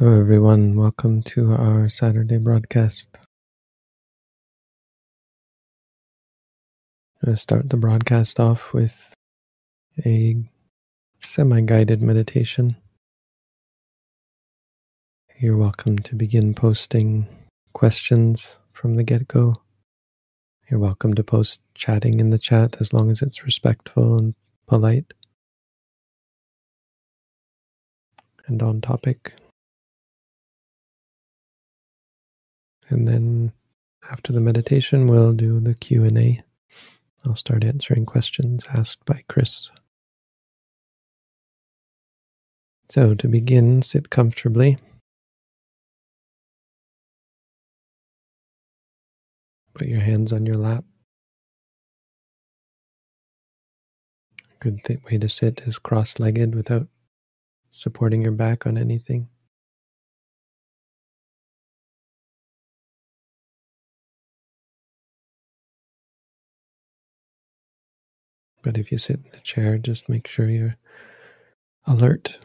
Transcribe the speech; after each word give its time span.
Hello, 0.00 0.18
everyone. 0.18 0.76
Welcome 0.76 1.22
to 1.24 1.52
our 1.52 1.90
Saturday 1.90 2.38
broadcast. 2.38 3.10
I'm 7.20 7.26
going 7.26 7.36
to 7.36 7.42
start 7.42 7.68
the 7.68 7.76
broadcast 7.76 8.40
off 8.40 8.72
with 8.72 9.12
a 10.06 10.36
semi 11.18 11.60
guided 11.60 12.00
meditation. 12.00 12.76
You're 15.38 15.58
welcome 15.58 15.98
to 15.98 16.14
begin 16.14 16.54
posting 16.54 17.26
questions 17.74 18.56
from 18.72 18.94
the 18.94 19.04
get 19.04 19.28
go. 19.28 19.56
You're 20.70 20.80
welcome 20.80 21.12
to 21.12 21.22
post 21.22 21.60
chatting 21.74 22.20
in 22.20 22.30
the 22.30 22.38
chat 22.38 22.80
as 22.80 22.94
long 22.94 23.10
as 23.10 23.20
it's 23.20 23.44
respectful 23.44 24.16
and 24.16 24.34
polite 24.66 25.12
and 28.46 28.62
on 28.62 28.80
topic. 28.80 29.34
And 32.90 33.08
then 33.08 33.52
after 34.10 34.32
the 34.32 34.40
meditation 34.40 35.06
we'll 35.06 35.32
do 35.32 35.60
the 35.60 35.74
q&a 35.74 36.42
i'll 37.24 37.36
start 37.36 37.64
answering 37.64 38.06
questions 38.06 38.64
asked 38.74 39.04
by 39.04 39.22
chris. 39.28 39.70
So 42.90 43.14
to 43.14 43.28
begin 43.28 43.82
sit 43.82 44.10
comfortably. 44.10 44.76
Put 49.74 49.86
your 49.86 50.00
hands 50.00 50.32
on 50.32 50.44
your 50.44 50.56
lap. 50.56 50.84
A 54.40 54.58
good 54.58 54.80
way 55.04 55.18
to 55.18 55.28
sit 55.28 55.62
is 55.66 55.78
cross-legged 55.78 56.56
without 56.56 56.88
supporting 57.70 58.22
your 58.22 58.32
back 58.32 58.66
on 58.66 58.76
anything 58.76 59.28
But 68.62 68.78
if 68.78 68.92
you 68.92 68.98
sit 68.98 69.20
in 69.24 69.38
a 69.38 69.42
chair, 69.42 69.78
just 69.78 70.08
make 70.08 70.26
sure 70.28 70.48
you're 70.48 70.76
alert. 71.86 72.38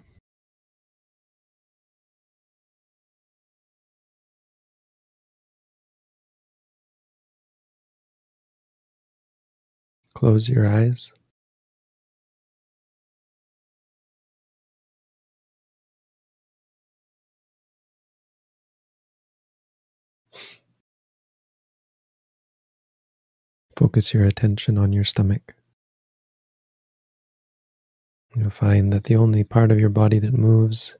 Close 10.16 10.50
your 10.50 10.68
eyes. 10.68 11.12
Focus 23.78 24.14
your 24.14 24.26
attention 24.26 24.78
on 24.78 24.94
your 24.94 25.04
stomach. 25.06 25.55
You'll 28.36 28.50
find 28.50 28.92
that 28.92 29.06
the 29.06 29.16
only 29.16 29.44
part 29.46 29.72
of 29.72 29.80
your 29.80 29.90
body 29.90 30.20
that 30.20 30.34
moves 30.34 30.96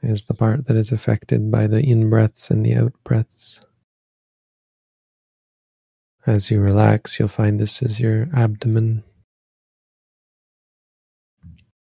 is 0.00 0.24
the 0.24 0.34
part 0.34 0.66
that 0.66 0.76
is 0.76 0.92
affected 0.92 1.50
by 1.50 1.66
the 1.66 1.80
in 1.80 2.08
breaths 2.08 2.50
and 2.50 2.64
the 2.64 2.74
out 2.74 2.92
breaths. 3.02 3.60
As 6.24 6.50
you 6.50 6.60
relax, 6.60 7.18
you'll 7.18 7.28
find 7.28 7.58
this 7.58 7.82
is 7.82 7.98
your 7.98 8.28
abdomen 8.34 9.02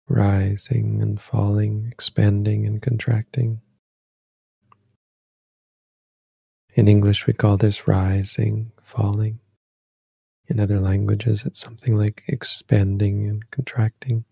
rising 0.09 1.01
and 1.01 1.21
falling, 1.21 1.89
expanding 1.91 2.67
and 2.67 2.83
contracting. 2.83 3.61
In 6.75 6.89
English, 6.89 7.27
we 7.27 7.33
call 7.33 7.57
this 7.57 7.87
rising, 7.87 8.73
falling. 8.83 9.41
In 10.53 10.61
other 10.61 10.81
languages, 10.81 11.45
it's 11.47 11.59
something 11.59 11.97
like 11.97 12.25
expanding 12.29 13.27
and 13.27 13.51
contracting, 13.51 14.27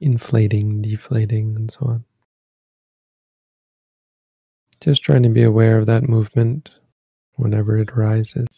inflating, 0.00 0.82
deflating, 0.82 1.54
and 1.54 1.70
so 1.70 1.86
on. 1.86 2.04
Just 4.80 5.04
trying 5.04 5.22
to 5.22 5.28
be 5.28 5.44
aware 5.44 5.78
of 5.78 5.86
that 5.86 6.08
movement 6.08 6.70
whenever 7.36 7.78
it 7.78 7.92
arises. 7.92 8.48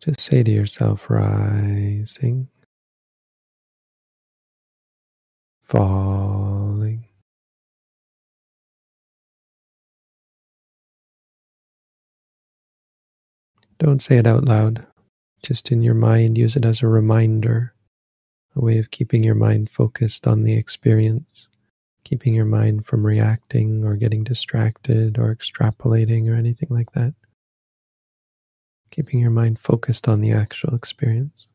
Just 0.00 0.20
say 0.20 0.42
to 0.42 0.50
yourself, 0.50 1.10
rising, 1.10 2.48
falling, 5.60 6.49
Don't 13.80 14.02
say 14.02 14.18
it 14.18 14.26
out 14.26 14.44
loud. 14.44 14.86
Just 15.42 15.72
in 15.72 15.80
your 15.80 15.94
mind, 15.94 16.36
use 16.36 16.54
it 16.54 16.66
as 16.66 16.82
a 16.82 16.86
reminder, 16.86 17.72
a 18.54 18.60
way 18.60 18.76
of 18.76 18.90
keeping 18.90 19.24
your 19.24 19.34
mind 19.34 19.70
focused 19.70 20.26
on 20.26 20.42
the 20.42 20.52
experience, 20.52 21.48
keeping 22.04 22.34
your 22.34 22.44
mind 22.44 22.84
from 22.84 23.06
reacting 23.06 23.82
or 23.82 23.96
getting 23.96 24.22
distracted 24.22 25.18
or 25.18 25.34
extrapolating 25.34 26.30
or 26.30 26.34
anything 26.34 26.68
like 26.70 26.92
that. 26.92 27.14
Keeping 28.90 29.18
your 29.18 29.30
mind 29.30 29.58
focused 29.58 30.06
on 30.08 30.20
the 30.20 30.32
actual 30.32 30.74
experience. 30.74 31.46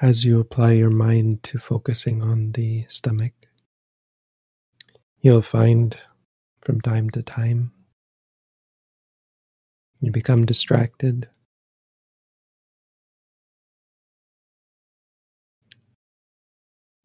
as 0.00 0.24
you 0.24 0.40
apply 0.40 0.72
your 0.72 0.90
mind 0.90 1.42
to 1.42 1.58
focusing 1.58 2.22
on 2.22 2.52
the 2.52 2.84
stomach, 2.88 3.32
you'll 5.20 5.42
find 5.42 5.96
from 6.60 6.80
time 6.80 7.08
to 7.10 7.22
time 7.22 7.72
you 10.00 10.12
become 10.12 10.44
distracted. 10.44 11.28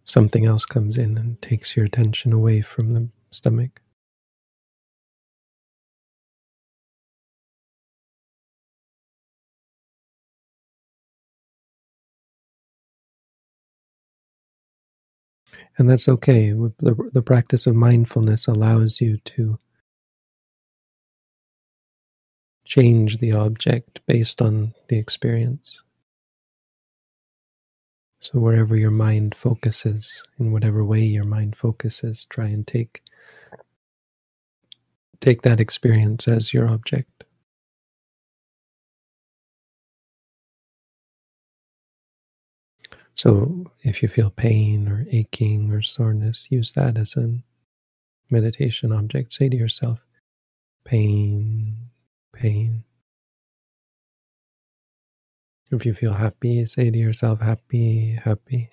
Something 0.03 0.45
else 0.45 0.65
comes 0.65 0.97
in 0.97 1.17
and 1.17 1.41
takes 1.41 1.77
your 1.77 1.85
attention 1.85 2.33
away 2.33 2.59
from 2.59 2.93
the 2.93 3.07
stomach. 3.31 3.81
And 15.77 15.89
that's 15.89 16.09
okay. 16.09 16.51
The, 16.51 17.09
the 17.13 17.21
practice 17.21 17.67
of 17.67 17.75
mindfulness 17.75 18.47
allows 18.47 19.01
you 19.01 19.17
to 19.25 19.59
change 22.65 23.19
the 23.19 23.33
object 23.33 24.01
based 24.07 24.41
on 24.41 24.73
the 24.89 24.97
experience. 24.97 25.81
So, 28.21 28.39
wherever 28.39 28.75
your 28.77 28.91
mind 28.91 29.35
focuses, 29.35 30.23
in 30.39 30.53
whatever 30.53 30.83
way 30.85 31.01
your 31.01 31.25
mind 31.25 31.55
focuses, 31.57 32.25
try 32.25 32.47
and 32.47 32.67
take, 32.67 33.01
take 35.21 35.43
that 35.43 35.59
experience 35.59 36.27
as 36.27 36.53
your 36.53 36.67
object. 36.69 37.10
So, 43.15 43.71
if 43.83 44.01
you 44.01 44.09
feel 44.09 44.29
pain 44.31 44.87
or 44.87 45.05
aching 45.11 45.71
or 45.71 45.81
soreness, 45.81 46.47
use 46.49 46.71
that 46.73 46.97
as 46.97 47.15
a 47.15 47.43
meditation 48.29 48.91
object. 48.91 49.33
Say 49.33 49.49
to 49.49 49.57
yourself, 49.57 49.99
pain, 50.85 51.77
pain. 52.33 52.83
If 55.71 55.85
you 55.85 55.93
feel 55.93 56.13
happy, 56.13 56.65
say 56.65 56.91
to 56.91 56.97
yourself, 56.97 57.41
happy, 57.41 58.19
happy. 58.23 58.69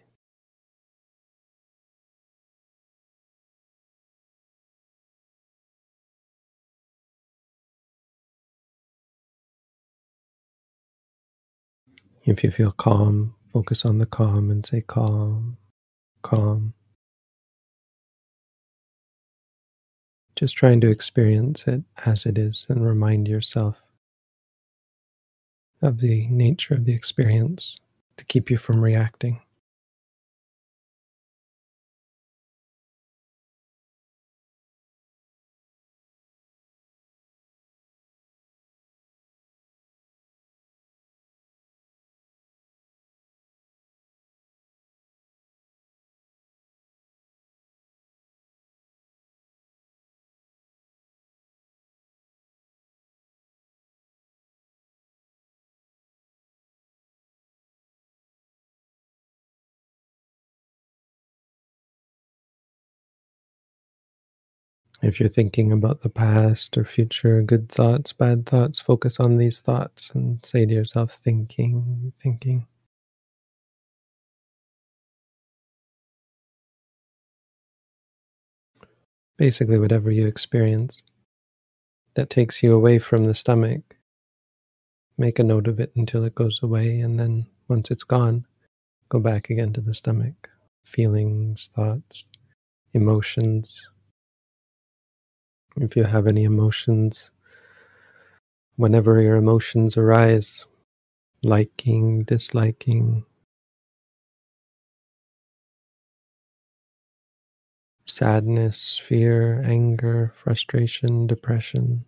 If 12.25 12.45
you 12.45 12.51
feel 12.51 12.73
calm, 12.73 13.35
focus 13.51 13.85
on 13.85 13.99
the 13.99 14.07
calm 14.07 14.51
and 14.51 14.65
say 14.65 14.83
calm, 14.83 15.57
calm. 16.23 16.75
Just 20.37 20.57
trying 20.57 20.81
to 20.83 20.91
experience 20.91 21.67
it 21.67 21.83
as 22.07 22.27
it 22.27 22.39
is 22.39 22.67
and 22.69 22.85
remind 22.85 23.29
yourself 23.29 23.83
of 25.83 26.01
the 26.01 26.27
nature 26.29 26.75
of 26.75 26.85
the 26.85 26.93
experience 26.95 27.79
to 28.17 28.25
keep 28.25 28.51
you 28.51 28.59
from 28.59 28.83
reacting. 28.83 29.41
If 65.01 65.21
you're 65.21 65.29
thinking 65.29 65.71
about 65.71 66.01
the 66.01 66.09
past 66.09 66.77
or 66.77 66.85
future, 66.85 67.41
good 67.43 67.71
thoughts, 67.71 68.13
bad 68.13 68.47
thoughts, 68.47 68.81
focus 68.81 69.21
on 69.21 69.37
these 69.37 69.61
thoughts 69.61 70.11
and 70.11 70.45
say 70.45 70.67
to 70.67 70.75
yourself, 70.75 71.13
thinking, 71.13 72.13
thinking. 72.21 72.67
Basically, 79.37 79.79
whatever 79.79 80.11
you 80.11 80.27
experience 80.27 81.05
that 82.15 82.29
takes 82.29 82.61
you 82.61 82.75
away 82.75 82.99
from 82.99 83.27
the 83.27 83.35
stomach, 83.35 83.97
make 85.17 85.39
a 85.39 85.45
note 85.45 85.69
of 85.69 85.79
it 85.79 85.93
until 85.95 86.25
it 86.25 86.35
goes 86.35 86.61
away. 86.61 86.99
And 86.99 87.21
then 87.21 87.47
once 87.69 87.93
it's 87.93 88.03
gone, 88.03 88.45
go 89.11 89.21
back 89.21 89.49
again 89.49 89.73
to 89.75 89.81
the 89.81 89.95
stomach. 89.95 90.49
Feelings, 90.83 91.71
thoughts, 91.73 92.25
emotions, 92.95 93.89
if 95.81 95.97
you 95.97 96.05
have 96.05 96.27
any 96.27 96.45
emotions, 96.45 97.31
whenever 98.77 99.21
your 99.21 99.37
emotions 99.37 99.97
arise, 99.97 100.65
liking, 101.43 102.25
disliking, 102.25 103.25
sadness, 108.07 108.99
fear, 108.99 109.63
anger, 109.65 110.33
frustration, 110.37 111.27
depression, 111.27 112.05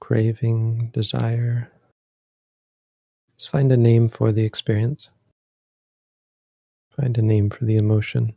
craving, 0.00 0.90
desire. 0.92 1.70
Just 3.36 3.50
find 3.50 3.72
a 3.72 3.76
name 3.76 4.08
for 4.08 4.32
the 4.32 4.44
experience. 4.44 5.08
Find 6.90 7.16
a 7.16 7.22
name 7.22 7.50
for 7.50 7.64
the 7.64 7.76
emotion. 7.76 8.34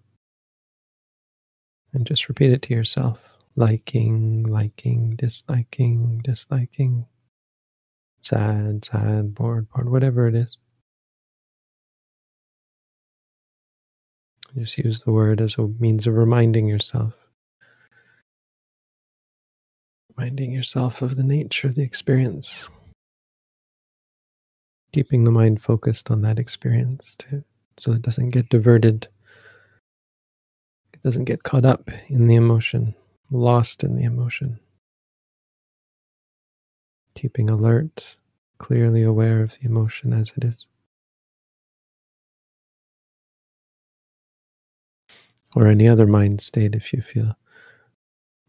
And 1.94 2.06
just 2.06 2.30
repeat 2.30 2.52
it 2.52 2.62
to 2.64 2.74
yourself 2.74 3.35
liking, 3.56 4.44
liking, 4.44 5.16
disliking, 5.16 6.22
disliking, 6.24 7.06
sad, 8.22 8.84
sad, 8.84 9.34
bored, 9.34 9.70
bored, 9.70 9.90
whatever 9.90 10.28
it 10.28 10.36
is. 10.36 10.58
Just 14.58 14.78
use 14.78 15.02
the 15.02 15.12
word 15.12 15.42
as 15.42 15.58
a 15.58 15.68
means 15.68 16.08
of 16.08 16.16
reminding 16.16 16.68
yourself. 16.68 17.14
Reminding 20.16 20.52
yourself 20.52 21.02
of 21.02 21.18
the 21.18 21.24
nature 21.24 21.68
of 21.68 21.76
the 21.76 21.82
experience. 21.82 22.68
Keeping 24.94 25.26
the 25.26 25.32
mind 25.32 25.62
focused 25.62 26.10
on 26.10 26.22
that 26.22 26.40
experience 26.40 27.16
too, 27.18 27.44
so 27.78 27.92
it 27.92 28.02
doesn't 28.02 28.30
get 28.30 28.48
diverted. 28.48 29.10
It 30.94 31.04
doesn't 31.04 31.26
get 31.26 31.44
caught 31.44 31.66
up 31.66 31.90
in 32.08 32.28
the 32.28 32.36
emotion 32.36 32.96
lost 33.32 33.84
in 33.84 33.96
the 33.96 34.04
emotion. 34.04 34.60
Keeping 37.16 37.50
alert, 37.50 38.18
clearly 38.58 39.04
aware 39.04 39.42
of 39.42 39.52
the 39.54 39.66
emotion 39.66 40.14
as 40.14 40.34
it 40.38 40.44
is. 40.44 40.68
Or 45.56 45.68
any 45.68 45.88
other 45.88 46.06
mind 46.06 46.42
state 46.42 46.76
if 46.76 46.92
you 46.92 47.02
feel 47.02 47.38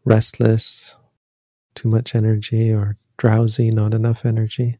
restless, 0.03 0.95
too 1.75 1.87
much 1.87 2.15
energy, 2.15 2.71
or 2.71 2.97
drowsy, 3.17 3.71
not 3.71 3.93
enough 3.93 4.25
energy. 4.25 4.77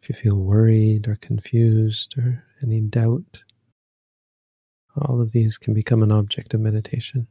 If 0.00 0.08
you 0.08 0.14
feel 0.14 0.36
worried 0.36 1.06
or 1.08 1.16
confused 1.16 2.16
or 2.18 2.44
any 2.62 2.80
doubt, 2.80 3.42
all 4.96 5.20
of 5.20 5.32
these 5.32 5.58
can 5.58 5.74
become 5.74 6.02
an 6.02 6.12
object 6.12 6.54
of 6.54 6.60
meditation. 6.60 7.26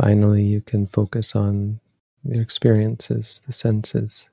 Finally, 0.00 0.42
you 0.42 0.62
can 0.62 0.86
focus 0.86 1.36
on 1.36 1.78
your 2.24 2.40
experiences, 2.40 3.42
the 3.46 3.52
senses 3.52 4.28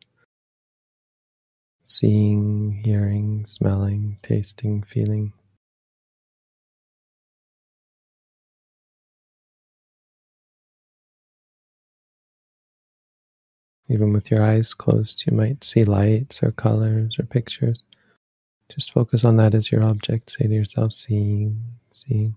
seeing, 1.85 2.81
hearing, 2.85 3.45
smelling, 3.45 4.17
tasting, 4.23 4.83
feeling. 4.83 5.33
Even 13.89 14.13
with 14.13 14.29
your 14.29 14.43
eyes 14.43 14.73
closed, 14.73 15.23
you 15.25 15.35
might 15.35 15.63
see 15.63 15.83
lights 15.83 16.43
or 16.43 16.51
colors 16.51 17.17
or 17.19 17.23
pictures. 17.23 17.83
Just 18.69 18.91
focus 18.93 19.25
on 19.25 19.37
that 19.37 19.53
as 19.53 19.71
your 19.71 19.83
object. 19.83 20.29
Say 20.29 20.47
to 20.47 20.53
yourself, 20.53 20.93
seeing, 20.93 21.61
seeing. 21.91 22.35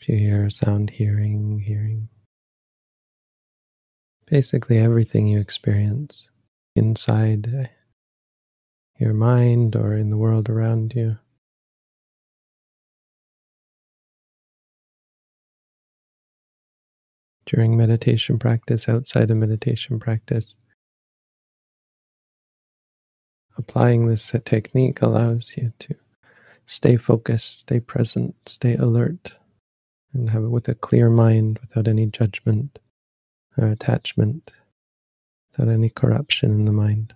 If 0.00 0.08
you 0.08 0.16
hear 0.16 0.48
sound, 0.48 0.88
hearing, 0.88 1.58
hearing. 1.58 2.08
Basically, 4.26 4.78
everything 4.78 5.26
you 5.26 5.40
experience 5.40 6.26
inside 6.74 7.68
your 8.98 9.12
mind 9.12 9.76
or 9.76 9.94
in 9.94 10.08
the 10.08 10.16
world 10.16 10.48
around 10.48 10.94
you. 10.96 11.18
During 17.44 17.76
meditation 17.76 18.38
practice, 18.38 18.88
outside 18.88 19.30
of 19.30 19.36
meditation 19.36 19.98
practice, 19.98 20.54
applying 23.58 24.06
this 24.06 24.32
technique 24.46 25.02
allows 25.02 25.52
you 25.58 25.74
to 25.80 25.94
stay 26.64 26.96
focused, 26.96 27.58
stay 27.58 27.80
present, 27.80 28.34
stay 28.46 28.76
alert, 28.76 29.34
and 30.12 30.30
have 30.30 30.44
it 30.44 30.48
with 30.48 30.68
a 30.68 30.74
clear 30.74 31.10
mind 31.10 31.58
without 31.60 31.88
any 31.88 32.06
judgment 32.06 32.78
or 33.56 33.66
attachment, 33.66 34.52
without 35.52 35.72
any 35.72 35.90
corruption 35.90 36.50
in 36.52 36.64
the 36.64 36.72
mind. 36.72 37.14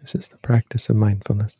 This 0.00 0.14
is 0.14 0.28
the 0.28 0.38
practice 0.38 0.88
of 0.88 0.96
mindfulness. 0.96 1.58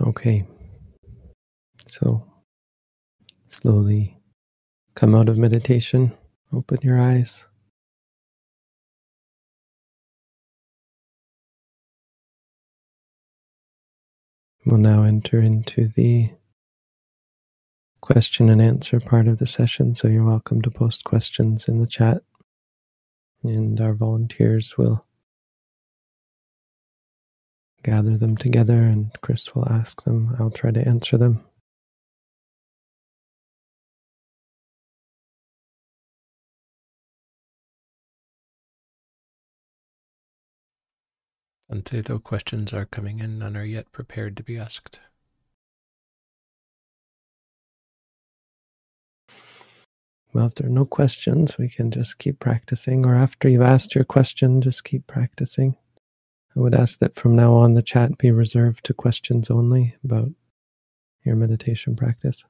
Okay. 0.00 0.46
So 1.86 2.24
slowly 3.48 4.16
come 4.94 5.14
out 5.14 5.28
of 5.28 5.36
meditation, 5.36 6.12
open 6.52 6.78
your 6.82 6.98
eyes. 6.98 7.44
We'll 14.64 14.78
now 14.78 15.02
enter 15.02 15.40
into 15.40 15.88
the 15.88 16.30
question 18.00 18.48
and 18.50 18.60
answer 18.62 19.00
part 19.00 19.26
of 19.26 19.38
the 19.38 19.46
session. 19.46 19.94
So 19.94 20.08
you're 20.08 20.24
welcome 20.24 20.62
to 20.62 20.70
post 20.70 21.04
questions 21.04 21.66
in 21.66 21.80
the 21.80 21.86
chat, 21.86 22.22
and 23.42 23.80
our 23.80 23.94
volunteers 23.94 24.76
will 24.78 25.04
gather 27.82 28.16
them 28.16 28.36
together, 28.36 28.82
and 28.82 29.10
Chris 29.22 29.54
will 29.54 29.68
ask 29.68 30.04
them. 30.04 30.36
I'll 30.38 30.50
try 30.50 30.70
to 30.70 30.86
answer 30.86 31.18
them. 31.18 31.44
Though 41.92 42.18
questions 42.20 42.72
are 42.72 42.84
coming 42.84 43.20
in, 43.20 43.38
none 43.38 43.56
are 43.56 43.64
yet 43.64 43.90
prepared 43.90 44.36
to 44.36 44.42
be 44.44 44.56
asked. 44.56 45.00
Well, 50.32 50.46
if 50.46 50.54
there 50.54 50.68
are 50.68 50.70
no 50.70 50.84
questions, 50.84 51.58
we 51.58 51.68
can 51.68 51.90
just 51.90 52.18
keep 52.18 52.38
practicing. 52.38 53.04
Or 53.04 53.14
after 53.14 53.48
you've 53.48 53.62
asked 53.62 53.94
your 53.94 54.04
question, 54.04 54.60
just 54.60 54.84
keep 54.84 55.06
practicing. 55.08 55.76
I 56.56 56.60
would 56.60 56.74
ask 56.74 56.98
that 56.98 57.14
from 57.14 57.36
now 57.36 57.54
on 57.54 57.74
the 57.74 57.82
chat 57.82 58.18
be 58.18 58.30
reserved 58.30 58.84
to 58.86 58.94
questions 58.94 59.50
only 59.50 59.94
about 60.04 60.30
your 61.24 61.36
meditation 61.36 61.96
practice. 61.96 62.44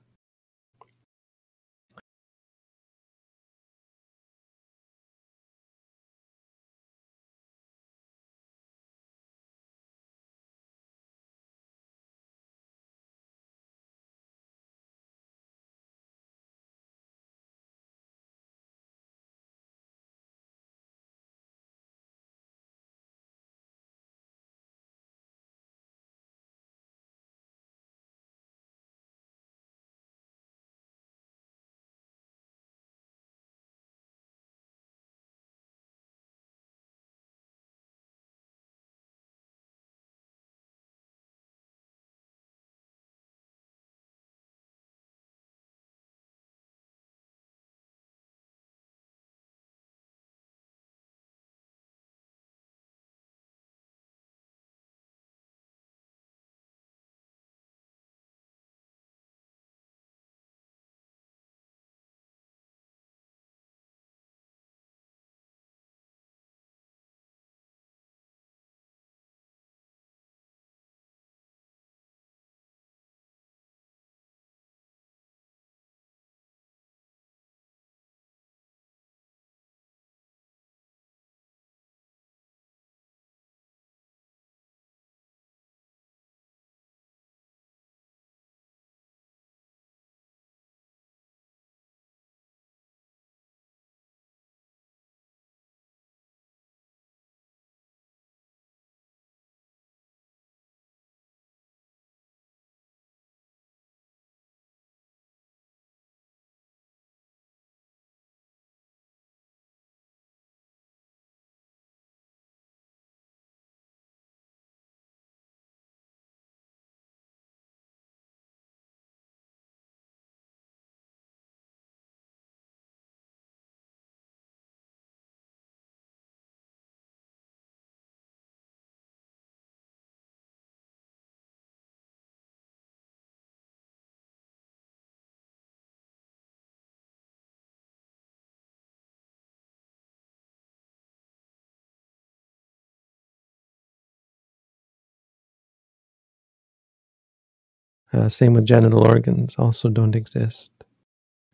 Uh, 148.12 148.28
same 148.28 148.54
with 148.54 148.66
genital 148.66 149.06
organs, 149.06 149.54
also 149.56 149.88
don't 149.88 150.16
exist. 150.16 150.70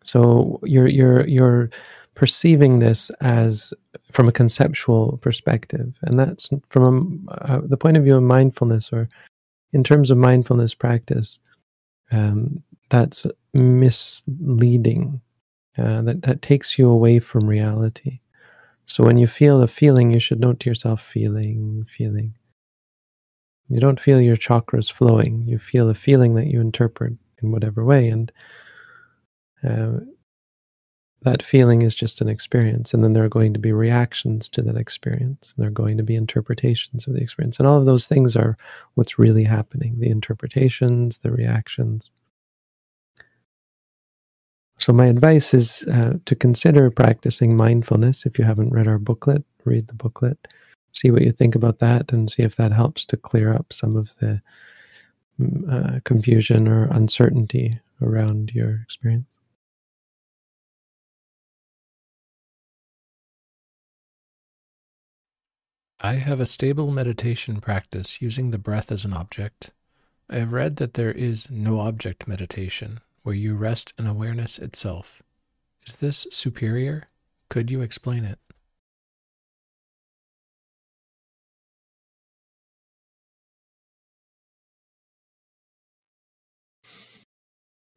So 0.05 0.61
you're 0.63 0.89
you're 0.89 1.27
you're 1.27 1.71
perceiving 2.15 2.79
this 2.79 3.11
as 3.21 3.75
from 4.13 4.29
a 4.29 4.33
conceptual 4.33 5.19
perspective, 5.19 5.95
and 6.03 6.19
that's 6.19 6.49
from 6.71 7.29
uh, 7.31 7.61
the 7.63 7.77
point 7.77 7.97
of 7.97 8.05
view 8.05 8.17
of 8.17 8.23
mindfulness, 8.23 8.93
or 8.93 9.09
in 9.73 9.85
terms 9.85 10.11
of 10.11 10.19
mindfulness 10.19 10.75
practice. 10.75 11.39
Um, 12.13 12.63
that's 12.89 13.27
misleading. 13.53 15.21
Uh, 15.77 16.01
that 16.03 16.23
that 16.23 16.41
takes 16.41 16.79
you 16.79 16.89
away 16.89 17.19
from 17.19 17.47
reality. 17.47 18.21
So 18.87 19.05
when 19.05 19.19
you 19.19 19.27
feel 19.27 19.61
a 19.61 19.67
feeling, 19.67 20.11
you 20.13 20.21
should 20.21 20.41
note 20.41 20.61
to 20.61 20.71
yourself, 20.71 21.03
feeling, 21.03 21.85
feeling. 21.89 22.35
You 23.69 23.81
don't 23.81 24.01
feel 24.01 24.21
your 24.21 24.37
chakras 24.37 24.91
flowing. 24.91 25.45
You 25.47 25.59
feel 25.59 25.91
a 25.91 25.95
feeling 25.95 26.35
that 26.35 26.47
you 26.47 26.61
interpret 26.61 27.15
in 27.43 27.51
whatever 27.51 27.85
way, 27.85 28.09
and 28.09 28.33
uh, 29.65 29.99
that 31.23 31.43
feeling 31.43 31.83
is 31.83 31.95
just 31.95 32.21
an 32.21 32.29
experience. 32.29 32.95
And 32.95 33.03
then 33.03 33.13
there 33.13 33.25
are 33.25 33.29
going 33.29 33.53
to 33.55 33.59
be 33.59 33.73
reactions 33.73 34.49
to 34.51 34.63
that 34.63 34.77
experience. 34.77 35.53
And 35.57 35.63
There 35.63 35.69
are 35.69 35.73
going 35.73 35.97
to 35.97 36.05
be 36.05 36.15
interpretations 36.15 37.07
of 37.07 37.15
the 37.15 37.21
experience, 37.21 37.59
and 37.59 37.67
all 37.67 37.79
of 37.79 37.87
those 37.87 38.07
things 38.07 38.37
are 38.37 38.57
what's 38.95 39.19
really 39.19 39.45
happening: 39.45 39.99
the 39.99 40.11
interpretations, 40.11 41.19
the 41.19 41.33
reactions. 41.33 42.11
So 44.79 44.93
my 44.93 45.07
advice 45.07 45.55
is 45.55 45.83
uh, 45.91 46.15
to 46.27 46.35
consider 46.37 46.91
practicing 46.91 47.57
mindfulness. 47.57 48.27
If 48.27 48.39
you 48.39 48.45
haven't 48.45 48.71
read 48.71 48.87
our 48.87 48.99
booklet, 48.99 49.43
read 49.65 49.89
the 49.89 49.95
booklet 49.95 50.39
see 50.97 51.11
what 51.11 51.23
you 51.23 51.33
think 51.33 51.55
about 51.55 51.79
that 51.81 52.13
and 52.13 52.31
see 52.31 52.43
if 52.43 52.57
that 52.57 52.73
helps 52.73 53.05
to 53.07 53.17
clear 53.17 53.53
up 53.53 53.73
some 53.73 53.97
of 53.97 54.11
the 54.21 54.41
mm, 55.41 55.97
uh, 55.97 56.01
confusion 56.05 56.67
or 56.67 56.85
uncertainty 56.85 57.79
around 58.01 58.51
your 58.55 58.81
experience. 58.83 59.37
I 66.01 66.15
have 66.15 66.41
a 66.41 66.47
stable 66.47 66.91
meditation 66.91 67.61
practice 67.61 68.21
using 68.21 68.51
the 68.51 68.59
breath 68.59 68.93
as 68.93 69.05
an 69.05 69.13
object. 69.13 69.73
I 70.29 70.37
have 70.37 70.53
read 70.53 70.77
that 70.77 70.95
there 70.95 71.13
is 71.13 71.51
no 71.51 71.81
object 71.81 72.29
meditation, 72.29 73.01
where 73.23 73.35
you 73.35 73.55
rest 73.57 73.93
in 73.99 74.07
awareness 74.07 74.59
itself. 74.59 75.23
Is 75.87 75.97
this 75.97 76.27
superior? 76.31 77.09
Could 77.49 77.71
you 77.71 77.81
explain 77.81 78.25
it? 78.25 78.39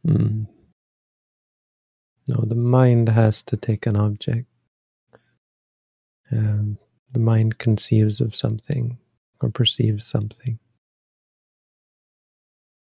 Mm. 0.07 0.47
No, 2.27 2.43
the 2.45 2.55
mind 2.55 3.09
has 3.09 3.41
to 3.43 3.57
take 3.57 3.85
an 3.88 3.95
object. 3.95 4.45
Um, 6.31 6.77
the 7.12 7.19
mind 7.19 7.57
conceives 7.57 8.21
of 8.21 8.35
something 8.35 8.97
or 9.41 9.49
perceives 9.49 10.05
something, 10.05 10.59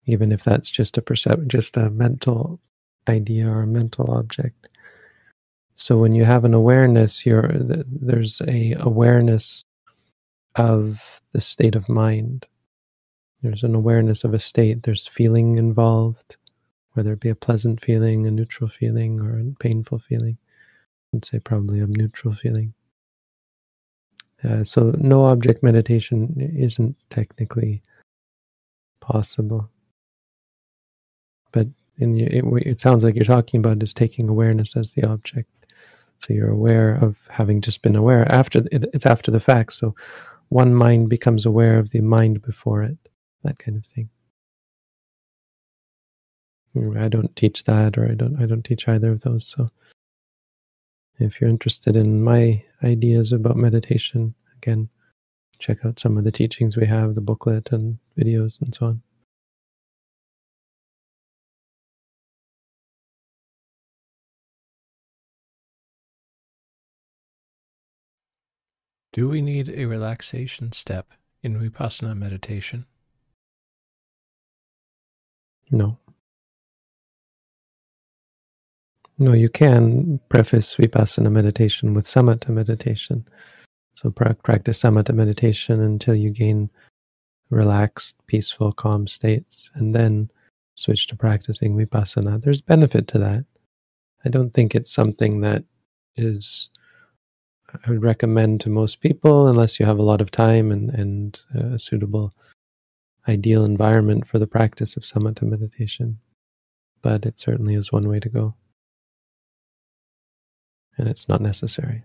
even 0.06 0.30
if 0.30 0.44
that's 0.44 0.70
just 0.70 0.96
a 0.98 1.02
percep- 1.02 1.48
just 1.48 1.76
a 1.76 1.90
mental 1.90 2.60
idea 3.08 3.48
or 3.48 3.62
a 3.62 3.66
mental 3.66 4.10
object. 4.12 4.68
So 5.74 5.98
when 5.98 6.14
you 6.14 6.24
have 6.24 6.44
an 6.44 6.54
awareness, 6.54 7.26
you're 7.26 7.50
there's 7.58 8.40
a 8.46 8.74
awareness 8.78 9.64
of 10.54 11.20
the 11.32 11.40
state 11.40 11.74
of 11.74 11.88
mind. 11.88 12.46
There's 13.42 13.64
an 13.64 13.74
awareness 13.74 14.22
of 14.22 14.32
a 14.34 14.38
state. 14.38 14.84
There's 14.84 15.08
feeling 15.08 15.56
involved 15.56 16.36
whether 16.94 17.12
it 17.12 17.20
be 17.20 17.28
a 17.28 17.34
pleasant 17.34 17.84
feeling, 17.84 18.26
a 18.26 18.30
neutral 18.30 18.68
feeling, 18.68 19.20
or 19.20 19.38
a 19.38 19.44
painful 19.60 19.98
feeling. 19.98 20.38
I'd 21.14 21.24
say 21.24 21.38
probably 21.38 21.80
a 21.80 21.86
neutral 21.86 22.34
feeling. 22.34 22.74
Uh, 24.42 24.64
so 24.64 24.94
no 24.98 25.24
object 25.24 25.62
meditation 25.62 26.34
isn't 26.38 26.96
technically 27.10 27.82
possible. 29.00 29.70
But 31.52 31.68
in, 31.98 32.18
it, 32.20 32.44
it 32.66 32.80
sounds 32.80 33.04
like 33.04 33.14
you're 33.14 33.24
talking 33.24 33.58
about 33.58 33.82
is 33.82 33.94
taking 33.94 34.28
awareness 34.28 34.76
as 34.76 34.92
the 34.92 35.04
object. 35.04 35.48
So 36.18 36.32
you're 36.32 36.50
aware 36.50 36.94
of 36.96 37.16
having 37.28 37.60
just 37.60 37.82
been 37.82 37.96
aware 37.96 38.30
after 38.30 38.60
it, 38.70 38.88
it's 38.92 39.06
after 39.06 39.30
the 39.30 39.40
fact. 39.40 39.72
So 39.74 39.94
one 40.48 40.74
mind 40.74 41.08
becomes 41.08 41.46
aware 41.46 41.78
of 41.78 41.90
the 41.90 42.00
mind 42.00 42.42
before 42.42 42.82
it, 42.82 42.96
that 43.42 43.58
kind 43.58 43.76
of 43.76 43.84
thing. 43.86 44.08
I 46.76 47.08
don't 47.08 47.34
teach 47.36 47.64
that, 47.64 47.96
or 47.96 48.10
I 48.10 48.14
don't 48.14 48.40
I 48.42 48.46
don't 48.46 48.64
teach 48.64 48.88
either 48.88 49.12
of 49.12 49.20
those. 49.22 49.46
So, 49.46 49.70
if 51.18 51.40
you're 51.40 51.50
interested 51.50 51.96
in 51.96 52.22
my 52.22 52.64
ideas 52.82 53.32
about 53.32 53.56
meditation, 53.56 54.34
again, 54.56 54.88
check 55.58 55.84
out 55.84 56.00
some 56.00 56.18
of 56.18 56.24
the 56.24 56.32
teachings 56.32 56.76
we 56.76 56.86
have, 56.86 57.14
the 57.14 57.20
booklet 57.20 57.70
and 57.72 57.98
videos 58.18 58.60
and 58.60 58.74
so 58.74 58.86
on. 58.86 59.02
Do 69.12 69.28
we 69.28 69.42
need 69.42 69.68
a 69.68 69.84
relaxation 69.84 70.72
step 70.72 71.12
in 71.40 71.56
Vipassana 71.56 72.18
meditation? 72.18 72.86
No. 75.70 75.98
No, 79.18 79.32
you 79.32 79.48
can 79.48 80.18
preface 80.28 80.74
Vipassana 80.74 81.30
meditation 81.30 81.94
with 81.94 82.04
Samatha 82.04 82.48
meditation. 82.48 83.24
So 83.94 84.10
practice 84.10 84.82
Samatha 84.82 85.14
meditation 85.14 85.80
until 85.80 86.16
you 86.16 86.30
gain 86.30 86.68
relaxed, 87.50 88.16
peaceful, 88.26 88.72
calm 88.72 89.06
states, 89.06 89.70
and 89.74 89.94
then 89.94 90.30
switch 90.74 91.06
to 91.08 91.16
practicing 91.16 91.76
Vipassana. 91.76 92.42
There's 92.42 92.60
benefit 92.60 93.06
to 93.08 93.18
that. 93.20 93.44
I 94.24 94.30
don't 94.30 94.50
think 94.50 94.74
it's 94.74 94.92
something 94.92 95.42
that 95.42 95.62
is 96.16 96.70
I 97.86 97.90
would 97.90 98.02
recommend 98.02 98.60
to 98.62 98.70
most 98.70 99.00
people 99.00 99.48
unless 99.48 99.80
you 99.80 99.86
have 99.86 99.98
a 99.98 100.02
lot 100.02 100.20
of 100.20 100.30
time 100.30 100.70
and, 100.70 100.90
and 100.90 101.40
a 101.54 101.78
suitable 101.78 102.32
ideal 103.28 103.64
environment 103.64 104.26
for 104.26 104.38
the 104.38 104.46
practice 104.46 104.96
of 104.96 105.02
samatha 105.02 105.42
meditation. 105.42 106.18
But 107.02 107.26
it 107.26 107.40
certainly 107.40 107.74
is 107.74 107.92
one 107.92 108.08
way 108.08 108.20
to 108.20 108.28
go. 108.28 108.54
And 110.96 111.08
it's 111.08 111.28
not 111.28 111.40
necessary. 111.40 112.04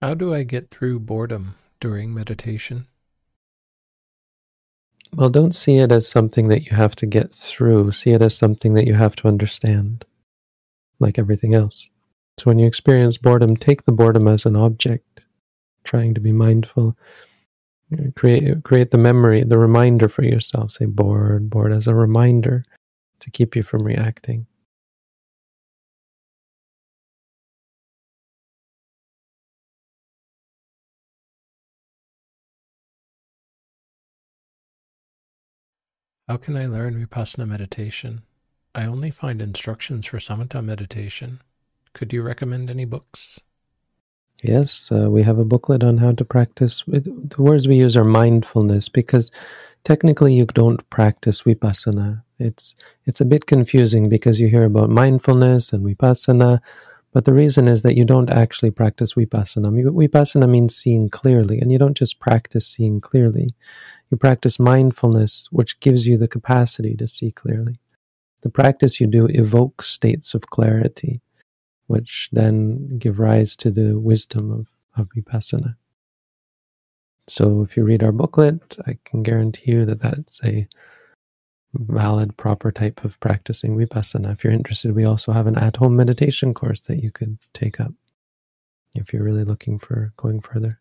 How 0.00 0.14
do 0.14 0.34
I 0.34 0.42
get 0.42 0.68
through 0.70 1.00
boredom 1.00 1.54
during 1.80 2.12
meditation? 2.12 2.88
Well, 5.14 5.30
don't 5.30 5.54
see 5.54 5.78
it 5.78 5.92
as 5.92 6.08
something 6.08 6.48
that 6.48 6.64
you 6.64 6.76
have 6.76 6.94
to 6.96 7.06
get 7.06 7.32
through. 7.32 7.92
See 7.92 8.10
it 8.10 8.20
as 8.20 8.36
something 8.36 8.74
that 8.74 8.86
you 8.86 8.94
have 8.94 9.16
to 9.16 9.28
understand, 9.28 10.04
like 10.98 11.18
everything 11.18 11.54
else. 11.54 11.88
So 12.38 12.44
when 12.46 12.58
you 12.58 12.66
experience 12.66 13.16
boredom, 13.16 13.56
take 13.56 13.84
the 13.84 13.92
boredom 13.92 14.28
as 14.28 14.44
an 14.44 14.56
object, 14.56 15.20
trying 15.84 16.14
to 16.14 16.20
be 16.20 16.32
mindful. 16.32 16.96
Create 18.16 18.62
create 18.64 18.90
the 18.90 18.98
memory, 18.98 19.44
the 19.44 19.58
reminder 19.58 20.08
for 20.08 20.22
yourself. 20.22 20.72
Say 20.72 20.86
bored, 20.86 21.50
bored 21.50 21.72
as 21.72 21.86
a 21.86 21.94
reminder 21.94 22.64
to 23.20 23.30
keep 23.30 23.56
you 23.56 23.62
from 23.62 23.82
reacting. 23.82 24.46
How 36.26 36.38
can 36.38 36.56
I 36.56 36.66
learn 36.66 36.94
Vipassana 36.94 37.46
meditation? 37.46 38.22
I 38.74 38.86
only 38.86 39.10
find 39.10 39.42
instructions 39.42 40.06
for 40.06 40.18
Samatha 40.18 40.64
meditation. 40.64 41.42
Could 41.92 42.14
you 42.14 42.22
recommend 42.22 42.70
any 42.70 42.86
books? 42.86 43.40
Yes, 44.44 44.90
uh, 44.92 45.10
we 45.10 45.22
have 45.24 45.38
a 45.38 45.44
booklet 45.46 45.82
on 45.84 45.98
how 45.98 46.12
to 46.12 46.24
practice. 46.24 46.84
The 46.86 47.36
words 47.38 47.68
we 47.68 47.76
use 47.76 47.96
are 47.96 48.04
mindfulness 48.04 48.90
because 48.90 49.30
technically 49.84 50.34
you 50.34 50.46
don't 50.46 50.88
practice 50.90 51.42
vipassana. 51.42 52.22
It's 52.38 52.74
it's 53.06 53.22
a 53.22 53.26
bit 53.26 53.46
confusing 53.46 54.10
because 54.10 54.40
you 54.40 54.48
hear 54.48 54.64
about 54.64 54.90
mindfulness 54.90 55.72
and 55.72 55.84
vipassana, 55.86 56.60
but 57.12 57.24
the 57.24 57.34
reason 57.34 57.68
is 57.68 57.82
that 57.82 57.96
you 57.96 58.04
don't 58.04 58.30
actually 58.30 58.70
practice 58.70 59.14
vipassana. 59.14 59.72
Vipassana 59.72 60.48
means 60.50 60.76
seeing 60.76 61.08
clearly, 61.08 61.60
and 61.60 61.72
you 61.72 61.78
don't 61.78 61.96
just 61.96 62.20
practice 62.20 62.66
seeing 62.68 63.00
clearly. 63.00 63.54
You 64.10 64.18
practice 64.18 64.60
mindfulness, 64.60 65.48
which 65.52 65.80
gives 65.80 66.06
you 66.06 66.18
the 66.18 66.28
capacity 66.28 66.96
to 66.96 67.08
see 67.08 67.32
clearly. 67.32 67.76
The 68.42 68.50
practice 68.50 69.00
you 69.00 69.06
do 69.08 69.26
evokes 69.26 69.88
states 69.88 70.34
of 70.34 70.42
clarity, 70.50 71.22
which 71.86 72.28
then 72.32 72.98
give 72.98 73.18
rise 73.18 73.56
to 73.56 73.70
the 73.70 73.98
wisdom 73.98 74.50
of, 74.50 74.66
of 74.96 75.08
vipassana. 75.10 75.76
So, 77.26 77.62
if 77.62 77.76
you 77.76 77.84
read 77.84 78.02
our 78.02 78.12
booklet, 78.12 78.76
I 78.86 78.98
can 79.04 79.22
guarantee 79.22 79.72
you 79.72 79.86
that 79.86 80.00
that's 80.00 80.42
a 80.44 80.68
valid, 81.74 82.36
proper 82.36 82.70
type 82.70 83.04
of 83.04 83.18
practicing 83.20 83.76
vipassana. 83.76 84.32
If 84.32 84.44
you're 84.44 84.52
interested, 84.52 84.94
we 84.94 85.04
also 85.04 85.32
have 85.32 85.46
an 85.46 85.56
at 85.56 85.76
home 85.76 85.96
meditation 85.96 86.54
course 86.54 86.80
that 86.82 87.02
you 87.02 87.10
could 87.10 87.38
take 87.54 87.80
up 87.80 87.92
if 88.94 89.12
you're 89.12 89.24
really 89.24 89.44
looking 89.44 89.78
for 89.78 90.12
going 90.16 90.40
further. 90.40 90.80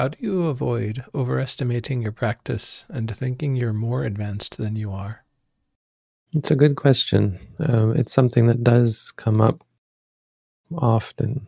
How 0.00 0.08
do 0.08 0.16
you 0.18 0.46
avoid 0.46 1.04
overestimating 1.14 2.00
your 2.00 2.12
practice 2.12 2.86
and 2.88 3.14
thinking 3.14 3.54
you're 3.54 3.74
more 3.74 4.02
advanced 4.04 4.56
than 4.56 4.74
you 4.74 4.92
are? 4.92 5.24
It's 6.32 6.50
a 6.50 6.56
good 6.56 6.76
question. 6.76 7.38
Uh, 7.60 7.90
it's 7.90 8.10
something 8.10 8.46
that 8.46 8.64
does 8.64 9.12
come 9.16 9.42
up 9.42 9.62
often. 10.74 11.46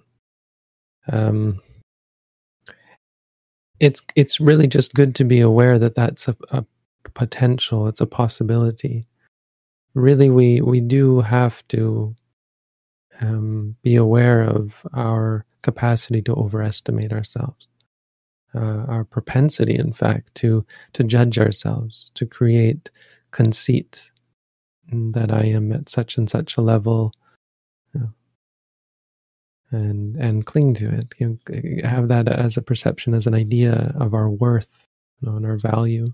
Um, 1.10 1.62
it's 3.80 4.02
it's 4.16 4.38
really 4.38 4.66
just 4.66 4.92
good 4.92 5.14
to 5.14 5.24
be 5.24 5.40
aware 5.40 5.78
that 5.78 5.94
that's 5.94 6.28
a, 6.28 6.36
a 6.50 6.62
potential. 7.14 7.88
It's 7.88 8.02
a 8.02 8.06
possibility. 8.06 9.06
Really, 9.94 10.28
we 10.28 10.60
we 10.60 10.80
do 10.80 11.20
have 11.20 11.66
to 11.68 12.14
um, 13.22 13.76
be 13.82 13.96
aware 13.96 14.42
of 14.42 14.74
our 14.92 15.46
capacity 15.62 16.20
to 16.20 16.34
overestimate 16.34 17.14
ourselves 17.14 17.66
uh, 18.54 18.84
our 18.88 19.04
propensity, 19.04 19.74
in 19.76 19.92
fact, 19.92 20.34
to 20.36 20.64
to 20.94 21.04
judge 21.04 21.38
ourselves, 21.38 22.10
to 22.14 22.26
create 22.26 22.90
conceit 23.30 24.10
that 24.92 25.32
I 25.32 25.44
am 25.46 25.72
at 25.72 25.88
such 25.88 26.18
and 26.18 26.28
such 26.28 26.56
a 26.56 26.60
level, 26.60 27.12
you 27.94 28.00
know, 28.00 28.10
and 29.70 30.16
and 30.16 30.46
cling 30.46 30.74
to 30.74 30.90
it. 30.90 31.14
You 31.18 31.38
know, 31.48 31.88
have 31.88 32.08
that 32.08 32.28
as 32.28 32.56
a 32.56 32.62
perception, 32.62 33.14
as 33.14 33.26
an 33.26 33.34
idea 33.34 33.94
of 33.98 34.14
our 34.14 34.28
worth 34.28 34.88
you 35.20 35.30
know, 35.30 35.36
and 35.36 35.46
our 35.46 35.56
value. 35.56 36.12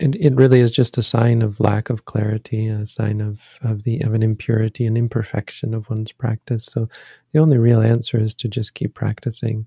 It, 0.00 0.16
it 0.16 0.34
really 0.34 0.60
is 0.60 0.72
just 0.72 0.98
a 0.98 1.02
sign 1.02 1.42
of 1.42 1.60
lack 1.60 1.90
of 1.90 2.04
clarity, 2.04 2.68
a 2.68 2.86
sign 2.86 3.20
of, 3.20 3.58
of 3.62 3.82
the 3.84 4.00
of 4.00 4.14
an 4.14 4.22
impurity 4.22 4.86
and 4.86 4.96
imperfection 4.96 5.74
of 5.74 5.88
one's 5.90 6.12
practice. 6.12 6.66
So 6.66 6.88
the 7.32 7.38
only 7.40 7.58
real 7.58 7.80
answer 7.80 8.18
is 8.18 8.34
to 8.36 8.48
just 8.48 8.74
keep 8.74 8.94
practicing. 8.94 9.66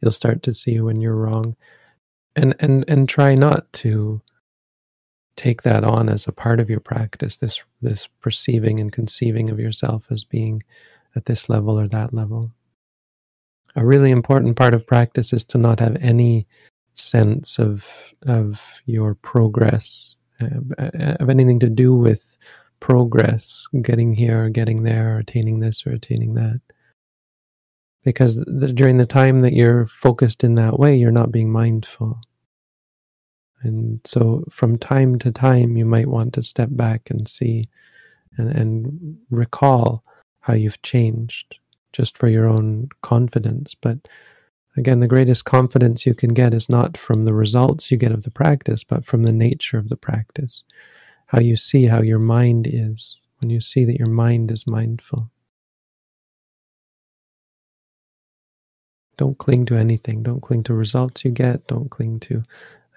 You'll 0.00 0.12
start 0.12 0.42
to 0.44 0.54
see 0.54 0.80
when 0.80 1.00
you're 1.00 1.16
wrong. 1.16 1.56
And 2.34 2.54
and 2.60 2.84
and 2.88 3.08
try 3.08 3.34
not 3.34 3.72
to 3.74 4.20
take 5.36 5.62
that 5.62 5.84
on 5.84 6.08
as 6.08 6.26
a 6.26 6.32
part 6.32 6.60
of 6.60 6.70
your 6.70 6.80
practice, 6.80 7.36
this 7.36 7.62
this 7.82 8.08
perceiving 8.20 8.80
and 8.80 8.92
conceiving 8.92 9.50
of 9.50 9.60
yourself 9.60 10.04
as 10.10 10.24
being 10.24 10.62
at 11.14 11.26
this 11.26 11.48
level 11.48 11.78
or 11.78 11.88
that 11.88 12.12
level. 12.12 12.50
A 13.74 13.84
really 13.84 14.10
important 14.10 14.56
part 14.56 14.74
of 14.74 14.86
practice 14.86 15.32
is 15.32 15.44
to 15.44 15.58
not 15.58 15.80
have 15.80 15.96
any 16.00 16.46
sense 16.98 17.58
of 17.58 17.86
of 18.26 18.62
your 18.86 19.14
progress, 19.14 20.16
uh, 20.40 20.90
of 21.20 21.30
anything 21.30 21.60
to 21.60 21.70
do 21.70 21.94
with 21.94 22.36
progress, 22.80 23.66
getting 23.82 24.14
here, 24.14 24.44
or 24.44 24.50
getting 24.50 24.82
there, 24.82 25.16
or 25.16 25.18
attaining 25.18 25.60
this 25.60 25.86
or 25.86 25.90
attaining 25.90 26.34
that. 26.34 26.60
Because 28.04 28.36
the, 28.36 28.72
during 28.72 28.98
the 28.98 29.06
time 29.06 29.42
that 29.42 29.52
you're 29.52 29.86
focused 29.86 30.44
in 30.44 30.54
that 30.54 30.78
way, 30.78 30.96
you're 30.96 31.10
not 31.10 31.32
being 31.32 31.50
mindful. 31.50 32.20
And 33.62 34.00
so 34.04 34.44
from 34.50 34.78
time 34.78 35.18
to 35.20 35.32
time, 35.32 35.76
you 35.76 35.84
might 35.84 36.06
want 36.06 36.34
to 36.34 36.42
step 36.42 36.68
back 36.70 37.10
and 37.10 37.26
see 37.26 37.64
and, 38.36 38.50
and 38.50 39.18
recall 39.30 40.04
how 40.40 40.54
you've 40.54 40.82
changed 40.82 41.58
just 41.92 42.16
for 42.16 42.28
your 42.28 42.46
own 42.46 42.88
confidence. 43.02 43.74
But 43.74 44.06
Again, 44.76 45.00
the 45.00 45.06
greatest 45.06 45.46
confidence 45.46 46.04
you 46.04 46.14
can 46.14 46.34
get 46.34 46.52
is 46.52 46.68
not 46.68 46.98
from 46.98 47.24
the 47.24 47.32
results 47.32 47.90
you 47.90 47.96
get 47.96 48.12
of 48.12 48.24
the 48.24 48.30
practice, 48.30 48.84
but 48.84 49.06
from 49.06 49.22
the 49.22 49.32
nature 49.32 49.78
of 49.78 49.88
the 49.88 49.96
practice. 49.96 50.64
How 51.26 51.40
you 51.40 51.56
see 51.56 51.86
how 51.86 52.02
your 52.02 52.18
mind 52.18 52.66
is 52.70 53.18
when 53.38 53.50
you 53.50 53.60
see 53.60 53.84
that 53.86 53.98
your 53.98 54.08
mind 54.08 54.50
is 54.50 54.66
mindful. 54.66 55.30
Don't 59.16 59.38
cling 59.38 59.64
to 59.66 59.76
anything. 59.76 60.22
Don't 60.22 60.42
cling 60.42 60.62
to 60.64 60.74
results 60.74 61.24
you 61.24 61.30
get. 61.30 61.66
Don't 61.66 61.90
cling 61.90 62.20
to 62.20 62.42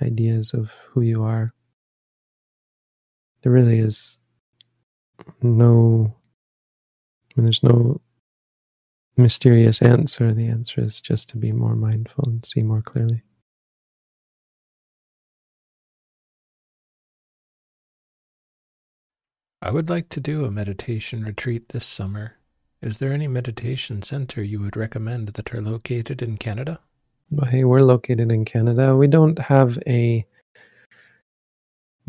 ideas 0.01 0.53
of 0.53 0.71
who 0.89 1.01
you 1.01 1.23
are. 1.23 1.53
There 3.41 3.53
really 3.53 3.79
is 3.79 4.19
no, 5.41 6.13
when 7.35 7.45
there's 7.45 7.63
no 7.63 8.01
mysterious 9.19 9.81
answer, 9.81 10.33
the 10.33 10.47
answer 10.47 10.81
is 10.81 11.01
just 11.01 11.29
to 11.29 11.37
be 11.37 11.51
more 11.51 11.75
mindful 11.75 12.25
and 12.27 12.45
see 12.45 12.63
more 12.63 12.81
clearly. 12.81 13.23
I 19.61 19.71
would 19.71 19.89
like 19.89 20.07
to 20.09 20.21
do 20.21 20.45
a 20.45 20.51
meditation 20.51 21.23
retreat 21.23 21.69
this 21.69 21.85
summer. 21.85 22.37
Is 22.81 22.99
there 22.99 23.11
any 23.11 23.27
meditation 23.27 24.01
center 24.01 24.41
you 24.41 24.61
would 24.61 24.77
recommend 24.77 25.29
that 25.29 25.53
are 25.53 25.61
located 25.61 26.21
in 26.21 26.37
Canada? 26.37 26.79
Well, 27.29 27.51
hey, 27.51 27.65
we're 27.65 27.81
located 27.81 28.31
in 28.31 28.45
Canada. 28.45 28.95
We 28.95 29.07
don't 29.07 29.37
have 29.37 29.77
a 29.85 30.25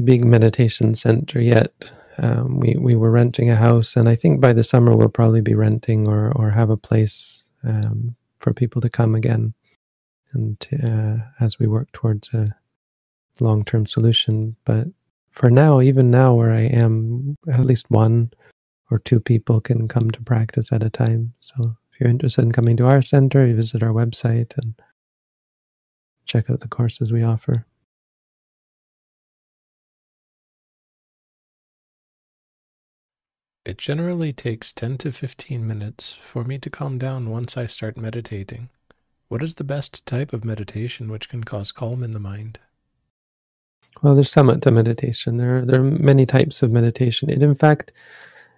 big 0.02 0.24
meditation 0.24 0.94
center 0.94 1.40
yet. 1.40 1.92
Um, 2.18 2.58
we 2.58 2.76
we 2.78 2.96
were 2.96 3.10
renting 3.10 3.50
a 3.50 3.56
house, 3.56 3.96
and 3.96 4.08
I 4.08 4.16
think 4.16 4.40
by 4.40 4.52
the 4.52 4.64
summer 4.64 4.96
we'll 4.96 5.08
probably 5.08 5.40
be 5.40 5.54
renting 5.54 6.08
or 6.08 6.32
or 6.32 6.50
have 6.50 6.70
a 6.70 6.76
place 6.76 7.44
um, 7.64 8.14
for 8.38 8.52
people 8.52 8.80
to 8.82 8.90
come 8.90 9.14
again, 9.14 9.54
and 10.32 10.56
uh, 10.84 11.16
as 11.40 11.58
we 11.58 11.66
work 11.66 11.90
towards 11.92 12.32
a 12.34 12.54
long 13.40 13.64
term 13.64 13.86
solution. 13.86 14.56
But 14.64 14.88
for 15.30 15.50
now, 15.50 15.80
even 15.80 16.10
now 16.10 16.34
where 16.34 16.52
I 16.52 16.62
am, 16.62 17.36
at 17.50 17.64
least 17.64 17.90
one 17.90 18.30
or 18.90 18.98
two 18.98 19.20
people 19.20 19.60
can 19.60 19.88
come 19.88 20.10
to 20.10 20.22
practice 20.22 20.72
at 20.72 20.82
a 20.82 20.90
time. 20.90 21.32
So 21.38 21.76
if 21.92 22.00
you're 22.00 22.10
interested 22.10 22.42
in 22.42 22.52
coming 22.52 22.76
to 22.78 22.86
our 22.86 23.02
center, 23.02 23.46
you 23.46 23.54
visit 23.54 23.82
our 23.82 23.92
website 23.92 24.52
and 24.58 24.74
check 26.26 26.50
out 26.50 26.60
the 26.60 26.68
courses 26.68 27.12
we 27.12 27.22
offer. 27.22 27.66
It 33.64 33.76
generally 33.76 34.32
takes 34.32 34.72
10 34.72 34.96
to 34.98 35.12
15 35.12 35.66
minutes 35.66 36.14
for 36.16 36.44
me 36.44 36.58
to 36.58 36.70
calm 36.70 36.96
down 36.96 37.28
once 37.28 37.58
I 37.58 37.66
start 37.66 37.98
meditating. 37.98 38.70
What 39.28 39.42
is 39.42 39.54
the 39.54 39.64
best 39.64 40.04
type 40.06 40.32
of 40.32 40.46
meditation 40.46 41.10
which 41.10 41.28
can 41.28 41.44
cause 41.44 41.70
calm 41.70 42.02
in 42.02 42.12
the 42.12 42.18
mind? 42.18 42.58
Well, 44.02 44.14
there's 44.14 44.32
samatha 44.32 44.72
meditation. 44.72 45.36
There 45.36 45.58
are, 45.58 45.64
there 45.66 45.80
are 45.80 45.84
many 45.84 46.24
types 46.24 46.62
of 46.62 46.70
meditation. 46.70 47.28
It, 47.28 47.42
in 47.42 47.54
fact, 47.54 47.92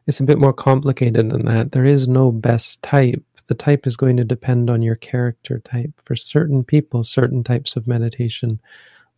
it's 0.07 0.21
a 0.21 0.25
bit 0.25 0.39
more 0.39 0.53
complicated 0.53 1.31
than 1.31 1.47
that. 1.47 1.73
There 1.73 1.85
is 1.85 2.07
no 2.07 2.31
best 2.31 2.81
type. 2.83 3.25
The 3.49 3.55
type 3.55 3.89
is 3.89 3.97
going 3.97 4.17
to 4.19 4.25
depend 4.25 4.71
on 4.71 4.83
your 4.83 4.97
character 4.97 5.59
type. 5.59 5.91
For 6.05 6.15
certain 6.15 6.63
people, 6.63 7.03
certain 7.03 7.43
types 7.43 7.75
of 7.75 7.89
meditation 7.89 8.61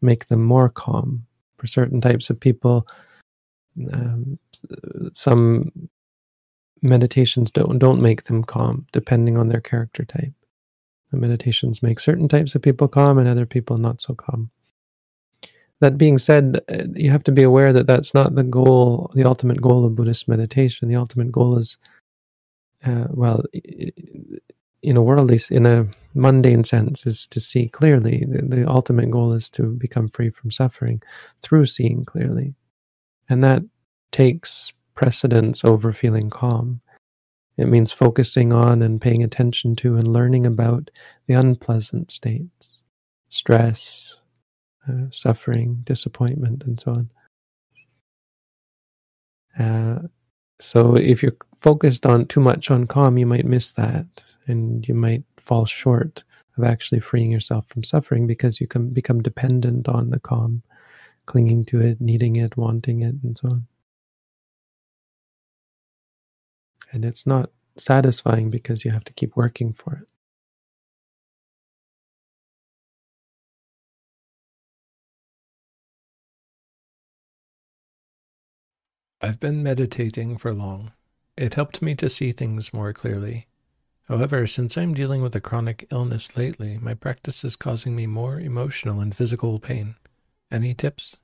make 0.01 0.29
them 0.29 0.42
more 0.42 0.70
calm. 0.70 1.27
For 1.59 1.66
certain 1.66 2.01
types 2.01 2.31
of 2.31 2.40
people, 2.40 2.87
um, 3.92 4.38
some 5.12 5.72
meditations 6.82 7.50
don't 7.50 7.78
don't 7.78 8.00
make 8.00 8.24
them 8.24 8.44
calm, 8.44 8.87
depending 8.92 9.37
on 9.37 9.48
their 9.48 9.60
character 9.60 10.04
type. 10.04 10.32
The 11.10 11.16
meditations 11.18 11.82
make 11.82 12.00
certain 12.00 12.28
types 12.28 12.54
of 12.54 12.62
people 12.62 12.88
calm, 12.88 13.18
and 13.18 13.28
other 13.28 13.46
people 13.46 13.78
not 13.78 14.00
so 14.00 14.14
calm. 14.14 14.50
That 15.80 15.98
being 15.98 16.18
said, 16.18 16.60
uh, 16.68 16.84
you 16.94 17.10
have 17.10 17.24
to 17.24 17.32
be 17.32 17.42
aware 17.42 17.72
that 17.72 17.87
that's 17.87 18.14
not 18.14 18.34
the 18.34 18.44
goal, 18.44 19.10
the 19.14 19.24
ultimate 19.24 19.60
goal 19.60 19.84
of 19.84 19.96
Buddhist 19.96 20.28
meditation. 20.28 20.88
The 20.88 20.96
ultimate 20.96 21.32
goal 21.32 21.58
is, 21.58 21.78
uh, 22.84 23.06
well, 23.10 23.42
in 24.82 24.96
a 24.96 25.02
worldly, 25.02 25.40
in 25.50 25.66
a 25.66 25.87
mundane 26.14 26.64
sense, 26.64 27.06
is 27.06 27.26
to 27.28 27.40
see 27.40 27.68
clearly. 27.68 28.24
The, 28.26 28.42
the 28.42 28.68
ultimate 28.68 29.10
goal 29.10 29.32
is 29.32 29.50
to 29.50 29.64
become 29.64 30.08
free 30.08 30.30
from 30.30 30.50
suffering 30.50 31.02
through 31.42 31.66
seeing 31.66 32.04
clearly, 32.04 32.54
and 33.28 33.42
that 33.42 33.62
takes 34.12 34.72
precedence 34.94 35.64
over 35.64 35.92
feeling 35.92 36.30
calm. 36.30 36.80
It 37.56 37.66
means 37.66 37.92
focusing 37.92 38.52
on 38.52 38.82
and 38.82 39.00
paying 39.00 39.22
attention 39.22 39.76
to 39.76 39.96
and 39.96 40.08
learning 40.08 40.46
about 40.46 40.90
the 41.26 41.34
unpleasant 41.34 42.10
states, 42.10 42.80
stress, 43.28 44.18
uh, 44.88 45.10
suffering, 45.10 45.80
disappointment, 45.84 46.64
and 46.64 46.80
so 46.80 46.92
on. 46.92 47.10
Uh, 49.58 50.08
so 50.60 50.96
if 50.96 51.22
you're 51.22 51.37
focused 51.60 52.06
on 52.06 52.26
too 52.26 52.40
much 52.40 52.70
on 52.70 52.87
calm, 52.87 53.18
you 53.18 53.26
might 53.26 53.46
miss 53.46 53.72
that, 53.72 54.06
and 54.46 54.87
you 54.87 54.94
might 54.94 55.22
fall 55.38 55.64
short 55.64 56.24
of 56.56 56.64
actually 56.64 57.00
freeing 57.00 57.30
yourself 57.30 57.66
from 57.68 57.82
suffering 57.84 58.26
because 58.26 58.60
you 58.60 58.66
can 58.66 58.90
become 58.90 59.22
dependent 59.22 59.88
on 59.88 60.10
the 60.10 60.20
calm, 60.20 60.62
clinging 61.26 61.64
to 61.66 61.80
it, 61.80 62.00
needing 62.00 62.37
it, 62.37 62.56
wanting 62.56 63.02
it, 63.02 63.16
and 63.22 63.37
so 63.37 63.48
on. 63.48 63.66
And 66.92 67.04
it's 67.04 67.26
not 67.26 67.50
satisfying 67.76 68.50
because 68.50 68.84
you 68.84 68.92
have 68.92 69.04
to 69.04 69.12
keep 69.12 69.37
working 69.37 69.72
for 69.72 69.94
it. 69.94 70.08
I've 79.20 79.40
been 79.40 79.62
meditating 79.62 80.37
for 80.37 80.52
long. 80.52 80.92
It 81.37 81.54
helped 81.54 81.80
me 81.80 81.94
to 81.94 82.10
see 82.10 82.30
things 82.30 82.74
more 82.74 82.92
clearly. 82.92 83.46
However, 84.06 84.46
since 84.46 84.76
I'm 84.76 84.92
dealing 84.92 85.22
with 85.22 85.34
a 85.34 85.40
chronic 85.40 85.87
illness 85.90 86.37
lately, 86.37 86.78
my 86.78 86.92
practice 86.92 87.42
is 87.42 87.56
causing 87.56 87.96
me 87.96 88.06
more 88.06 88.38
emotional 88.38 89.00
and 89.00 89.16
physical 89.16 89.58
pain. 89.58 89.96
Any 90.55 90.73
tips? 90.73 91.17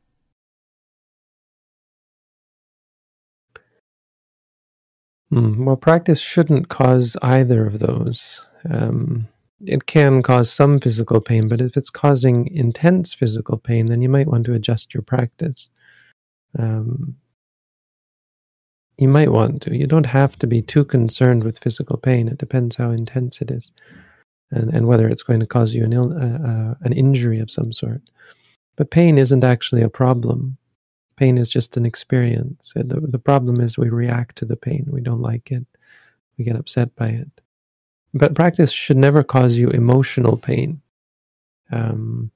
Mm, 5.33 5.65
well, 5.65 5.77
practice 5.77 6.21
shouldn't 6.21 6.69
cause 6.69 7.17
either 7.23 7.65
of 7.65 7.79
those. 7.79 8.45
Um, 8.69 9.29
it 9.65 9.87
can 9.87 10.21
cause 10.23 10.53
some 10.53 10.81
physical 10.81 11.21
pain, 11.21 11.47
but 11.47 11.61
if 11.61 11.77
it's 11.77 11.91
causing 11.91 12.49
intense 12.49 13.15
physical 13.15 13.57
pain, 13.57 13.87
then 13.87 14.03
you 14.03 14.09
might 14.09 14.27
want 14.27 14.47
to 14.47 14.55
adjust 14.55 14.93
your 14.93 15.05
practice. 15.05 15.69
Um, 16.59 17.15
you 18.99 19.07
might 19.07 19.31
want 19.31 19.63
to. 19.63 19.77
You 19.77 19.87
don't 19.87 20.07
have 20.07 20.37
to 20.41 20.49
be 20.49 20.61
too 20.61 20.85
concerned 20.85 21.45
with 21.45 21.63
physical 21.63 21.99
pain. 21.99 22.27
It 22.27 22.39
depends 22.39 22.75
how 22.75 22.91
intense 22.91 23.41
it 23.41 23.53
is, 23.53 23.71
and 24.51 24.75
and 24.75 24.89
whether 24.89 25.09
it's 25.09 25.23
going 25.23 25.41
to 25.41 25.47
cause 25.47 25.73
you 25.73 25.85
an 25.85 25.93
Ill, 25.93 26.13
uh, 26.13 26.49
uh, 26.49 26.75
an 26.81 26.93
injury 26.93 27.39
of 27.39 27.51
some 27.51 27.73
sort. 27.73 28.03
But 28.81 28.91
pain 28.91 29.19
isn't 29.19 29.45
actually 29.45 29.83
a 29.83 29.91
problem. 29.91 30.57
Pain 31.17 31.37
is 31.37 31.51
just 31.51 31.77
an 31.77 31.85
experience. 31.85 32.73
The, 32.75 32.99
the 33.03 33.19
problem 33.19 33.61
is 33.61 33.77
we 33.77 33.91
react 33.91 34.37
to 34.37 34.47
the 34.47 34.57
pain. 34.57 34.87
We 34.91 35.03
don't 35.03 35.21
like 35.21 35.53
it. 35.53 35.67
We 36.39 36.47
get 36.47 36.57
upset 36.57 36.97
by 36.97 37.09
it. 37.09 37.29
But 38.15 38.35
practice 38.35 38.73
should 38.73 38.97
never 38.97 39.23
cause 39.23 39.59
you 39.59 39.69
emotional 39.69 40.39
pain. 40.39 40.81
Um, 41.71 42.31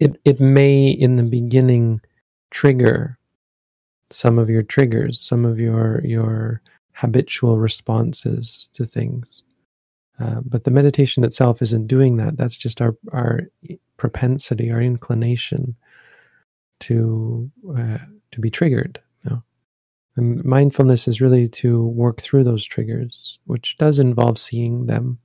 it 0.00 0.20
it 0.24 0.40
may 0.40 0.88
in 0.88 1.14
the 1.14 1.22
beginning 1.22 2.00
trigger 2.50 3.16
some 4.10 4.40
of 4.40 4.50
your 4.50 4.64
triggers, 4.64 5.20
some 5.20 5.44
of 5.44 5.60
your 5.60 6.04
your 6.04 6.62
habitual 6.94 7.60
responses 7.60 8.68
to 8.72 8.84
things. 8.84 9.44
Uh, 10.18 10.40
but 10.44 10.64
the 10.64 10.72
meditation 10.72 11.22
itself 11.22 11.62
isn't 11.62 11.86
doing 11.86 12.16
that. 12.16 12.36
That's 12.36 12.56
just 12.56 12.80
our 12.80 12.96
our 13.12 13.42
propensity, 14.00 14.70
our 14.70 14.80
inclination 14.80 15.76
to 16.80 17.50
uh, 17.76 17.98
to 18.32 18.40
be 18.40 18.50
triggered. 18.50 18.98
You 19.22 19.30
know? 19.30 19.42
And 20.16 20.42
mindfulness 20.44 21.06
is 21.06 21.20
really 21.20 21.48
to 21.48 21.84
work 21.84 22.20
through 22.22 22.44
those 22.44 22.64
triggers, 22.64 23.38
which 23.44 23.76
does 23.76 23.98
involve 23.98 24.38
seeing 24.38 24.86
them, 24.86 25.18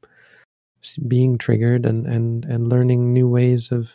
being 1.07 1.37
triggered, 1.37 1.85
and 1.85 2.05
and 2.05 2.43
and 2.45 2.69
learning 2.69 3.13
new 3.13 3.29
ways 3.29 3.71
of 3.71 3.89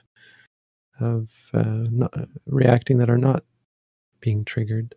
of 0.99 1.29
uh, 1.53 1.85
not, 1.91 2.13
reacting 2.47 2.99
that 2.99 3.11
are 3.11 3.19
not 3.19 3.45
being 4.21 4.45
triggered. 4.45 4.95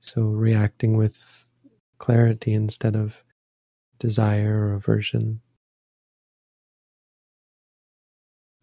So 0.00 0.22
reacting 0.22 0.96
with 0.96 1.18
clarity 1.98 2.54
instead 2.54 2.96
of 2.96 3.22
desire 3.98 4.68
or 4.68 4.74
aversion. 4.74 5.40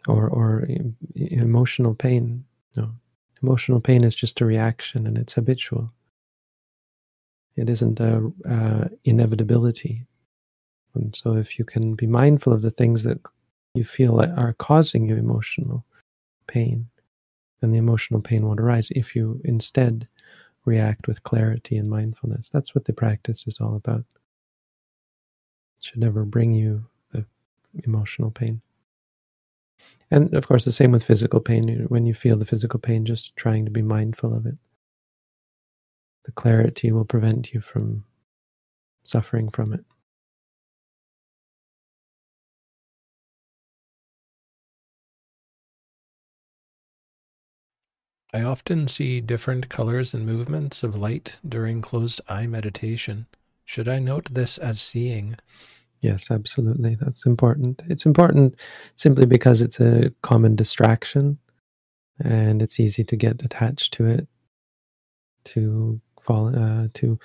Or, 0.08 0.30
or 0.30 0.68
emotional 1.16 1.94
pain. 1.94 2.44
No, 2.76 2.92
emotional 3.44 3.82
pain 3.82 4.04
is 4.04 4.16
just 4.16 4.42
a 4.42 4.46
reaction 4.46 5.06
and 5.08 5.18
it's 5.18 5.34
habitual. 5.34 5.92
It 7.56 7.70
isn't 7.70 8.00
a 8.00 8.32
uh, 8.50 8.88
inevitability. 9.04 10.06
And 10.96 11.16
so, 11.16 11.36
if 11.36 11.60
you 11.60 11.66
can 11.66 11.96
be 11.96 12.08
mindful 12.08 12.54
of 12.54 12.62
the 12.62 12.72
things 12.72 13.04
that 13.04 13.20
you 13.74 13.84
feel 13.84 14.20
are 14.22 14.54
causing 14.54 15.08
you 15.08 15.16
emotional 15.16 15.86
pain, 16.48 16.88
then 17.62 17.72
the 17.72 17.78
emotional 17.78 18.22
pain 18.22 18.46
won't 18.46 18.60
arise. 18.60 18.90
If 18.92 19.16
you 19.16 19.42
instead 19.44 20.08
react 20.68 21.08
with 21.08 21.24
clarity 21.24 21.78
and 21.78 21.90
mindfulness. 21.90 22.50
That's 22.50 22.76
what 22.76 22.86
the 22.86 22.94
practice 22.94 23.48
is 23.48 23.60
all 23.60 23.76
about. 23.76 24.04
It 25.80 25.86
should 25.86 26.00
never 26.00 26.26
bring 26.26 26.54
you 26.54 26.86
the 27.12 27.26
emotional 27.86 28.30
pain. 28.30 28.62
And 30.10 30.34
of 30.34 30.48
course, 30.48 30.66
the 30.66 30.72
same 30.72 30.92
with 30.92 31.04
physical 31.04 31.40
pain. 31.40 31.86
When 31.90 32.06
you 32.06 32.14
feel 32.14 32.38
the 32.38 32.46
physical 32.46 32.80
pain, 32.80 33.06
just 33.06 33.36
trying 33.36 33.66
to 33.66 33.72
be 33.72 33.82
mindful 33.82 34.34
of 34.34 34.46
it. 34.46 34.56
The 36.26 36.32
clarity 36.32 36.92
will 36.92 37.06
prevent 37.06 37.54
you 37.54 37.62
from 37.62 38.04
suffering 39.04 39.50
from 39.50 39.74
it. 39.74 39.84
I 48.34 48.42
often 48.44 48.88
see 48.88 49.22
different 49.22 49.70
colors 49.70 50.14
and 50.14 50.26
movements 50.26 50.84
of 50.84 50.96
light 50.96 51.38
during 51.48 51.82
closed 51.82 52.22
eye 52.28 52.46
meditation. 52.46 53.26
Should 53.66 53.88
I 53.88 54.00
note 54.00 54.34
this 54.34 54.58
as 54.58 54.82
seeing? 54.82 55.38
Yes, 56.02 56.32
absolutely. 56.32 56.96
That's 56.96 57.26
important. 57.26 57.82
It's 57.90 58.06
important 58.06 58.56
simply 58.96 59.26
because 59.26 59.62
it's 59.62 59.80
a 59.80 60.12
common 60.22 60.56
distraction 60.56 61.38
and 62.20 62.62
it's 62.62 62.80
easy 62.80 63.04
to 63.06 63.16
get 63.16 63.44
attached 63.44 63.94
to 63.96 64.06
it, 64.06 64.28
to 65.46 66.00
fall, 66.22 66.48
uh, 66.56 66.88
to 66.96 67.20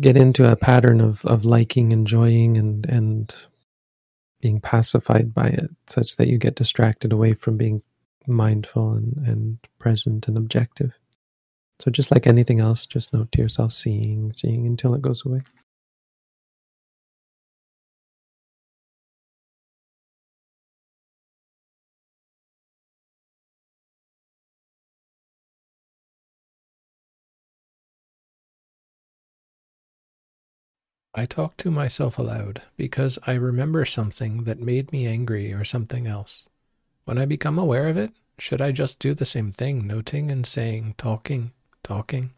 get 0.00 0.16
into 0.16 0.50
a 0.50 0.56
pattern 0.56 1.00
of, 1.00 1.24
of 1.26 1.44
liking, 1.44 1.92
enjoying, 1.92 2.56
and, 2.56 2.86
and 2.86 3.34
being 4.40 4.60
pacified 4.60 5.34
by 5.34 5.46
it, 5.48 5.70
such 5.88 6.16
that 6.16 6.28
you 6.28 6.38
get 6.38 6.56
distracted 6.56 7.12
away 7.12 7.34
from 7.34 7.56
being 7.56 7.82
mindful 8.26 8.92
and, 8.92 9.16
and 9.26 9.58
present 9.78 10.28
and 10.28 10.36
objective. 10.36 10.92
So, 11.80 11.90
just 11.90 12.10
like 12.10 12.26
anything 12.26 12.60
else, 12.60 12.86
just 12.86 13.12
note 13.12 13.32
to 13.32 13.42
yourself 13.42 13.72
seeing, 13.72 14.32
seeing 14.32 14.66
until 14.66 14.94
it 14.94 15.02
goes 15.02 15.24
away. 15.26 15.42
I 31.18 31.24
talk 31.24 31.56
to 31.58 31.70
myself 31.70 32.18
aloud 32.18 32.60
because 32.76 33.18
I 33.26 33.32
remember 33.32 33.86
something 33.86 34.44
that 34.44 34.60
made 34.60 34.92
me 34.92 35.06
angry 35.06 35.50
or 35.50 35.64
something 35.64 36.06
else. 36.06 36.46
When 37.06 37.16
I 37.16 37.24
become 37.24 37.58
aware 37.58 37.88
of 37.88 37.96
it, 37.96 38.12
should 38.38 38.60
I 38.60 38.70
just 38.70 38.98
do 38.98 39.14
the 39.14 39.24
same 39.24 39.50
thing, 39.50 39.86
noting 39.86 40.30
and 40.30 40.44
saying, 40.44 40.96
talking, 40.98 41.52
talking? 41.82 42.32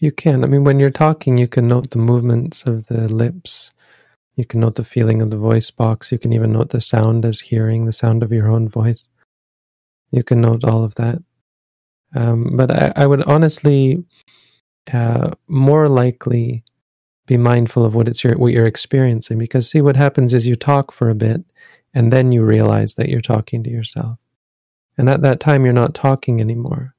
You 0.00 0.10
can. 0.10 0.42
I 0.42 0.48
mean, 0.48 0.64
when 0.64 0.80
you're 0.80 0.90
talking, 0.90 1.38
you 1.38 1.46
can 1.46 1.68
note 1.68 1.90
the 1.90 1.98
movements 1.98 2.64
of 2.64 2.88
the 2.88 3.06
lips. 3.08 3.72
You 4.34 4.44
can 4.44 4.58
note 4.58 4.74
the 4.74 4.82
feeling 4.82 5.22
of 5.22 5.30
the 5.30 5.38
voice 5.38 5.70
box. 5.70 6.10
You 6.10 6.18
can 6.18 6.32
even 6.32 6.54
note 6.54 6.70
the 6.70 6.80
sound 6.80 7.24
as 7.24 7.38
hearing, 7.38 7.84
the 7.84 7.92
sound 7.92 8.24
of 8.24 8.32
your 8.32 8.48
own 8.48 8.68
voice. 8.68 9.06
You 10.10 10.24
can 10.24 10.40
note 10.40 10.64
all 10.64 10.82
of 10.82 10.96
that. 10.96 11.22
Um, 12.16 12.56
but 12.56 12.70
I, 12.70 12.92
I, 12.96 13.06
would 13.06 13.22
honestly 13.24 14.02
uh, 14.92 15.32
more 15.48 15.88
likely 15.88 16.64
be 17.26 17.36
mindful 17.36 17.84
of 17.84 17.94
what 17.94 18.08
it's 18.08 18.24
your, 18.24 18.38
what 18.38 18.52
you're 18.52 18.66
experiencing 18.66 19.38
because 19.38 19.68
see 19.68 19.82
what 19.82 19.96
happens 19.96 20.32
is 20.32 20.46
you 20.46 20.56
talk 20.56 20.92
for 20.92 21.10
a 21.10 21.14
bit 21.14 21.44
and 21.92 22.12
then 22.12 22.32
you 22.32 22.42
realize 22.42 22.94
that 22.94 23.08
you're 23.08 23.20
talking 23.20 23.62
to 23.64 23.70
yourself. 23.70 24.18
And 24.96 25.10
at 25.10 25.22
that 25.22 25.40
time 25.40 25.64
you're 25.64 25.74
not 25.74 25.94
talking 25.94 26.40
anymore. 26.40 26.94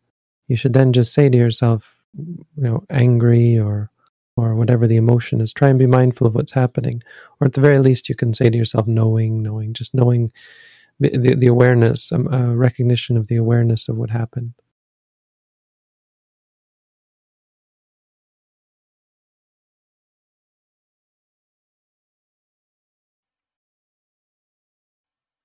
You 0.47 0.55
should 0.55 0.73
then 0.73 0.93
just 0.93 1.13
say 1.13 1.29
to 1.29 1.37
yourself, 1.37 1.95
you 2.15 2.45
know, 2.57 2.85
angry 2.89 3.57
or 3.57 3.89
or 4.35 4.53
whatever 4.53 4.85
the 4.85 4.97
emotion 4.97 5.41
is, 5.41 5.51
try 5.51 5.67
and 5.67 5.79
be 5.79 5.87
mindful 5.87 6.27
of 6.27 6.35
what's 6.35 6.51
happening. 6.51 7.01
Or 7.39 7.47
at 7.47 7.53
the 7.53 7.61
very 7.61 7.79
least 7.79 8.07
you 8.07 8.13
can 8.13 8.35
say 8.35 8.51
to 8.51 8.57
yourself, 8.57 8.85
knowing, 8.85 9.41
knowing, 9.41 9.73
just 9.73 9.95
knowing 9.95 10.31
the, 10.99 11.35
the 11.35 11.47
awareness, 11.47 12.11
um, 12.11 12.27
uh, 12.27 12.53
recognition 12.53 13.17
of 13.17 13.25
the 13.27 13.37
awareness 13.37 13.89
of 13.89 13.97
what 13.97 14.11
happened. 14.11 14.53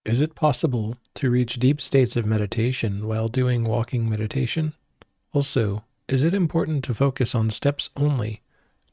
Is 0.04 0.20
it 0.20 0.34
possible 0.34 0.96
to 1.14 1.30
reach 1.30 1.60
deep 1.60 1.80
states 1.80 2.16
of 2.16 2.26
meditation 2.26 3.06
while 3.06 3.28
doing 3.28 3.62
walking 3.62 4.10
meditation? 4.10 4.72
Also, 5.32 5.84
is 6.08 6.24
it 6.24 6.34
important 6.34 6.82
to 6.84 6.94
focus 6.94 7.36
on 7.36 7.50
steps 7.50 7.88
only? 7.96 8.40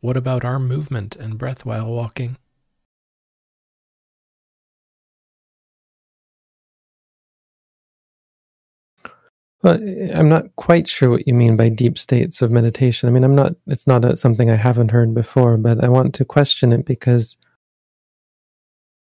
What 0.02 0.16
about 0.16 0.46
arm 0.46 0.68
movement 0.68 1.16
and 1.16 1.40
breath 1.40 1.66
while 1.66 1.92
walking? 1.92 2.38
Well, 9.64 9.80
I'm 10.14 10.30
not 10.30 10.56
quite 10.58 10.88
sure 10.88 11.10
what 11.10 11.28
you 11.28 11.34
mean 11.34 11.58
by 11.58 11.70
deep 11.70 11.98
states 11.98 12.42
of 12.44 12.52
meditation. 12.52 13.10
I 13.10 13.12
mean, 13.12 13.24
I'm 13.24 13.36
not, 13.36 13.56
it's 13.66 13.88
not 13.88 14.06
a, 14.06 14.16
something 14.16 14.52
I 14.52 14.56
haven't 14.56 14.92
heard 14.92 15.16
before, 15.16 15.58
but 15.58 15.84
I 15.84 15.90
want 15.90 16.14
to 16.16 16.24
question 16.24 16.72
it 16.72 16.86
because 16.86 17.36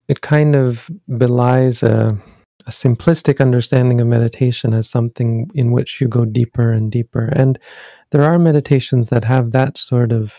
it 0.08 0.22
kind 0.22 0.56
of 0.56 0.89
belies 1.17 1.84
a, 1.84 2.17
a 2.65 2.72
simplistic 2.72 3.41
understanding 3.41 4.02
of 4.02 4.08
meditation 4.08 4.74
as 4.74 4.89
something 4.89 5.50
in 5.54 5.72
which 5.72 6.02
you 6.02 6.08
go 6.08 6.26
deeper 6.26 6.72
and 6.72 6.91
deeper. 6.91 7.26
And 7.34 7.60
there 8.12 8.24
are 8.24 8.39
meditations 8.39 9.10
that 9.10 9.24
have 9.26 9.52
that 9.52 9.78
sort 9.78 10.12
of 10.12 10.34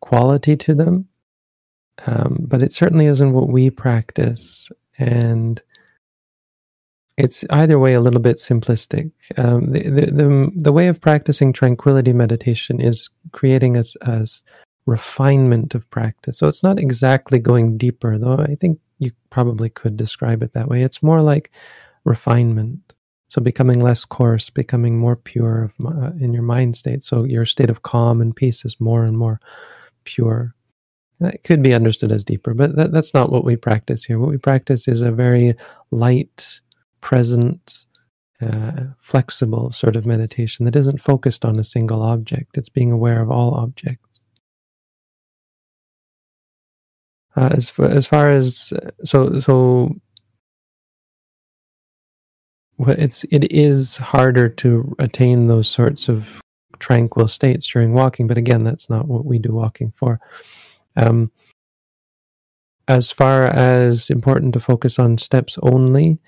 quality 0.00 0.56
to 0.56 0.74
them, 0.74 1.08
um, 2.06 2.38
but 2.40 2.62
it 2.62 2.72
certainly 2.72 3.06
isn't 3.06 3.32
what 3.32 3.48
we 3.48 3.70
practice. 3.70 4.70
And 4.98 5.60
it's 7.16 7.44
either 7.50 7.78
way 7.78 7.94
a 7.94 8.00
little 8.00 8.20
bit 8.20 8.36
simplistic. 8.36 9.10
Um, 9.36 9.72
the, 9.72 9.82
the, 9.88 10.06
the, 10.06 10.52
the, 10.54 10.72
way 10.72 10.88
of 10.88 11.00
practicing 11.00 11.52
tranquility 11.52 12.12
meditation 12.12 12.80
is 12.80 13.08
creating 13.32 13.78
a, 13.78 13.84
a, 14.02 14.26
refinement 14.86 15.74
of 15.74 15.88
practice. 15.90 16.38
So 16.38 16.46
it's 16.48 16.62
not 16.62 16.78
exactly 16.78 17.38
going 17.38 17.76
deeper, 17.76 18.18
though 18.18 18.38
I 18.38 18.54
think 18.54 18.78
you 18.98 19.10
probably 19.30 19.68
could 19.68 19.96
describe 19.96 20.42
it 20.42 20.52
that 20.54 20.68
way. 20.68 20.82
It's 20.82 21.02
more 21.02 21.20
like 21.20 21.50
refinement. 22.04 22.94
So 23.28 23.42
becoming 23.42 23.80
less 23.80 24.04
coarse, 24.04 24.48
becoming 24.48 24.98
more 24.98 25.16
pure 25.16 25.72
uh, 25.84 26.12
in 26.20 26.32
your 26.32 26.44
mind 26.44 26.76
state. 26.76 27.02
So 27.02 27.24
your 27.24 27.44
state 27.44 27.70
of 27.70 27.82
calm 27.82 28.20
and 28.20 28.34
peace 28.34 28.64
is 28.64 28.80
more 28.80 29.04
and 29.04 29.18
more 29.18 29.40
pure. 30.04 30.54
That 31.18 31.42
could 31.42 31.62
be 31.62 31.74
understood 31.74 32.12
as 32.12 32.22
deeper, 32.22 32.54
but 32.54 32.76
that, 32.76 32.92
that's 32.92 33.14
not 33.14 33.32
what 33.32 33.44
we 33.44 33.56
practice 33.56 34.04
here. 34.04 34.20
What 34.20 34.30
we 34.30 34.38
practice 34.38 34.86
is 34.86 35.02
a 35.02 35.10
very 35.10 35.54
light, 35.90 36.60
present, 37.00 37.86
uh, 38.40 38.84
flexible 39.00 39.72
sort 39.72 39.96
of 39.96 40.06
meditation 40.06 40.66
that 40.66 40.76
isn't 40.76 41.00
focused 41.00 41.44
on 41.44 41.58
a 41.58 41.64
single 41.64 42.02
object. 42.02 42.58
It's 42.58 42.68
being 42.68 42.92
aware 42.92 43.20
of 43.22 43.30
all 43.30 43.54
objects. 43.54 44.05
Uh, 47.36 47.50
as 47.52 47.68
far, 47.68 47.86
as 47.86 48.06
far 48.06 48.30
as 48.30 48.72
so 49.04 49.38
so 49.40 49.94
it's 52.88 53.24
it 53.24 53.50
is 53.52 53.96
harder 53.96 54.48
to 54.48 54.94
attain 54.98 55.46
those 55.46 55.68
sorts 55.68 56.08
of 56.08 56.26
tranquil 56.78 57.28
states 57.28 57.66
during 57.66 57.92
walking 57.92 58.26
but 58.26 58.38
again 58.38 58.64
that's 58.64 58.88
not 58.90 59.06
what 59.08 59.24
we 59.24 59.38
do 59.38 59.52
walking 59.52 59.90
for. 59.90 60.18
Um, 60.96 61.30
as 62.88 63.10
far 63.10 63.48
as 63.48 64.08
important 64.10 64.54
to 64.54 64.60
focus 64.60 64.98
on 64.98 65.18
steps 65.18 65.58
only 65.62 66.18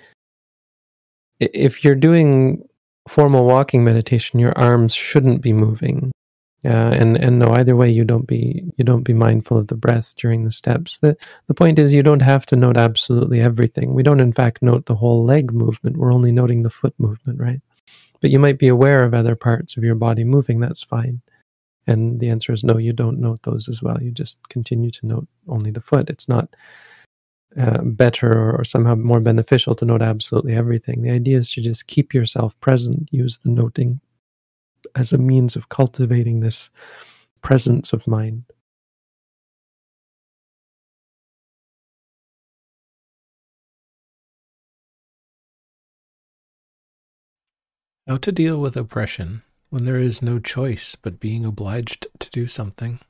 if 1.41 1.85
you're 1.85 1.95
doing 1.95 2.63
formal 3.09 3.47
walking 3.47 3.85
meditation 3.85 4.39
your 4.39 4.53
arms 4.59 4.95
shouldn't 4.95 5.41
be 5.41 5.53
moving 5.53 6.11
uh, 6.65 6.69
and 6.69 7.17
and 7.17 7.39
no, 7.39 7.53
either 7.53 7.77
way, 7.77 7.89
you 7.89 8.05
don't 8.05 8.27
be 8.27 8.65
you 8.77 8.85
don't 8.85 9.05
be 9.05 9.15
mindful 9.15 9.59
of 9.59 9.69
the 9.69 9.77
breath 9.77 10.15
during 10.17 10.45
the 10.45 10.51
steps. 10.51 10.99
the 10.99 11.17
The 11.47 11.55
point 11.55 11.79
is, 11.79 11.95
you 11.95 12.03
don't 12.03 12.23
have 12.23 12.47
to 12.47 12.57
note 12.57 12.77
absolutely 12.77 13.41
everything. 13.41 13.95
We 13.95 14.03
don't, 14.03 14.21
in 14.21 14.33
fact, 14.33 14.61
note 14.61 14.87
the 14.87 14.97
whole 14.97 15.25
leg 15.25 15.53
movement. 15.53 15.97
We're 15.97 16.13
only 16.13 16.33
noting 16.33 16.63
the 16.63 16.71
foot 16.71 16.95
movement, 16.99 17.39
right? 17.39 17.61
But 18.21 18.31
you 18.31 18.41
might 18.41 18.59
be 18.59 18.69
aware 18.69 19.05
of 19.05 19.15
other 19.15 19.37
parts 19.37 19.77
of 19.77 19.85
your 19.85 19.95
body 19.95 20.25
moving. 20.25 20.59
That's 20.59 20.83
fine. 20.83 21.21
And 21.87 22.19
the 22.19 22.29
answer 22.29 22.53
is 22.53 22.65
no. 22.65 22.77
You 22.77 22.93
don't 22.93 23.21
note 23.21 23.43
those 23.45 23.69
as 23.69 23.81
well. 23.81 24.03
You 24.03 24.11
just 24.11 24.47
continue 24.49 24.91
to 24.91 25.07
note 25.07 25.29
only 25.47 25.71
the 25.71 25.81
foot. 25.81 26.11
It's 26.11 26.29
not 26.29 26.49
uh, 27.57 27.83
better 27.83 28.37
or, 28.37 28.61
or 28.61 28.65
somehow 28.65 28.97
more 28.97 29.21
beneficial 29.21 29.77
to 29.77 29.85
note 29.85 30.03
absolutely 30.03 30.55
everything. 30.55 31.03
The 31.03 31.13
idea 31.13 31.39
is 31.39 31.53
to 31.53 31.63
just 31.63 31.87
keep 31.87 32.13
yourself 32.13 32.59
present. 32.61 33.09
Use 33.13 33.39
the 33.39 33.51
noting 33.51 34.01
as 34.95 35.13
a 35.13 35.19
means 35.19 35.57
of 35.57 35.69
cultivating 35.69 36.41
this 36.41 36.71
presence 37.43 37.93
of 37.93 38.07
mind. 38.07 38.45
How 48.07 48.17
to 48.17 48.33
deal 48.33 48.59
with 48.59 48.77
oppression 48.77 49.43
when 49.69 49.85
there 49.85 49.99
is 49.99 50.23
no 50.23 50.39
choice 50.39 50.97
but 50.97 51.21
being 51.21 51.45
obliged 51.45 52.07
to 52.21 52.31
do 52.31 52.47
something. 52.47 53.01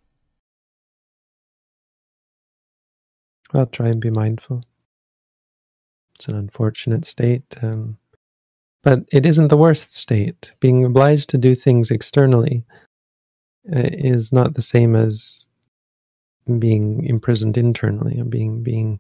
I'll 3.54 3.66
try 3.66 3.88
and 3.88 4.00
be 4.00 4.10
mindful. 4.10 4.64
It's 6.14 6.26
an 6.26 6.34
unfortunate 6.34 7.04
state. 7.04 7.44
Um, 7.62 7.98
but 8.88 9.04
it 9.12 9.26
isn't 9.26 9.48
the 9.48 9.56
worst 9.58 9.94
state. 9.94 10.50
Being 10.60 10.82
obliged 10.82 11.28
to 11.28 11.36
do 11.36 11.54
things 11.54 11.90
externally 11.90 12.64
uh, 13.70 13.90
is 13.92 14.32
not 14.32 14.54
the 14.54 14.62
same 14.62 14.96
as 14.96 15.46
being 16.58 17.04
imprisoned 17.04 17.58
internally 17.58 18.18
or 18.18 18.24
being 18.24 18.62
being 18.62 18.98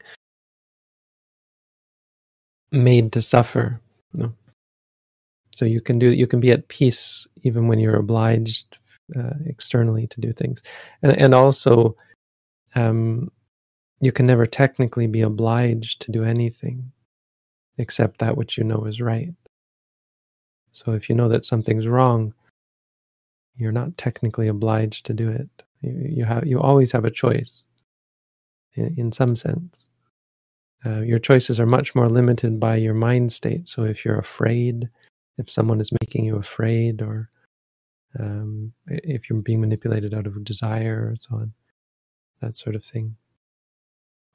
made 2.70 3.12
to 3.12 3.22
suffer. 3.22 3.80
No. 4.12 4.30
So 5.54 5.64
you 5.64 5.80
can 5.80 5.98
do 5.98 6.12
you 6.12 6.26
can 6.26 6.40
be 6.40 6.50
at 6.50 6.68
peace 6.68 7.26
even 7.44 7.66
when 7.66 7.78
you're 7.78 7.96
obliged 7.96 8.76
uh, 9.18 9.38
externally 9.46 10.06
to 10.08 10.20
do 10.20 10.34
things, 10.34 10.62
and, 11.00 11.12
and 11.16 11.34
also 11.34 11.96
um, 12.74 13.32
you 14.02 14.12
can 14.12 14.26
never 14.26 14.44
technically 14.44 15.06
be 15.06 15.22
obliged 15.22 16.02
to 16.02 16.12
do 16.12 16.24
anything 16.24 16.92
except 17.78 18.18
that 18.18 18.36
which 18.36 18.58
you 18.58 18.64
know 18.64 18.84
is 18.84 19.00
right. 19.00 19.32
So 20.84 20.92
if 20.92 21.08
you 21.08 21.14
know 21.14 21.28
that 21.28 21.44
something's 21.44 21.86
wrong, 21.86 22.32
you're 23.56 23.72
not 23.72 23.96
technically 23.96 24.48
obliged 24.48 25.06
to 25.06 25.14
do 25.14 25.28
it. 25.28 25.48
You, 25.80 26.06
you 26.08 26.24
have 26.24 26.46
you 26.46 26.60
always 26.60 26.92
have 26.92 27.04
a 27.04 27.10
choice. 27.10 27.64
In, 28.74 28.94
in 28.96 29.12
some 29.12 29.34
sense, 29.34 29.88
uh, 30.86 31.00
your 31.00 31.18
choices 31.18 31.58
are 31.58 31.66
much 31.66 31.94
more 31.94 32.08
limited 32.08 32.60
by 32.60 32.76
your 32.76 32.94
mind 32.94 33.32
state. 33.32 33.66
So 33.66 33.82
if 33.84 34.04
you're 34.04 34.18
afraid, 34.18 34.88
if 35.38 35.50
someone 35.50 35.80
is 35.80 35.90
making 36.00 36.24
you 36.24 36.36
afraid, 36.36 37.02
or 37.02 37.28
um, 38.20 38.72
if 38.86 39.28
you're 39.28 39.42
being 39.42 39.60
manipulated 39.60 40.14
out 40.14 40.26
of 40.26 40.44
desire, 40.44 41.10
or 41.10 41.16
so 41.18 41.36
on, 41.36 41.52
that 42.40 42.56
sort 42.56 42.76
of 42.76 42.84
thing. 42.84 43.16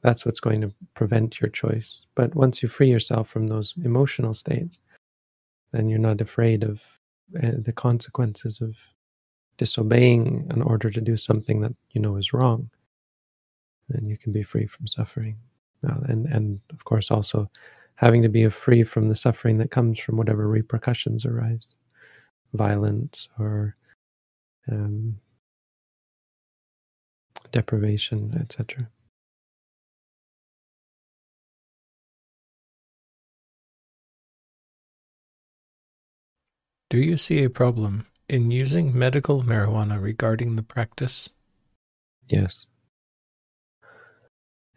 That's 0.01 0.25
what's 0.25 0.41
going 0.41 0.59
to 0.59 0.73
prevent 0.95 1.39
your 1.39 1.49
choice. 1.49 2.05
But 2.15 2.35
once 2.35 2.61
you 2.61 2.67
free 2.67 2.89
yourself 2.89 3.29
from 3.29 3.47
those 3.47 3.73
emotional 3.85 4.33
states, 4.33 4.81
then 5.73 5.89
you're 5.89 5.99
not 5.99 6.21
afraid 6.21 6.63
of 6.63 6.81
uh, 7.43 7.51
the 7.57 7.73
consequences 7.73 8.61
of 8.61 8.75
disobeying 9.57 10.47
an 10.51 10.61
order 10.61 10.89
to 10.89 11.01
do 11.01 11.17
something 11.17 11.61
that 11.61 11.73
you 11.91 12.01
know 12.01 12.15
is 12.15 12.33
wrong. 12.33 12.69
And 13.89 14.09
you 14.09 14.17
can 14.17 14.31
be 14.31 14.43
free 14.43 14.67
from 14.67 14.87
suffering. 14.87 15.37
Uh, 15.87 15.99
and, 16.07 16.25
and 16.27 16.59
of 16.71 16.85
course, 16.85 17.11
also 17.11 17.49
having 17.95 18.21
to 18.23 18.29
be 18.29 18.49
free 18.49 18.83
from 18.83 19.09
the 19.09 19.15
suffering 19.15 19.57
that 19.57 19.71
comes 19.71 19.99
from 19.99 20.17
whatever 20.17 20.47
repercussions 20.47 21.25
arise 21.25 21.75
violence 22.53 23.27
or 23.39 23.75
um, 24.71 25.17
deprivation, 27.51 28.37
etc. 28.39 28.87
Do 36.93 36.99
you 36.99 37.17
see 37.17 37.43
a 37.43 37.49
problem 37.49 38.05
in 38.29 38.51
using 38.51 38.95
medical 38.95 39.41
marijuana 39.41 39.99
regarding 39.99 40.57
the 40.57 40.61
practice? 40.61 41.27
Yes. 42.29 42.67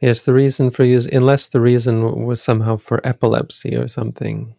Yes, 0.00 0.22
the 0.22 0.32
reason 0.32 0.70
for 0.70 0.84
use, 0.84 1.04
unless 1.04 1.48
the 1.48 1.60
reason 1.60 2.24
was 2.24 2.40
somehow 2.40 2.78
for 2.78 3.06
epilepsy 3.06 3.76
or 3.76 3.86
something, 3.86 4.54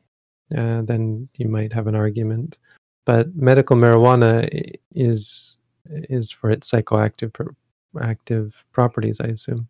uh, 0.55 0.83
then 0.83 1.29
you 1.33 1.47
might 1.47 1.73
have 1.73 1.87
an 1.87 1.95
argument. 1.95 2.59
But 3.05 3.35
medical 3.35 3.75
marijuana 3.75 4.47
is 4.93 5.57
is 5.85 6.29
for 6.29 6.51
its 6.51 6.69
psychoactive 6.69 7.55
active 7.99 8.63
properties, 8.71 9.19
I 9.19 9.29
assume. 9.29 9.67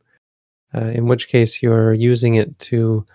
Uh, 0.75 0.87
in 0.87 1.07
which 1.07 1.29
case, 1.29 1.63
you're 1.63 1.93
using 1.93 2.35
it 2.35 2.59
to 2.67 3.05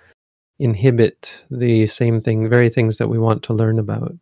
inhibit 0.58 1.44
the 1.50 1.86
same 1.88 2.22
thing, 2.22 2.48
very 2.48 2.70
things 2.70 2.96
that 2.96 3.08
we 3.08 3.18
want 3.18 3.42
to 3.42 3.52
learn 3.52 3.78
about 3.78 4.16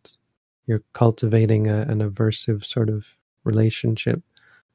you're 0.70 0.82
cultivating 0.92 1.66
a, 1.66 1.82
an 1.82 1.98
aversive 1.98 2.64
sort 2.64 2.88
of 2.88 3.04
relationship 3.42 4.22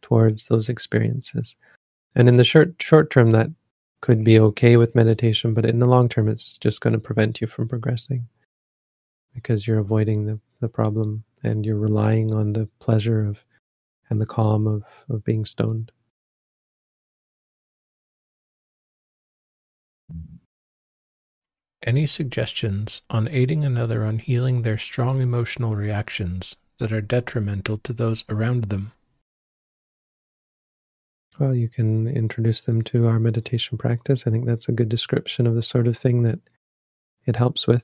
towards 0.01 0.45
those 0.45 0.67
experiences. 0.67 1.55
And 2.15 2.27
in 2.27 2.35
the 2.35 2.43
short 2.43 2.75
short 2.79 3.09
term, 3.11 3.31
that 3.31 3.49
could 4.01 4.25
be 4.25 4.37
okay 4.39 4.75
with 4.75 4.93
meditation, 4.93 5.53
but 5.53 5.65
in 5.65 5.79
the 5.79 5.87
long 5.87 6.09
term, 6.09 6.27
it's 6.27 6.57
just 6.57 6.81
going 6.81 6.93
to 6.93 6.99
prevent 6.99 7.39
you 7.39 7.47
from 7.47 7.69
progressing 7.69 8.27
because 9.33 9.65
you're 9.65 9.79
avoiding 9.79 10.25
the, 10.25 10.37
the 10.59 10.67
problem 10.67 11.23
and 11.43 11.65
you're 11.65 11.77
relying 11.77 12.33
on 12.33 12.51
the 12.51 12.67
pleasure 12.79 13.25
of 13.25 13.43
and 14.09 14.19
the 14.19 14.25
calm 14.25 14.67
of, 14.67 14.83
of 15.09 15.23
being 15.23 15.45
stoned. 15.45 15.91
Any 21.85 22.07
suggestions 22.07 23.03
on 23.11 23.27
aiding 23.27 23.63
another 23.63 24.03
on 24.05 24.17
healing 24.17 24.63
their 24.63 24.79
strong 24.79 25.21
emotional 25.21 25.75
reactions 25.75 26.55
that 26.79 26.91
are 26.91 26.99
detrimental 26.99 27.77
to 27.77 27.93
those 27.93 28.23
around 28.27 28.65
them? 28.65 28.91
Well, 31.37 31.53
you 31.53 31.69
can 31.69 32.07
introduce 32.07 32.61
them 32.61 32.81
to 32.85 33.05
our 33.05 33.19
meditation 33.19 33.77
practice. 33.77 34.23
I 34.25 34.31
think 34.31 34.47
that's 34.47 34.67
a 34.67 34.71
good 34.71 34.89
description 34.89 35.45
of 35.45 35.53
the 35.53 35.61
sort 35.61 35.85
of 35.85 35.95
thing 35.95 36.23
that 36.23 36.39
it 37.27 37.35
helps 37.35 37.67
with. 37.67 37.83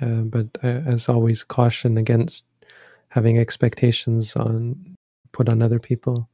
Uh, 0.00 0.22
but 0.22 0.48
uh, 0.64 0.66
as 0.66 1.08
always, 1.08 1.44
caution 1.44 1.96
against 1.96 2.46
having 3.10 3.38
expectations 3.38 4.34
on 4.34 4.96
put 5.30 5.48
on 5.48 5.62
other 5.62 5.78
people 5.78 6.28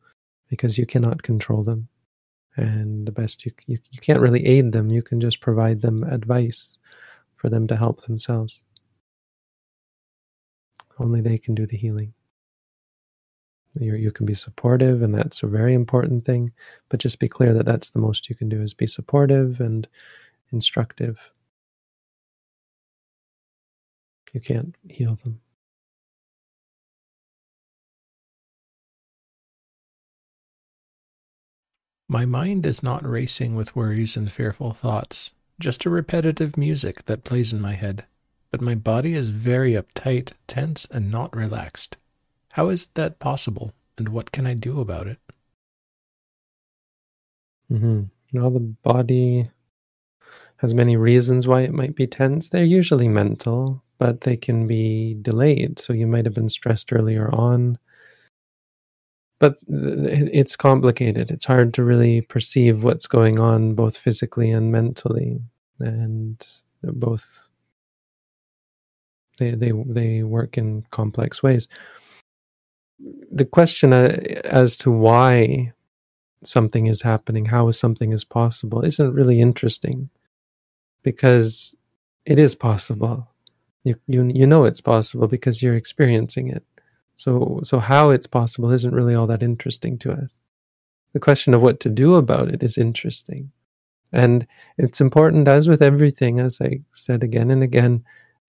because 0.48 0.78
you 0.78 0.86
cannot 0.86 1.22
control 1.22 1.62
them 1.62 1.88
and 2.56 3.06
the 3.06 3.12
best 3.12 3.44
you, 3.44 3.52
you 3.66 3.78
you 3.90 4.00
can't 4.00 4.20
really 4.20 4.44
aid 4.46 4.72
them. 4.72 4.90
You 4.90 5.02
can 5.02 5.20
just 5.20 5.40
provide 5.40 5.80
them 5.80 6.02
advice 6.04 6.76
for 7.36 7.48
them 7.48 7.66
to 7.68 7.76
help 7.76 8.02
themselves. 8.02 8.64
Only 10.98 11.20
they 11.20 11.38
can 11.38 11.54
do 11.54 11.66
the 11.66 11.76
healing. 11.76 12.12
You 13.74 13.94
you 13.94 14.10
can 14.10 14.26
be 14.26 14.34
supportive 14.34 15.02
and 15.02 15.14
that's 15.14 15.42
a 15.42 15.46
very 15.46 15.74
important 15.74 16.24
thing 16.24 16.52
but 16.88 16.98
just 17.00 17.20
be 17.20 17.28
clear 17.28 17.54
that 17.54 17.66
that's 17.66 17.90
the 17.90 18.00
most 18.00 18.28
you 18.28 18.34
can 18.34 18.48
do 18.48 18.60
is 18.60 18.74
be 18.74 18.86
supportive 18.86 19.60
and 19.60 19.86
instructive. 20.52 21.18
You 24.32 24.40
can't 24.40 24.74
heal 24.88 25.18
them 25.22 25.40
My 32.12 32.24
mind 32.24 32.66
is 32.66 32.82
not 32.82 33.08
racing 33.08 33.54
with 33.54 33.76
worries 33.76 34.16
and 34.16 34.32
fearful 34.32 34.72
thoughts, 34.72 35.30
just 35.60 35.84
a 35.84 35.90
repetitive 35.90 36.56
music 36.56 37.04
that 37.04 37.22
plays 37.22 37.52
in 37.52 37.60
my 37.60 37.74
head. 37.74 38.04
But 38.50 38.60
my 38.60 38.74
body 38.74 39.14
is 39.14 39.30
very 39.30 39.74
uptight, 39.74 40.32
tense, 40.48 40.88
and 40.90 41.08
not 41.08 41.36
relaxed. 41.36 41.98
How 42.54 42.68
is 42.68 42.88
that 42.94 43.20
possible, 43.20 43.74
and 43.96 44.08
what 44.08 44.32
can 44.32 44.44
I 44.44 44.54
do 44.54 44.80
about 44.80 45.06
it? 45.06 45.20
Mm-hmm. 47.70 48.02
Well, 48.32 48.50
the 48.50 48.58
body 48.58 49.48
has 50.56 50.74
many 50.74 50.96
reasons 50.96 51.46
why 51.46 51.60
it 51.60 51.72
might 51.72 51.94
be 51.94 52.08
tense. 52.08 52.48
They're 52.48 52.64
usually 52.64 53.06
mental, 53.06 53.84
but 53.98 54.22
they 54.22 54.36
can 54.36 54.66
be 54.66 55.16
delayed. 55.22 55.78
So 55.78 55.92
you 55.92 56.08
might 56.08 56.24
have 56.24 56.34
been 56.34 56.48
stressed 56.48 56.92
earlier 56.92 57.32
on 57.32 57.78
but 59.40 59.56
it's 59.68 60.54
complicated. 60.54 61.30
It's 61.30 61.46
hard 61.46 61.72
to 61.74 61.82
really 61.82 62.20
perceive 62.20 62.84
what's 62.84 63.06
going 63.06 63.40
on 63.40 63.74
both 63.74 63.96
physically 63.96 64.50
and 64.50 64.70
mentally, 64.70 65.40
and 65.80 66.46
both 66.82 67.48
they 69.38 69.52
they 69.52 69.72
they 69.86 70.22
work 70.22 70.58
in 70.58 70.84
complex 70.90 71.42
ways. 71.42 71.68
The 73.32 73.46
question 73.46 73.94
uh, 73.94 74.16
as 74.44 74.76
to 74.76 74.90
why 74.90 75.72
something 76.44 76.86
is 76.86 77.00
happening, 77.00 77.46
how 77.46 77.70
something 77.70 78.12
is 78.12 78.24
possible, 78.24 78.82
isn't 78.84 79.14
really 79.14 79.40
interesting, 79.40 80.10
because 81.02 81.74
it 82.26 82.38
is 82.38 82.54
possible. 82.54 83.26
You 83.84 83.94
you 84.06 84.30
you 84.34 84.46
know 84.46 84.64
it's 84.64 84.82
possible 84.82 85.28
because 85.28 85.62
you're 85.62 85.76
experiencing 85.76 86.48
it 86.48 86.62
so, 87.20 87.60
so 87.64 87.78
how 87.78 88.10
it's 88.10 88.26
possible 88.26 88.72
isn't 88.72 88.94
really 88.94 89.14
all 89.14 89.26
that 89.26 89.42
interesting 89.42 89.98
to 89.98 90.12
us. 90.12 90.40
The 91.12 91.20
question 91.20 91.54
of 91.54 91.60
what 91.62 91.80
to 91.80 91.90
do 91.90 92.14
about 92.14 92.48
it 92.54 92.62
is 92.62 92.78
interesting. 92.78 93.52
And 94.12 94.46
it's 94.78 95.00
important, 95.02 95.48
as 95.48 95.68
with 95.68 95.82
everything, 95.82 96.40
as 96.40 96.60
I 96.62 96.80
said 96.94 97.22
again 97.22 97.50
and 97.50 97.62
again, 97.62 98.04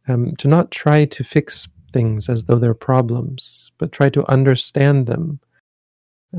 um, 0.07 0.35
to 0.37 0.47
not 0.47 0.71
try 0.71 1.05
to 1.05 1.23
fix 1.23 1.67
things 1.91 2.29
as 2.29 2.45
though 2.45 2.59
they're 2.59 2.73
problems, 2.73 3.71
but 3.77 3.91
try 3.91 4.09
to 4.09 4.31
understand 4.31 5.05
them 5.07 5.39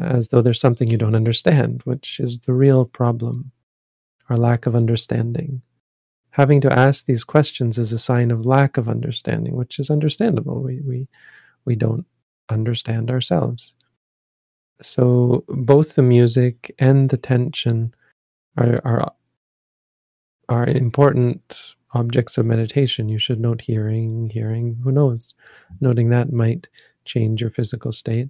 as 0.00 0.28
though 0.28 0.42
there's 0.42 0.60
something 0.60 0.88
you 0.90 0.96
don't 0.96 1.22
understand, 1.22 1.82
which 1.84 2.18
is 2.18 2.40
the 2.40 2.54
real 2.54 2.86
problem, 2.86 3.52
our 4.30 4.38
lack 4.38 4.66
of 4.66 4.74
understanding. 4.74 5.60
having 6.32 6.60
to 6.62 6.72
ask 6.72 7.04
these 7.04 7.24
questions 7.24 7.78
is 7.78 7.92
a 7.92 7.98
sign 7.98 8.30
of 8.30 8.46
lack 8.46 8.76
of 8.76 8.88
understanding, 8.88 9.54
which 9.56 9.78
is 9.78 9.90
understandable. 9.90 10.62
We 10.62 10.80
we 10.80 11.08
we 11.64 11.76
don't 11.76 12.06
understand 12.48 13.10
ourselves. 13.10 13.74
So 14.80 15.44
both 15.48 15.94
the 15.94 16.02
music 16.02 16.74
and 16.78 17.08
the 17.10 17.16
tension 17.16 17.94
are 18.56 18.80
are 18.84 19.12
are 20.48 20.66
important 20.66 21.74
objects 21.94 22.38
of 22.38 22.46
meditation. 22.46 23.08
You 23.08 23.18
should 23.18 23.40
note 23.40 23.60
hearing, 23.60 24.30
hearing, 24.30 24.78
who 24.82 24.92
knows? 24.92 25.34
Noting 25.80 26.10
that 26.10 26.32
might 26.32 26.68
change 27.04 27.40
your 27.40 27.50
physical 27.50 27.92
state, 27.92 28.28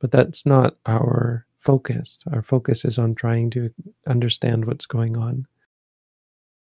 but 0.00 0.10
that's 0.10 0.44
not 0.44 0.76
our 0.86 1.46
focus. 1.56 2.24
Our 2.32 2.42
focus 2.42 2.84
is 2.84 2.98
on 2.98 3.14
trying 3.14 3.50
to 3.50 3.70
understand 4.06 4.64
what's 4.66 4.86
going 4.86 5.16
on 5.16 5.46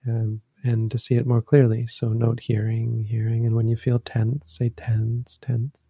um, 0.09 0.41
and 0.65 0.91
to 0.91 0.99
see 0.99 1.15
it 1.15 1.27
more 1.27 1.43
clearly. 1.43 1.87
So 1.87 2.09
note 2.09 2.41
hearing, 2.41 3.05
hearing, 3.05 3.47
and 3.47 3.55
when 3.55 3.69
you 3.69 3.77
feel 3.77 4.01
tense, 4.01 4.51
say 4.53 4.71
tense, 4.71 5.39
tense. 5.41 5.81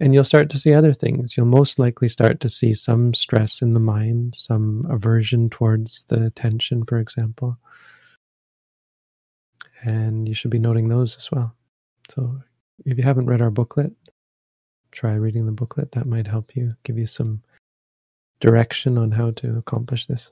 And 0.00 0.14
you'll 0.14 0.24
start 0.24 0.48
to 0.50 0.58
see 0.58 0.72
other 0.72 0.92
things. 0.92 1.36
You'll 1.36 1.46
most 1.46 1.78
likely 1.78 2.08
start 2.08 2.38
to 2.40 2.48
see 2.48 2.72
some 2.72 3.14
stress 3.14 3.62
in 3.62 3.74
the 3.74 3.80
mind, 3.80 4.36
some 4.36 4.86
aversion 4.88 5.50
towards 5.50 6.04
the 6.04 6.30
tension, 6.30 6.84
for 6.84 6.98
example. 6.98 7.58
And 9.82 10.28
you 10.28 10.34
should 10.34 10.52
be 10.52 10.58
noting 10.58 10.88
those 10.88 11.16
as 11.16 11.30
well. 11.32 11.52
So 12.10 12.40
if 12.84 12.96
you 12.96 13.02
haven't 13.02 13.26
read 13.26 13.42
our 13.42 13.50
booklet, 13.50 13.92
try 14.92 15.14
reading 15.14 15.46
the 15.46 15.52
booklet. 15.52 15.92
That 15.92 16.06
might 16.06 16.28
help 16.28 16.54
you, 16.54 16.74
give 16.84 16.96
you 16.96 17.06
some 17.06 17.42
direction 18.40 18.98
on 18.98 19.10
how 19.10 19.32
to 19.32 19.58
accomplish 19.58 20.06
this. 20.06 20.30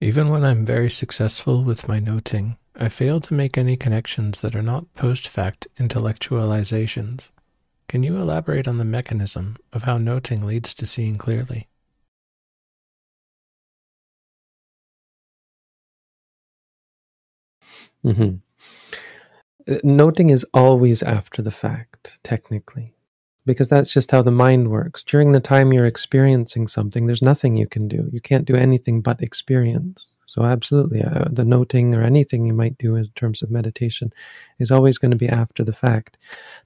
Even 0.00 0.28
when 0.28 0.44
I'm 0.44 0.66
very 0.66 0.90
successful 0.90 1.62
with 1.62 1.88
my 1.88 1.98
noting, 2.00 2.58
I 2.76 2.88
fail 2.88 3.20
to 3.20 3.34
make 3.34 3.56
any 3.56 3.76
connections 3.76 4.40
that 4.40 4.56
are 4.56 4.62
not 4.62 4.92
post 4.94 5.28
fact 5.28 5.68
intellectualizations. 5.78 7.30
Can 7.88 8.02
you 8.02 8.16
elaborate 8.16 8.66
on 8.66 8.78
the 8.78 8.84
mechanism 8.84 9.56
of 9.72 9.84
how 9.84 9.96
noting 9.98 10.44
leads 10.44 10.74
to 10.74 10.86
seeing 10.86 11.16
clearly? 11.16 11.68
Mm-hmm. 18.04 18.36
Uh, 19.72 19.78
noting 19.84 20.30
is 20.30 20.44
always 20.52 21.02
after 21.02 21.42
the 21.42 21.52
fact, 21.52 22.18
technically 22.24 22.93
because 23.46 23.68
that's 23.68 23.92
just 23.92 24.10
how 24.10 24.22
the 24.22 24.30
mind 24.30 24.70
works. 24.70 25.04
During 25.04 25.32
the 25.32 25.40
time 25.40 25.72
you're 25.72 25.86
experiencing 25.86 26.66
something, 26.66 27.06
there's 27.06 27.22
nothing 27.22 27.56
you 27.56 27.66
can 27.66 27.88
do. 27.88 28.08
You 28.12 28.20
can't 28.20 28.46
do 28.46 28.56
anything 28.56 29.00
but 29.02 29.20
experience. 29.22 30.16
So, 30.26 30.44
absolutely, 30.44 31.02
uh, 31.02 31.26
the 31.30 31.44
noting 31.44 31.94
or 31.94 32.02
anything 32.02 32.46
you 32.46 32.54
might 32.54 32.78
do 32.78 32.96
in 32.96 33.06
terms 33.14 33.42
of 33.42 33.50
meditation 33.50 34.12
is 34.58 34.70
always 34.70 34.98
going 34.98 35.10
to 35.10 35.16
be 35.16 35.28
after 35.28 35.62
the 35.62 35.72
fact. 35.72 36.16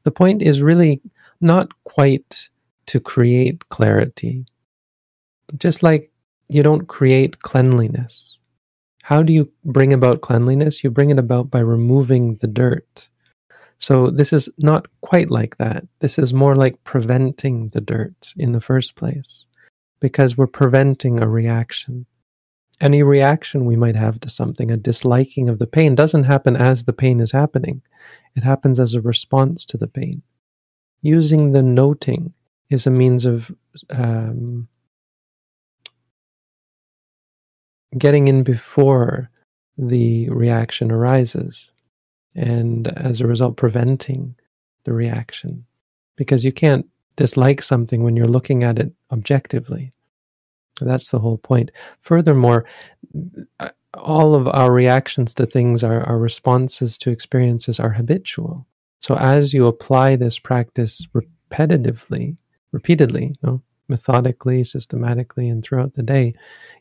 The 0.05 0.13
point 0.13 0.43
is 0.43 0.63
really 0.63 1.01
not 1.41 1.69
quite 1.85 2.49
to 2.87 3.01
create 3.01 3.69
clarity, 3.69 4.47
just 5.57 5.83
like 5.83 6.11
you 6.49 6.63
don't 6.63 6.87
create 6.87 7.43
cleanliness. 7.43 8.41
How 9.03 9.23
do 9.23 9.33
you 9.33 9.51
bring 9.65 9.93
about 9.93 10.21
cleanliness? 10.21 10.85
You 10.85 10.91
bring 10.91 11.11
it 11.11 11.19
about 11.19 11.51
by 11.51 11.61
removing 11.61 12.37
the 12.37 12.47
dirt 12.47 13.09
so 13.79 14.11
this 14.11 14.33
is 14.33 14.49
not 14.59 14.87
quite 15.03 15.31
like 15.31 15.57
that. 15.59 15.87
This 16.01 16.19
is 16.19 16.35
more 16.35 16.57
like 16.57 16.83
preventing 16.83 17.69
the 17.71 17.81
dirt 17.81 18.35
in 18.37 18.53
the 18.53 18.61
first 18.61 18.97
place 18.97 19.47
because 20.01 20.37
we're 20.37 20.49
preventing 20.49 21.21
a 21.21 21.29
reaction. 21.29 22.05
Any 22.81 23.03
reaction 23.03 23.65
we 23.65 23.77
might 23.77 23.97
have 23.97 24.21
to 24.21 24.31
something, 24.31 24.71
a 24.71 24.77
disliking 24.77 25.49
of 25.49 25.59
the 25.59 25.67
pain, 25.67 25.95
doesn't 25.95 26.25
happen 26.25 26.57
as 26.57 26.85
the 26.85 26.93
pain 26.93 27.21
is 27.21 27.33
happening. 27.33 27.83
It 28.37 28.43
happens 28.43 28.79
as 28.81 28.95
a 28.95 29.01
response 29.01 29.65
to 29.67 29.77
the 29.77 29.89
pain. 29.89 30.23
Using 31.03 31.53
the 31.53 31.63
noting 31.63 32.33
is 32.71 32.87
a 32.87 32.91
means 32.91 33.27
of 33.27 33.51
um, 33.91 34.69
getting 37.97 38.29
in 38.29 38.43
before 38.43 39.31
the 39.77 40.29
reaction 40.31 40.91
arises 40.91 41.73
and 42.35 42.89
as 42.89 43.21
a 43.21 43.27
result, 43.27 43.57
preventing 43.57 44.35
the 44.85 44.93
reaction. 44.93 45.65
Because 46.17 46.45
you 46.45 46.53
can't 46.53 46.87
dislike 47.17 47.63
something 47.63 48.03
when 48.03 48.17
you're 48.17 48.27
looking 48.27 48.65
at 48.65 48.79
it 48.79 48.93
objectively. 49.13 49.93
That's 50.81 51.11
the 51.11 51.19
whole 51.19 51.39
point. 51.39 51.71
Furthermore, 52.01 52.65
all 53.95 54.35
of 54.35 54.47
our 54.49 54.73
reactions 54.73 55.35
to 55.35 55.47
things, 55.47 55.83
our, 55.83 56.03
our 56.03 56.19
responses 56.19 56.99
to 56.99 57.11
experiences 57.11 57.81
are 57.81 57.91
habitual. 57.91 58.67
So 59.01 59.17
as 59.17 59.53
you 59.53 59.67
apply 59.67 60.17
this 60.17 60.39
practice 60.39 61.07
repetitively, 61.15 62.37
repeatedly, 62.73 63.27
you 63.27 63.37
know, 63.43 63.63
methodically, 63.89 64.65
systematically, 64.65 65.49
and 65.49 65.65
throughout 65.65 65.95
the 65.95 66.03
day, 66.03 66.35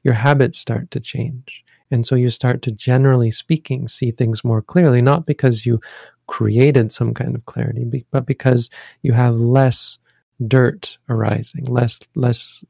your 0.04 0.14
habits 0.14 0.60
start 0.60 0.92
to 0.92 1.00
change. 1.00 1.64
And 1.92 2.06
so 2.06 2.16
you 2.16 2.30
start 2.30 2.62
to, 2.64 2.72
generally 2.72 3.32
speaking, 3.32 3.88
see 3.88 4.12
things 4.12 4.44
more 4.44 4.62
clearly, 4.62 5.02
not 5.02 5.26
because 5.26 5.66
you 5.66 5.80
created 6.28 6.92
some 6.92 7.14
kind 7.14 7.36
of 7.36 7.46
clarity, 7.46 8.06
but 8.12 8.26
because 8.26 8.70
you 9.02 9.14
have 9.14 9.36
less 9.36 9.98
dirt 10.46 10.98
arising, 11.10 11.66
less, 11.66 12.00
less 12.16 12.64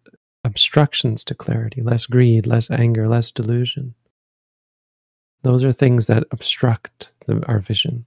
obstructions 0.43 1.25
to 1.25 1.35
clarity, 1.35 1.81
less 1.81 2.05
greed, 2.05 2.47
less 2.47 2.69
anger, 2.69 3.07
less 3.07 3.31
delusion. 3.31 3.93
Those 5.41 5.65
are 5.65 5.73
things 5.73 6.07
that 6.07 6.23
obstruct 6.31 7.11
the, 7.25 7.43
our 7.47 7.59
vision. 7.59 8.05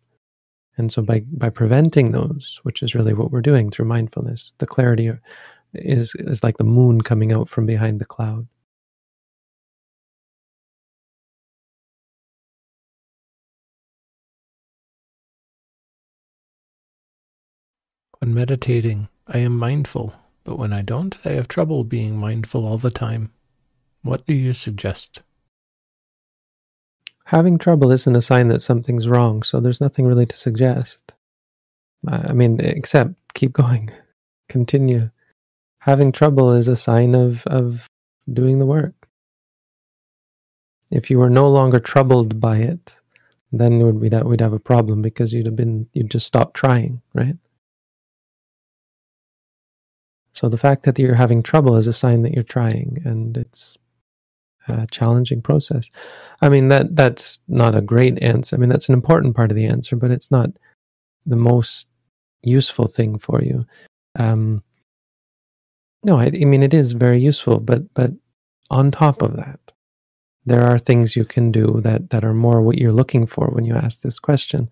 And 0.79 0.93
so 0.93 1.03
by, 1.03 1.21
by 1.33 1.51
preventing 1.51 2.13
those, 2.13 2.61
which 2.63 2.83
is 2.83 2.95
really 2.95 3.13
what 3.13 3.31
we're 3.31 3.43
doing 3.43 3.71
through 3.71 3.87
mindfulness, 3.87 4.55
the 4.59 4.67
clarity 4.67 5.13
is, 5.75 6.15
is 6.19 6.43
like 6.43 6.57
the 6.57 6.65
moon 6.65 7.01
coming 7.01 7.33
out 7.33 7.49
from 7.49 7.67
behind 7.67 8.01
the 8.01 8.07
cloud. 8.07 8.47
When 18.21 18.35
meditating, 18.35 19.09
I 19.27 19.39
am 19.39 19.57
mindful, 19.57 20.13
but 20.45 20.59
when 20.59 20.75
I 20.75 20.83
don't, 20.83 21.17
I 21.25 21.31
have 21.31 21.49
trouble 21.49 21.85
being 21.85 22.19
mindful 22.19 22.67
all 22.67 22.77
the 22.77 22.91
time. 22.91 23.33
What 24.03 24.27
do 24.27 24.35
you 24.35 24.53
suggest? 24.53 25.23
Having 27.25 27.57
trouble 27.59 27.91
isn't 27.91 28.15
a 28.15 28.21
sign 28.21 28.49
that 28.49 28.61
something's 28.61 29.09
wrong, 29.09 29.43
so 29.43 29.59
there's 29.59 29.81
nothing 29.81 30.05
really 30.05 30.27
to 30.27 30.37
suggest. 30.37 31.15
I 32.07 32.35
mean, 32.35 32.61
except 32.61 33.15
keep 33.33 33.55
going, 33.55 33.91
continue. 34.51 35.11
Having 35.79 36.13
trouble 36.13 36.53
is 36.53 36.69
a 36.69 36.77
sign 36.77 37.15
of, 37.15 37.47
of 37.47 37.89
doing 38.31 38.59
the 38.59 38.67
work. 38.67 39.09
If 40.91 41.09
you 41.09 41.19
were 41.19 41.31
no 41.31 41.49
longer 41.49 41.81
troubled 41.81 42.39
by 42.39 42.59
it, 42.59 43.01
then 43.51 43.79
we'd, 43.79 43.99
be 43.99 44.09
that 44.11 44.27
we'd 44.27 44.43
have 44.43 44.53
a 44.53 44.59
problem 44.59 45.01
because 45.01 45.33
you'd 45.33 45.47
have 45.47 45.57
been, 45.57 45.89
you'd 45.95 46.11
just 46.11 46.27
stop 46.27 46.53
trying, 46.53 47.01
right? 47.15 47.37
So 50.33 50.49
the 50.49 50.59
fact 50.59 50.85
that 50.85 50.99
you're 50.99 51.15
having 51.15 51.43
trouble 51.43 51.77
is 51.77 51.87
a 51.87 51.93
sign 51.93 52.23
that 52.23 52.33
you're 52.33 52.45
trying, 52.45 53.03
and 53.05 53.37
it's 53.37 53.77
a 54.69 54.87
challenging 54.91 55.43
process. 55.43 55.91
I 56.43 56.49
mean 56.49 56.69
that 56.69 56.95
that's 56.95 57.41
not 57.49 57.75
a 57.75 57.81
great 57.81 58.23
answer. 58.23 58.57
I 58.57 58.59
mean 58.59 58.69
that's 58.69 58.89
an 58.89 58.95
important 58.95 59.37
part 59.37 59.51
of 59.51 59.57
the 59.57 59.67
answer, 59.67 59.97
but 59.97 60.11
it's 60.11 60.31
not 60.31 60.51
the 61.27 61.37
most 61.37 61.87
useful 62.43 62.87
thing 62.87 63.19
for 63.19 63.43
you. 63.43 63.67
Um, 64.19 64.63
no, 66.05 66.19
I, 66.19 66.27
I 66.27 66.45
mean 66.45 66.63
it 66.63 66.75
is 66.75 66.93
very 66.93 67.21
useful, 67.21 67.61
but 67.61 67.93
but 67.95 68.13
on 68.71 68.91
top 68.91 69.23
of 69.23 69.37
that, 69.37 69.59
there 70.47 70.63
are 70.65 70.79
things 70.79 71.17
you 71.17 71.25
can 71.25 71.53
do 71.53 71.81
that 71.83 72.11
that 72.11 72.25
are 72.25 72.35
more 72.35 72.63
what 72.63 72.79
you're 72.79 72.93
looking 72.93 73.27
for 73.27 73.49
when 73.49 73.65
you 73.65 73.75
ask 73.75 74.01
this 74.01 74.19
question. 74.19 74.71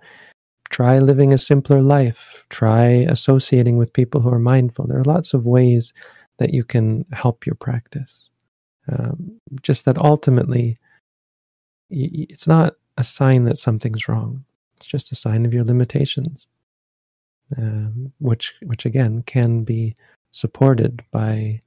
Try 0.70 0.98
living 0.98 1.32
a 1.32 1.38
simpler 1.38 1.80
life. 1.80 2.44
Try 2.50 3.06
associating 3.08 3.76
with 3.78 3.92
people 3.92 4.20
who 4.20 4.30
are 4.30 4.38
mindful. 4.38 4.86
There 4.86 4.98
are 4.98 5.04
lots 5.04 5.34
of 5.34 5.46
ways 5.46 5.92
that 6.38 6.52
you 6.52 6.64
can 6.64 7.04
help 7.12 7.46
your 7.46 7.54
practice. 7.54 8.30
Um, 8.90 9.40
just 9.62 9.84
that 9.84 9.98
ultimately, 9.98 10.78
it's 11.90 12.46
not 12.46 12.74
a 12.96 13.04
sign 13.04 13.44
that 13.44 13.58
something's 13.58 14.08
wrong. 14.08 14.44
It's 14.76 14.86
just 14.86 15.12
a 15.12 15.16
sign 15.16 15.44
of 15.46 15.54
your 15.54 15.64
limitations, 15.64 16.46
um, 17.56 18.12
which, 18.20 18.54
which 18.62 18.86
again 18.86 19.22
can 19.22 19.64
be 19.64 19.96
supported 20.32 21.02
by 21.10 21.60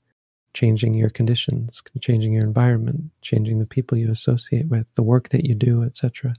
changing 0.54 0.94
your 0.94 1.10
conditions, 1.10 1.82
changing 2.02 2.34
your 2.34 2.44
environment, 2.44 3.10
changing 3.22 3.60
the 3.60 3.66
people 3.66 3.98
you 3.98 4.12
associate 4.12 4.68
with, 4.68 4.94
the 4.94 5.04
work 5.04 5.30
that 5.30 5.46
you 5.46 5.56
do, 5.56 5.84
etc 5.84 6.36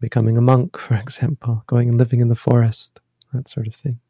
becoming 0.00 0.36
a 0.36 0.40
monk, 0.40 0.78
for 0.78 0.94
example, 1.06 1.62
going 1.66 1.88
and 1.88 1.98
living 1.98 2.20
in 2.20 2.28
the 2.28 2.34
forest, 2.34 3.00
that 3.32 3.48
sort 3.48 3.68
of 3.68 3.74
thing. 3.74 4.00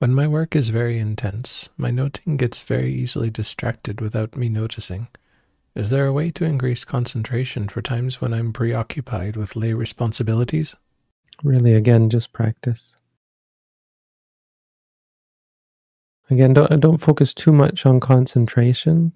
When 0.00 0.14
my 0.14 0.26
work 0.26 0.56
is 0.56 0.70
very 0.70 0.98
intense, 0.98 1.68
my 1.76 1.90
noting 1.90 2.38
gets 2.38 2.60
very 2.60 2.90
easily 2.90 3.28
distracted 3.28 4.00
without 4.00 4.34
me 4.34 4.48
noticing. 4.48 5.08
Is 5.74 5.90
there 5.90 6.06
a 6.06 6.12
way 6.12 6.30
to 6.32 6.44
increase 6.44 6.84
concentration 6.84 7.68
for 7.68 7.80
times 7.80 8.20
when 8.20 8.34
I'm 8.34 8.52
preoccupied 8.52 9.36
with 9.36 9.54
lay 9.54 9.72
responsibilities? 9.72 10.74
Really, 11.44 11.74
again, 11.74 12.10
just 12.10 12.32
practice. 12.32 12.96
Again, 16.28 16.52
don't, 16.54 16.80
don't 16.80 16.98
focus 17.00 17.32
too 17.32 17.52
much 17.52 17.86
on 17.86 18.00
concentration. 18.00 19.12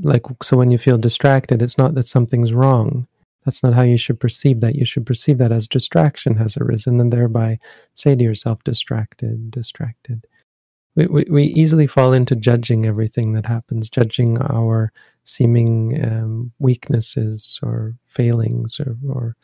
Like, 0.00 0.22
so 0.42 0.56
when 0.56 0.70
you 0.70 0.78
feel 0.78 0.98
distracted, 0.98 1.60
it's 1.60 1.78
not 1.78 1.94
that 1.94 2.06
something's 2.06 2.52
wrong. 2.52 3.06
That's 3.44 3.62
not 3.62 3.74
how 3.74 3.82
you 3.82 3.98
should 3.98 4.18
perceive 4.18 4.60
that. 4.60 4.74
You 4.74 4.84
should 4.84 5.06
perceive 5.06 5.38
that 5.38 5.52
as 5.52 5.68
distraction 5.68 6.36
has 6.36 6.56
arisen 6.56 7.00
and 7.00 7.12
thereby 7.12 7.58
say 7.94 8.14
to 8.14 8.24
yourself, 8.24 8.64
distracted, 8.64 9.50
distracted. 9.50 10.26
We, 10.96 11.06
we, 11.06 11.24
we 11.28 11.42
easily 11.44 11.86
fall 11.86 12.12
into 12.12 12.36
judging 12.36 12.86
everything 12.86 13.32
that 13.32 13.46
happens, 13.46 13.90
judging 13.90 14.40
our 14.40 14.92
seeming 15.24 16.02
um, 16.04 16.52
weaknesses 16.58 17.58
or 17.62 17.94
failings 18.06 18.78
or, 18.78 18.96
or 19.08 19.36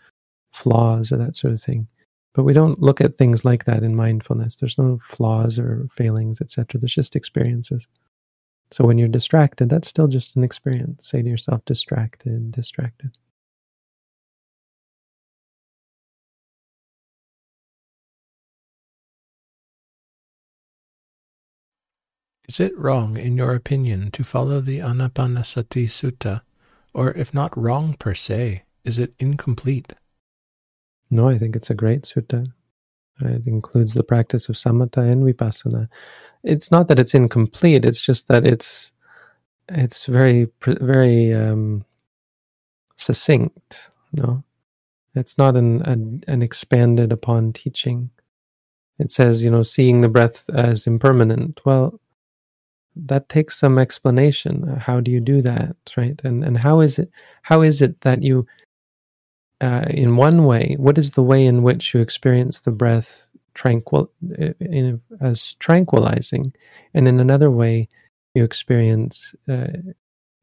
flaws 0.53 1.11
or 1.11 1.17
that 1.17 1.37
sort 1.37 1.53
of 1.53 1.63
thing. 1.63 1.87
But 2.35 2.45
we 2.45 2.53
don't 2.53 2.81
look 2.81 3.01
at 3.01 3.15
things 3.15 3.45
like 3.45 3.65
that 3.65 3.83
in 3.83 3.97
mindfulness. 3.97 4.57
There's 4.57 4.79
no 4.79 4.99
flaws 5.03 5.59
or 5.59 5.89
failings, 5.93 6.41
etc. 6.41 6.81
There's 6.81 6.95
just 6.95 7.17
experiences. 7.17 7.89
So 8.71 8.85
when 8.85 8.99
you're 8.99 9.09
distracted, 9.09 9.69
that's 9.69 9.89
still 9.89 10.07
just 10.07 10.37
an 10.37 10.45
experience. 10.45 11.09
Say 11.09 11.23
to 11.23 11.29
yourself, 11.29 11.65
distracted, 11.65 12.53
distracted. 12.53 13.11
Is 22.51 22.59
it 22.59 22.77
wrong, 22.77 23.17
in 23.17 23.37
your 23.37 23.55
opinion, 23.55 24.11
to 24.11 24.25
follow 24.25 24.61
the 24.61 24.81
Anapanasati 24.81 25.87
Sutta? 25.87 26.43
Or 26.93 27.13
if 27.13 27.33
not 27.33 27.57
wrong 27.57 27.95
per 27.95 28.13
se, 28.13 28.65
is 28.85 28.99
it 28.99 29.15
incomplete? 29.21 29.93
No, 31.13 31.29
I 31.29 31.39
think 31.39 31.55
it's 31.55 31.71
a 31.71 31.75
great 31.75 32.03
sutta. 32.03 32.53
It 33.21 33.47
includes 33.47 33.95
the 33.95 34.03
practice 34.03 34.49
of 34.49 34.57
samatha 34.57 34.99
and 34.99 35.23
vipassana. 35.23 35.89
It's 36.43 36.73
not 36.73 36.89
that 36.89 36.99
it's 36.99 37.15
incomplete; 37.15 37.85
it's 37.85 38.01
just 38.01 38.27
that 38.27 38.45
it's 38.45 38.91
it's 39.69 40.07
very 40.07 40.49
very 40.67 41.33
um, 41.33 41.85
succinct. 42.97 43.93
No, 44.13 44.43
it's 45.15 45.39
not 45.39 45.57
an, 45.57 45.83
an 45.83 46.25
an 46.27 46.43
expanded 46.43 47.13
upon 47.13 47.53
teaching. 47.53 48.11
It 48.99 49.13
says, 49.13 49.45
you 49.45 49.53
know, 49.53 49.63
seeing 49.63 50.01
the 50.01 50.09
breath 50.09 50.51
as 50.51 50.89
impermanent. 50.89 51.61
Well, 51.65 52.01
that 52.97 53.29
takes 53.29 53.59
some 53.59 53.79
explanation. 53.79 54.67
How 54.79 55.01
do 55.01 55.11
you 55.11 55.21
do 55.21 55.43
that, 55.43 55.77
right? 55.97 56.21
And 56.25 56.45
and 56.45 56.59
how 56.59 56.81
is 56.81 56.99
it 56.99 57.11
how 57.43 57.63
is 57.63 57.83
it 57.83 58.01
that 58.03 58.23
you 58.23 58.47
uh, 59.61 59.85
in 59.91 60.17
one 60.17 60.47
way, 60.47 60.77
what 60.79 60.97
is 60.97 61.13
the 61.13 61.23
way 61.23 61.45
in 61.45 61.63
which 61.63 61.93
you 61.93 62.01
experience 62.01 62.61
the 62.61 62.71
breath 62.71 63.31
tranquil 63.55 64.11
in, 64.61 65.01
as 65.21 65.55
tranquilizing, 65.57 66.55
and 66.95 67.07
in 67.07 67.21
another 67.21 67.51
way, 67.51 67.89
you 68.35 68.43
experience 68.43 69.35
uh, 69.51 69.67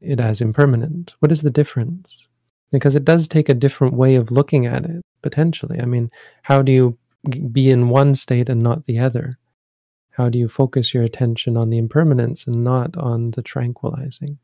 it 0.00 0.20
as 0.20 0.40
impermanent? 0.40 1.14
What 1.18 1.32
is 1.32 1.42
the 1.42 1.50
difference? 1.50 2.28
Because 2.70 2.94
it 2.94 3.04
does 3.04 3.26
take 3.26 3.48
a 3.48 3.54
different 3.54 3.94
way 3.94 4.14
of 4.14 4.30
looking 4.30 4.66
at 4.66 4.84
it 4.84 5.02
potentially. 5.22 5.80
I 5.80 5.86
mean, 5.86 6.10
how 6.42 6.62
do 6.62 6.70
you 6.70 6.96
be 7.50 7.70
in 7.70 7.88
one 7.88 8.14
state 8.14 8.48
and 8.48 8.62
not 8.62 8.86
the 8.86 9.00
other? 9.00 9.38
How 10.18 10.28
do 10.28 10.36
you 10.36 10.48
focus 10.48 10.92
your 10.92 11.04
attention 11.04 11.56
on 11.56 11.70
the 11.70 11.78
impermanence 11.78 12.48
and 12.48 12.64
not 12.64 12.96
on 12.96 13.30
the 13.30 13.42
tranquilizing? 13.42 14.36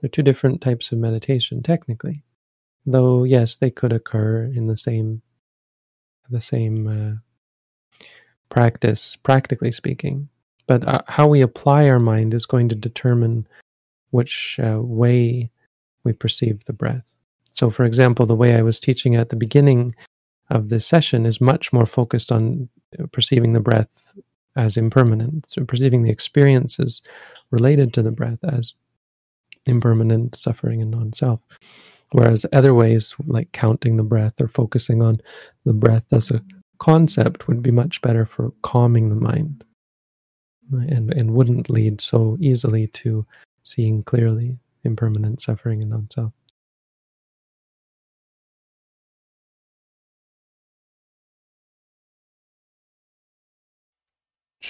They're 0.00 0.08
two 0.08 0.22
different 0.22 0.62
types 0.62 0.90
of 0.90 0.96
meditation, 0.96 1.62
technically. 1.62 2.24
Though, 2.86 3.24
yes, 3.24 3.56
they 3.56 3.70
could 3.70 3.92
occur 3.92 4.44
in 4.44 4.68
the 4.68 4.76
same, 4.78 5.20
the 6.30 6.40
same 6.40 6.88
uh, 6.88 8.06
practice, 8.48 9.16
practically 9.16 9.70
speaking. 9.70 10.30
But 10.66 10.88
uh, 10.88 11.02
how 11.08 11.28
we 11.28 11.42
apply 11.42 11.90
our 11.90 11.98
mind 11.98 12.32
is 12.32 12.46
going 12.46 12.70
to 12.70 12.74
determine 12.74 13.46
which 14.12 14.58
uh, 14.64 14.80
way 14.80 15.50
we 16.04 16.14
perceive 16.14 16.64
the 16.64 16.72
breath. 16.72 17.14
So, 17.50 17.68
for 17.68 17.84
example, 17.84 18.24
the 18.24 18.34
way 18.34 18.56
I 18.56 18.62
was 18.62 18.80
teaching 18.80 19.14
at 19.14 19.28
the 19.28 19.36
beginning 19.36 19.94
of 20.48 20.70
this 20.70 20.86
session 20.86 21.26
is 21.26 21.38
much 21.38 21.70
more 21.70 21.84
focused 21.84 22.32
on 22.32 22.70
perceiving 23.12 23.52
the 23.52 23.60
breath 23.60 24.14
as 24.58 24.76
impermanent, 24.76 25.46
so 25.48 25.64
perceiving 25.64 26.02
the 26.02 26.10
experiences 26.10 27.00
related 27.50 27.94
to 27.94 28.02
the 28.02 28.10
breath 28.10 28.40
as 28.42 28.74
impermanent, 29.66 30.36
suffering, 30.36 30.82
and 30.82 30.90
non 30.90 31.12
self. 31.12 31.40
Whereas 32.10 32.44
other 32.52 32.74
ways, 32.74 33.14
like 33.26 33.52
counting 33.52 33.96
the 33.96 34.02
breath 34.02 34.40
or 34.40 34.48
focusing 34.48 35.00
on 35.00 35.20
the 35.64 35.72
breath 35.72 36.04
as 36.10 36.30
a 36.30 36.42
concept, 36.78 37.46
would 37.46 37.62
be 37.62 37.70
much 37.70 38.02
better 38.02 38.26
for 38.26 38.52
calming 38.62 39.08
the 39.10 39.14
mind 39.14 39.64
and, 40.72 41.12
and 41.14 41.30
wouldn't 41.30 41.70
lead 41.70 42.00
so 42.00 42.36
easily 42.40 42.88
to 42.88 43.24
seeing 43.62 44.02
clearly 44.02 44.58
impermanent 44.84 45.40
suffering 45.40 45.82
and 45.82 45.90
non 45.90 46.08
self. 46.10 46.32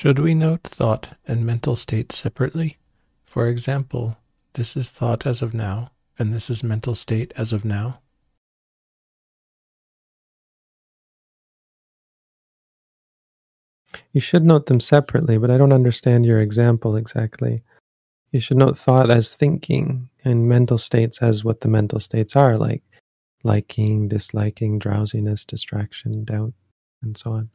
Should 0.01 0.21
we 0.21 0.33
note 0.33 0.63
thought 0.63 1.15
and 1.27 1.45
mental 1.45 1.75
state 1.75 2.13
separately? 2.13 2.79
For 3.25 3.49
example, 3.49 4.17
this 4.53 4.77
is 4.77 4.91
thought 4.91 5.27
as 5.27 5.43
of 5.43 5.53
now, 5.53 5.91
and 6.17 6.33
this 6.33 6.49
is 6.49 6.63
mental 6.63 6.95
state 6.95 7.33
as 7.37 7.53
of 7.53 7.65
now. 7.65 8.01
You 14.13 14.21
should 14.21 14.45
note 14.45 14.67
them 14.67 14.79
separately, 14.79 15.37
but 15.37 15.51
I 15.51 15.59
don't 15.59 15.73
understand 15.73 16.25
your 16.25 16.41
example 16.41 16.95
exactly. 16.95 17.65
You 18.31 18.39
should 18.39 18.59
note 18.59 18.79
thought 18.79 19.11
as 19.11 19.33
thinking 19.33 20.09
and 20.25 20.49
mental 20.49 20.79
states 20.79 21.21
as 21.23 21.43
what 21.43 21.61
the 21.61 21.69
mental 21.69 21.99
states 21.99 22.37
are, 22.37 22.57
like 22.57 22.85
liking, 23.43 24.07
disliking, 24.07 24.79
drowsiness, 24.79 25.45
distraction, 25.45 26.25
doubt, 26.25 26.53
and 27.03 27.19
so 27.19 27.33
on. 27.33 27.51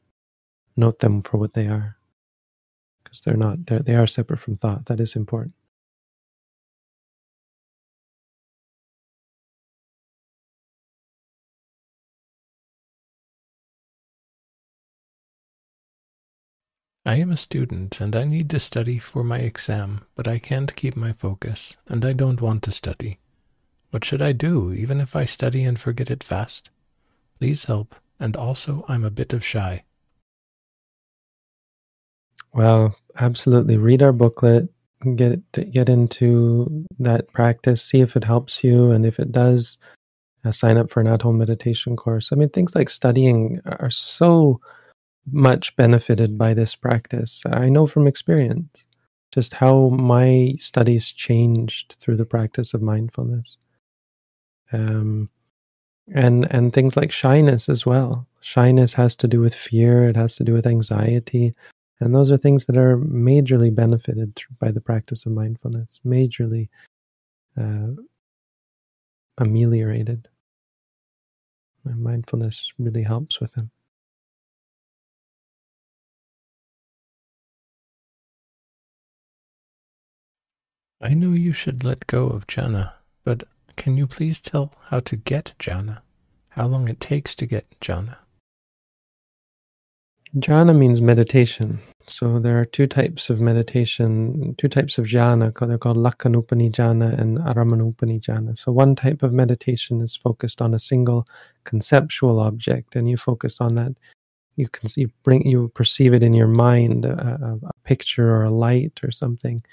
Note 0.75 0.99
them 0.99 1.21
for 1.21 1.37
what 1.37 1.53
they 1.53 1.67
are 1.67 1.95
because 3.13 3.25
they're 3.25 3.37
not 3.37 3.67
they're, 3.67 3.79
they 3.79 3.95
are 3.95 4.07
separate 4.07 4.39
from 4.39 4.57
thought. 4.57 4.87
That 4.87 4.99
is 4.99 5.15
important. 5.15 5.53
I 17.05 17.15
am 17.15 17.31
a 17.31 17.37
student 17.37 18.01
and 18.01 18.15
I 18.15 18.25
need 18.25 18.49
to 18.51 18.59
study 18.59 18.99
for 18.99 19.23
my 19.23 19.39
exam, 19.39 20.05
but 20.15 20.27
I 20.27 20.39
can't 20.39 20.75
keep 20.75 20.95
my 20.95 21.13
focus 21.13 21.77
and 21.87 22.05
I 22.05 22.13
don't 22.13 22.41
want 22.41 22.63
to 22.63 22.71
study. 22.71 23.19
What 23.91 24.05
should 24.05 24.21
I 24.21 24.33
do, 24.33 24.73
even 24.73 25.01
if 25.01 25.15
I 25.15 25.25
study 25.25 25.65
and 25.65 25.79
forget 25.79 26.11
it 26.11 26.23
fast? 26.23 26.71
Please 27.39 27.65
help, 27.65 27.95
and 28.19 28.35
also 28.37 28.85
I'm 28.89 29.05
a 29.05 29.11
bit 29.11 29.33
of 29.33 29.45
shy. 29.45 29.83
Well, 32.53 32.95
absolutely. 33.17 33.77
Read 33.77 34.01
our 34.01 34.11
booklet, 34.11 34.69
get 35.15 35.39
get 35.71 35.89
into 35.89 36.85
that 36.99 37.31
practice, 37.33 37.83
see 37.83 38.01
if 38.01 38.15
it 38.15 38.23
helps 38.23 38.63
you, 38.63 38.91
and 38.91 39.05
if 39.05 39.19
it 39.19 39.31
does, 39.31 39.77
uh, 40.45 40.51
sign 40.51 40.77
up 40.77 40.89
for 40.89 41.01
an 41.01 41.07
at-home 41.07 41.37
meditation 41.37 41.95
course. 41.95 42.31
I 42.31 42.35
mean, 42.35 42.49
things 42.49 42.75
like 42.75 42.89
studying 42.89 43.59
are 43.65 43.91
so 43.91 44.59
much 45.31 45.75
benefited 45.75 46.37
by 46.37 46.53
this 46.53 46.75
practice. 46.75 47.41
I 47.45 47.69
know 47.69 47.87
from 47.87 48.07
experience 48.07 48.85
just 49.33 49.53
how 49.53 49.89
my 49.89 50.53
studies 50.59 51.11
changed 51.11 51.95
through 51.99 52.17
the 52.17 52.25
practice 52.25 52.73
of 52.73 52.81
mindfulness. 52.83 53.57
Um, 54.71 55.29
and 56.13 56.45
and 56.51 56.73
things 56.73 56.97
like 56.97 57.11
shyness 57.11 57.69
as 57.69 57.85
well. 57.85 58.27
Shyness 58.41 58.93
has 58.93 59.15
to 59.17 59.27
do 59.27 59.39
with 59.39 59.55
fear. 59.55 60.07
It 60.09 60.15
has 60.15 60.35
to 60.35 60.43
do 60.43 60.53
with 60.53 60.67
anxiety. 60.67 61.53
And 61.99 62.13
those 62.13 62.31
are 62.31 62.37
things 62.37 62.65
that 62.65 62.77
are 62.77 62.97
majorly 62.97 63.73
benefited 63.73 64.41
by 64.59 64.71
the 64.71 64.81
practice 64.81 65.25
of 65.25 65.31
mindfulness, 65.31 66.01
majorly 66.05 66.69
uh, 67.59 67.87
ameliorated. 69.37 70.27
And 71.85 72.01
mindfulness 72.01 72.73
really 72.79 73.03
helps 73.03 73.39
with 73.39 73.53
them. 73.53 73.71
I 81.01 81.13
know 81.13 81.31
you 81.31 81.51
should 81.51 81.83
let 81.83 82.07
go 82.07 82.27
of 82.27 82.47
jhana, 82.47 82.93
but 83.25 83.43
can 83.75 83.97
you 83.97 84.07
please 84.07 84.39
tell 84.39 84.73
how 84.85 85.01
to 85.01 85.17
get 85.17 85.53
jhana? 85.59 86.01
How 86.49 86.65
long 86.67 86.87
it 86.87 87.01
takes 87.01 87.35
to 87.35 87.45
get 87.45 87.69
jhana? 87.81 88.22
Jhana 90.37 90.75
means 90.75 90.99
meditation. 90.99 91.79
So 92.07 92.39
there 92.39 92.59
are 92.59 92.65
two 92.65 92.87
types 92.87 93.29
of 93.29 93.39
meditation, 93.39 94.55
two 94.57 94.67
types 94.67 94.97
of 94.97 95.05
jhana. 95.05 95.53
They're 95.67 95.77
called 95.77 95.97
Lakkhanupani 95.97 96.71
jhana 96.71 97.17
and 97.19 97.37
Arammanupani 97.37 98.19
jhana. 98.19 98.57
So 98.57 98.71
one 98.71 98.95
type 98.95 99.21
of 99.23 99.31
meditation 99.31 100.01
is 100.01 100.15
focused 100.15 100.61
on 100.61 100.73
a 100.73 100.79
single 100.79 101.27
conceptual 101.65 102.39
object, 102.39 102.95
and 102.95 103.07
you 103.07 103.15
focus 103.15 103.61
on 103.61 103.75
that. 103.75 103.93
You 104.55 104.67
can 104.67 104.87
see, 104.87 105.05
bring, 105.23 105.47
you 105.47 105.69
perceive 105.69 106.13
it 106.13 106.23
in 106.23 106.33
your 106.33 106.47
mind, 106.47 107.05
a, 107.05 107.49
a 107.63 107.71
picture 107.83 108.29
or 108.35 108.43
a 108.43 108.51
light 108.51 108.99
or 109.03 109.11
something, 109.11 109.63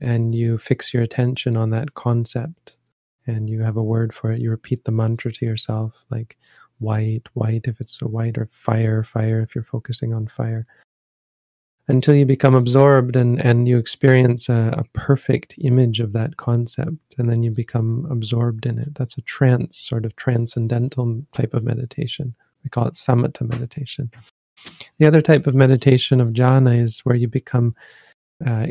and 0.00 0.34
you 0.34 0.58
fix 0.58 0.94
your 0.94 1.02
attention 1.02 1.56
on 1.56 1.70
that 1.70 1.94
concept, 1.94 2.78
and 3.26 3.50
you 3.50 3.62
have 3.62 3.76
a 3.76 3.82
word 3.82 4.14
for 4.14 4.30
it. 4.30 4.40
You 4.40 4.50
repeat 4.50 4.84
the 4.84 4.92
mantra 4.92 5.32
to 5.32 5.44
yourself, 5.44 6.04
like 6.10 6.38
white, 6.78 7.22
white 7.34 7.66
if 7.66 7.80
it's 7.80 8.00
a 8.02 8.08
white, 8.08 8.38
or 8.38 8.48
fire, 8.52 9.02
fire 9.02 9.40
if 9.40 9.54
you're 9.54 9.64
focusing 9.64 10.12
on 10.12 10.26
fire 10.26 10.66
until 11.88 12.14
you 12.14 12.24
become 12.24 12.54
absorbed 12.54 13.16
and, 13.16 13.40
and 13.40 13.68
you 13.68 13.78
experience 13.78 14.48
a, 14.48 14.74
a, 14.76 14.84
perfect 14.92 15.54
image 15.58 16.00
of 16.00 16.12
that 16.12 16.36
concept 16.36 17.14
and 17.18 17.30
then 17.30 17.42
you 17.42 17.50
become 17.50 18.06
absorbed 18.10 18.66
in 18.66 18.78
it. 18.78 18.94
That's 18.94 19.16
a 19.18 19.22
trance, 19.22 19.76
sort 19.76 20.04
of 20.04 20.16
transcendental 20.16 21.22
type 21.32 21.54
of 21.54 21.62
meditation. 21.62 22.34
We 22.64 22.70
call 22.70 22.86
it 22.86 22.94
samatha 22.94 23.48
meditation. 23.48 24.10
The 24.98 25.06
other 25.06 25.22
type 25.22 25.46
of 25.46 25.54
meditation 25.54 26.20
of 26.20 26.30
jhana 26.30 26.82
is 26.82 27.00
where 27.00 27.14
you 27.14 27.28
become 27.28 27.76
uh, 28.44 28.66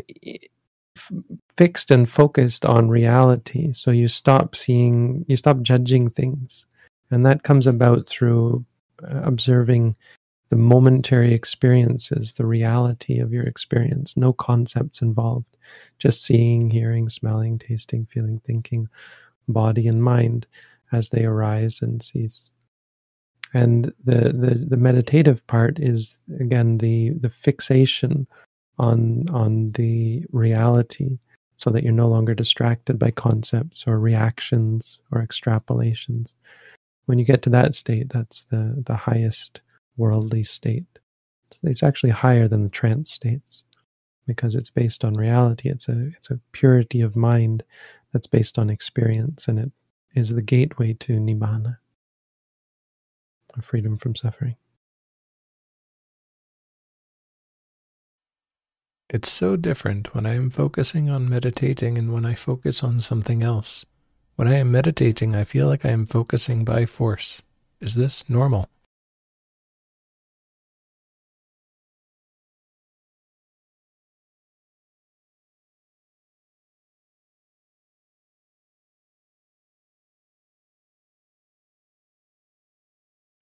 f- 0.96 1.12
fixed 1.56 1.90
and 1.90 2.08
focused 2.08 2.66
on 2.66 2.90
reality. 2.90 3.72
So 3.72 3.90
you 3.92 4.08
stop 4.08 4.54
seeing, 4.54 5.24
you 5.26 5.36
stop 5.36 5.62
judging 5.62 6.10
things. 6.10 6.66
And 7.10 7.24
that 7.26 7.42
comes 7.42 7.66
about 7.66 8.06
through 8.06 8.64
uh, 9.02 9.20
observing 9.22 9.94
the 10.48 10.56
momentary 10.56 11.34
experiences, 11.34 12.34
the 12.34 12.46
reality 12.46 13.18
of 13.18 13.32
your 13.32 13.44
experience, 13.44 14.16
no 14.16 14.32
concepts 14.32 15.02
involved, 15.02 15.56
just 15.98 16.22
seeing, 16.22 16.70
hearing, 16.70 17.08
smelling, 17.08 17.58
tasting, 17.58 18.06
feeling, 18.06 18.40
thinking, 18.44 18.88
body 19.48 19.88
and 19.88 20.02
mind 20.02 20.46
as 20.92 21.08
they 21.08 21.24
arise 21.24 21.82
and 21.82 22.02
cease. 22.02 22.50
And 23.54 23.92
the, 24.04 24.32
the, 24.32 24.66
the 24.68 24.76
meditative 24.76 25.44
part 25.46 25.78
is 25.78 26.18
again 26.40 26.78
the, 26.78 27.10
the 27.20 27.30
fixation 27.30 28.26
on 28.78 29.24
on 29.30 29.72
the 29.72 30.24
reality 30.32 31.18
so 31.56 31.70
that 31.70 31.82
you're 31.82 31.92
no 31.92 32.08
longer 32.08 32.34
distracted 32.34 32.98
by 32.98 33.10
concepts 33.10 33.86
or 33.86 33.98
reactions 33.98 34.98
or 35.10 35.24
extrapolations. 35.26 36.34
When 37.06 37.18
you 37.18 37.24
get 37.24 37.42
to 37.42 37.50
that 37.50 37.74
state, 37.74 38.08
that's 38.08 38.44
the, 38.44 38.82
the 38.84 38.96
highest 38.96 39.60
worldly 39.96 40.42
state. 40.42 40.84
It's 41.62 41.82
actually 41.82 42.10
higher 42.10 42.48
than 42.48 42.64
the 42.64 42.68
trance 42.68 43.10
states 43.10 43.64
because 44.26 44.54
it's 44.56 44.70
based 44.70 45.04
on 45.04 45.14
reality. 45.14 45.68
It's 45.68 45.88
a 45.88 46.08
it's 46.16 46.30
a 46.30 46.40
purity 46.52 47.00
of 47.00 47.16
mind 47.16 47.62
that's 48.12 48.26
based 48.26 48.58
on 48.58 48.70
experience, 48.70 49.46
and 49.48 49.58
it 49.58 49.72
is 50.14 50.30
the 50.30 50.42
gateway 50.42 50.94
to 50.94 51.12
nibbana, 51.14 51.78
or 53.56 53.62
freedom 53.62 53.96
from 53.98 54.16
suffering. 54.16 54.56
It's 59.08 59.30
so 59.30 59.56
different 59.56 60.14
when 60.14 60.26
I 60.26 60.34
am 60.34 60.50
focusing 60.50 61.08
on 61.08 61.28
meditating 61.28 61.96
and 61.96 62.12
when 62.12 62.26
I 62.26 62.34
focus 62.34 62.82
on 62.82 63.00
something 63.00 63.42
else. 63.44 63.86
When 64.36 64.48
I 64.48 64.56
am 64.56 64.70
meditating, 64.70 65.34
I 65.34 65.44
feel 65.44 65.66
like 65.66 65.86
I 65.86 65.90
am 65.90 66.04
focusing 66.04 66.62
by 66.62 66.84
force. 66.84 67.42
Is 67.80 67.94
this 67.94 68.28
normal? 68.28 68.68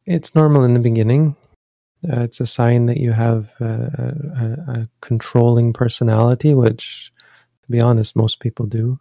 It's 0.06 0.32
normal 0.36 0.62
in 0.62 0.74
the 0.74 0.80
beginning. 0.80 1.34
Uh, 2.08 2.20
it's 2.20 2.38
a 2.38 2.46
sign 2.46 2.86
that 2.86 2.98
you 2.98 3.10
have 3.10 3.50
uh, 3.60 3.64
a, 3.64 4.64
a, 4.68 4.86
controlling 5.00 5.72
personality, 5.72 6.54
which, 6.54 7.10
to 7.64 7.72
be 7.72 7.80
honest, 7.80 8.14
most 8.14 8.38
people 8.38 8.66
do 8.66 9.00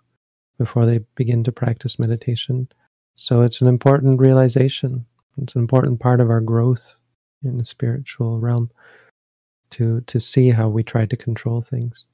before 0.58 0.86
they 0.86 1.00
begin 1.16 1.44
to 1.44 1.52
practice 1.52 2.00
meditation. 2.00 2.68
So 3.16 3.42
it's 3.42 3.62
an 3.62 3.68
important 3.68 4.20
realization. 4.20 5.06
It's 5.42 5.56
an 5.56 5.62
important 5.62 6.00
part 6.00 6.22
of 6.22 6.30
our 6.30 6.42
growth 6.42 7.02
in 7.44 7.58
the 7.58 7.66
spiritual 7.66 8.40
realm 8.40 8.72
to 9.72 10.02
to 10.02 10.20
see 10.20 10.50
how 10.50 10.70
we 10.70 10.84
try 10.84 11.06
to 11.06 11.18
control 11.18 11.62
things. 11.62 12.08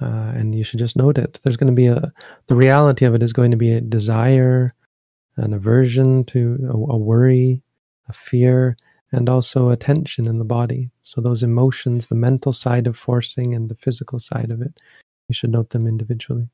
Uh, 0.00 0.32
and 0.34 0.54
you 0.54 0.62
should 0.62 0.78
just 0.78 0.96
note 0.96 1.16
it. 1.16 1.40
There's 1.42 1.56
going 1.56 1.72
to 1.72 1.72
be 1.72 1.86
a 1.86 2.12
the 2.48 2.56
reality 2.56 3.04
of 3.06 3.14
it 3.14 3.22
is 3.22 3.32
going 3.32 3.52
to 3.52 3.56
be 3.56 3.72
a 3.72 3.80
desire, 3.80 4.74
an 5.36 5.54
aversion 5.54 6.24
to 6.24 6.58
a, 6.68 6.92
a 6.94 6.98
worry, 6.98 7.62
a 8.08 8.12
fear, 8.12 8.76
and 9.12 9.28
also 9.28 9.70
a 9.70 9.76
tension 9.76 10.26
in 10.26 10.38
the 10.38 10.44
body. 10.44 10.90
So 11.02 11.20
those 11.20 11.42
emotions, 11.42 12.08
the 12.08 12.14
mental 12.14 12.52
side 12.52 12.86
of 12.86 12.96
forcing 12.96 13.54
and 13.54 13.70
the 13.70 13.76
physical 13.76 14.18
side 14.18 14.50
of 14.50 14.60
it, 14.60 14.78
you 15.28 15.34
should 15.34 15.50
note 15.50 15.70
them 15.70 15.86
individually. 15.86 16.48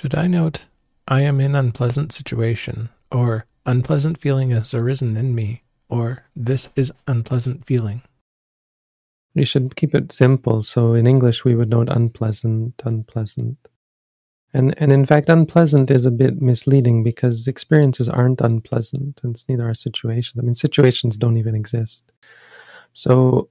Should 0.00 0.14
I 0.14 0.28
note, 0.28 0.64
I 1.08 1.20
am 1.20 1.40
in 1.40 1.54
unpleasant 1.54 2.10
situation, 2.10 2.88
or 3.12 3.44
unpleasant 3.66 4.16
feeling 4.16 4.48
has 4.48 4.72
arisen 4.72 5.14
in 5.14 5.34
me, 5.34 5.62
or 5.90 6.24
this 6.34 6.70
is 6.74 6.90
unpleasant 7.06 7.66
feeling? 7.66 8.00
You 9.34 9.44
should 9.44 9.76
keep 9.76 9.94
it 9.94 10.10
simple. 10.10 10.62
So 10.62 10.94
in 10.94 11.06
English, 11.06 11.44
we 11.44 11.54
would 11.54 11.68
note 11.68 11.90
unpleasant, 11.90 12.80
unpleasant. 12.82 13.58
And, 14.54 14.74
and 14.78 14.90
in 14.90 15.04
fact, 15.04 15.28
unpleasant 15.28 15.90
is 15.90 16.06
a 16.06 16.10
bit 16.10 16.40
misleading 16.40 17.02
because 17.02 17.46
experiences 17.46 18.08
aren't 18.08 18.40
unpleasant, 18.40 19.20
and 19.22 19.36
neither 19.50 19.68
are 19.68 19.74
situations. 19.74 20.42
I 20.42 20.46
mean, 20.46 20.54
situations 20.54 21.18
don't 21.18 21.36
even 21.36 21.54
exist. 21.54 22.10
So 22.94 23.50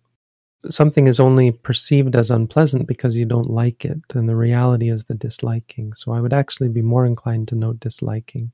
something 0.68 1.08
is 1.08 1.20
only 1.20 1.52
perceived 1.52 2.16
as 2.16 2.32
unpleasant 2.32 2.88
because 2.88 3.16
you 3.16 3.26
don't 3.26 3.50
like 3.50 3.86
it, 3.86 4.02
and 4.14 4.28
the 4.28 4.36
reality 4.36 4.90
is 4.90 5.06
the 5.06 5.14
disliking. 5.14 5.94
So 5.94 6.12
I 6.12 6.20
would 6.20 6.34
actually 6.34 6.70
be 6.70 6.82
more 6.82 7.06
inclined 7.06 7.48
to 7.50 7.56
note 7.56 7.80
disliking. 7.80 8.52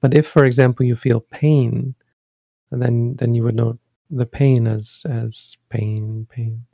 But 0.00 0.14
if, 0.14 0.26
for 0.26 0.44
example, 0.44 0.86
you 0.86 0.96
feel 0.96 1.20
pain, 1.20 1.94
then 2.70 3.16
then 3.16 3.34
you 3.34 3.42
would 3.44 3.54
note 3.56 3.78
the 4.10 4.26
pain 4.26 4.66
as 4.66 5.04
as 5.08 5.56
pain, 5.68 6.26
pain, 6.30 6.64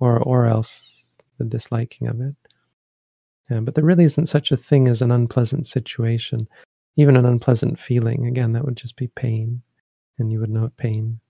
or 0.00 0.18
or 0.18 0.46
else 0.46 1.16
the 1.38 1.44
disliking 1.44 2.08
of 2.08 2.20
it. 2.20 2.34
Yeah, 3.50 3.60
but 3.60 3.74
there 3.74 3.84
really 3.84 4.04
isn't 4.04 4.26
such 4.26 4.50
a 4.50 4.56
thing 4.56 4.88
as 4.88 5.02
an 5.02 5.12
unpleasant 5.12 5.66
situation, 5.66 6.48
even 6.96 7.16
an 7.16 7.26
unpleasant 7.26 7.78
feeling. 7.78 8.26
Again, 8.26 8.52
that 8.52 8.64
would 8.64 8.76
just 8.76 8.96
be 8.96 9.08
pain, 9.08 9.62
and 10.18 10.32
you 10.32 10.40
would 10.40 10.50
note 10.50 10.76
pain. 10.76 11.20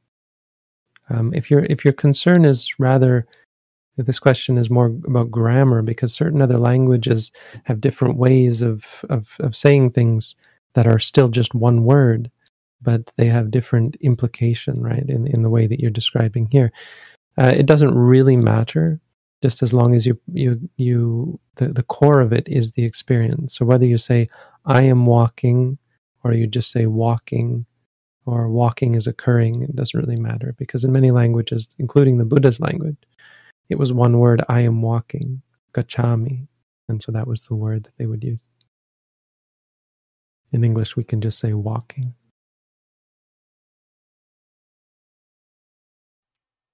Um, 1.10 1.32
if 1.34 1.50
your 1.50 1.64
if 1.66 1.84
your 1.84 1.94
concern 1.94 2.44
is 2.44 2.78
rather 2.78 3.26
this 3.96 4.18
question 4.18 4.58
is 4.58 4.68
more 4.68 4.86
about 5.06 5.30
grammar 5.30 5.80
because 5.80 6.12
certain 6.12 6.42
other 6.42 6.58
languages 6.58 7.32
have 7.64 7.80
different 7.80 8.18
ways 8.18 8.60
of, 8.60 8.84
of, 9.08 9.34
of 9.40 9.56
saying 9.56 9.92
things 9.92 10.36
that 10.74 10.86
are 10.86 10.98
still 10.98 11.28
just 11.28 11.54
one 11.54 11.84
word 11.84 12.30
but 12.82 13.12
they 13.16 13.26
have 13.26 13.50
different 13.50 13.96
implication, 14.00 14.82
right, 14.82 15.08
in, 15.08 15.26
in 15.26 15.42
the 15.42 15.50
way 15.50 15.66
that 15.66 15.80
you're 15.80 15.90
describing 15.90 16.46
here. 16.50 16.72
Uh, 17.40 17.52
it 17.56 17.66
doesn't 17.66 17.94
really 17.94 18.36
matter, 18.36 19.00
just 19.42 19.62
as 19.62 19.72
long 19.72 19.94
as 19.94 20.06
you 20.06 20.18
you 20.32 20.58
you 20.76 21.38
the, 21.56 21.68
the 21.68 21.82
core 21.82 22.20
of 22.20 22.32
it 22.32 22.48
is 22.48 22.72
the 22.72 22.84
experience. 22.84 23.56
So 23.56 23.64
whether 23.64 23.84
you 23.84 23.98
say 23.98 24.28
I 24.64 24.82
am 24.82 25.04
walking, 25.06 25.78
or 26.24 26.32
you 26.32 26.46
just 26.46 26.70
say 26.70 26.86
walking, 26.86 27.66
or 28.26 28.48
walking 28.48 28.94
is 28.94 29.06
occurring, 29.06 29.62
it 29.62 29.74
doesn't 29.76 29.98
really 29.98 30.20
matter 30.20 30.54
because 30.58 30.84
in 30.84 30.92
many 30.92 31.10
languages, 31.10 31.68
including 31.78 32.18
the 32.18 32.24
Buddha's 32.24 32.60
language, 32.60 32.98
it 33.68 33.78
was 33.78 33.92
one 33.92 34.18
word: 34.18 34.44
I 34.48 34.60
am 34.60 34.82
walking, 34.82 35.42
gacchami, 35.72 36.48
and 36.88 37.02
so 37.02 37.12
that 37.12 37.26
was 37.26 37.44
the 37.44 37.54
word 37.54 37.84
that 37.84 37.96
they 37.96 38.06
would 38.06 38.24
use. 38.24 38.48
In 40.52 40.64
English, 40.64 40.96
we 40.96 41.04
can 41.04 41.20
just 41.20 41.38
say 41.38 41.52
walking. 41.52 42.14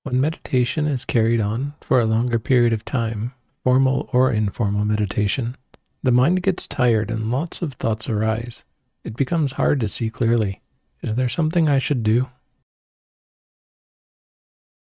When 0.04 0.20
meditation 0.20 0.86
is 0.86 1.04
carried 1.04 1.40
on 1.40 1.74
for 1.80 2.00
a 2.00 2.06
longer 2.06 2.38
period 2.38 2.72
of 2.72 2.84
time, 2.84 3.34
formal 3.62 4.08
or 4.12 4.32
informal 4.32 4.84
meditation, 4.84 5.56
the 6.02 6.10
mind 6.10 6.42
gets 6.42 6.66
tired 6.66 7.10
and 7.10 7.30
lots 7.30 7.62
of 7.62 7.74
thoughts 7.74 8.08
arise. 8.08 8.64
It 9.04 9.16
becomes 9.16 9.52
hard 9.52 9.78
to 9.80 9.88
see 9.88 10.10
clearly. 10.10 10.61
Is 11.02 11.16
there 11.16 11.28
something 11.28 11.68
I 11.68 11.78
should 11.78 12.02
do? 12.04 12.28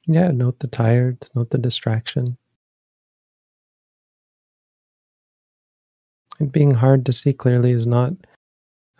Yeah, 0.06 0.30
note 0.30 0.60
the 0.60 0.66
tired, 0.66 1.28
note 1.34 1.50
the 1.50 1.58
distraction. 1.58 2.38
And 6.40 6.50
being 6.50 6.72
hard 6.72 7.04
to 7.06 7.12
see 7.12 7.34
clearly 7.34 7.72
is 7.72 7.86
not 7.86 8.12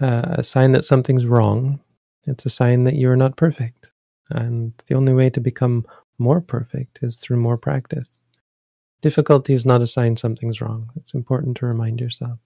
uh, 0.00 0.34
a 0.38 0.42
sign 0.42 0.72
that 0.72 0.84
something's 0.84 1.24
wrong. 1.24 1.80
It's 2.26 2.44
a 2.44 2.50
sign 2.50 2.84
that 2.84 2.96
you 2.96 3.08
are 3.10 3.16
not 3.16 3.36
perfect. 3.36 3.90
And 4.30 4.74
the 4.86 4.94
only 4.94 5.14
way 5.14 5.30
to 5.30 5.40
become 5.40 5.86
more 6.18 6.42
perfect 6.42 6.98
is 7.00 7.16
through 7.16 7.38
more 7.38 7.56
practice. 7.56 8.20
Difficulty 9.00 9.54
is 9.54 9.64
not 9.64 9.80
a 9.80 9.86
sign 9.86 10.16
something's 10.16 10.60
wrong. 10.60 10.90
It's 10.96 11.14
important 11.14 11.56
to 11.58 11.66
remind 11.66 12.00
yourself. 12.00 12.38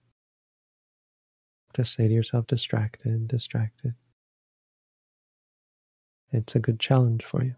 Just 1.75 1.95
say 1.95 2.07
to 2.07 2.13
yourself, 2.13 2.47
distracted, 2.47 3.27
distracted. 3.27 3.95
It's 6.33 6.55
a 6.55 6.59
good 6.59 6.79
challenge 6.79 7.23
for 7.23 7.43
you. 7.43 7.55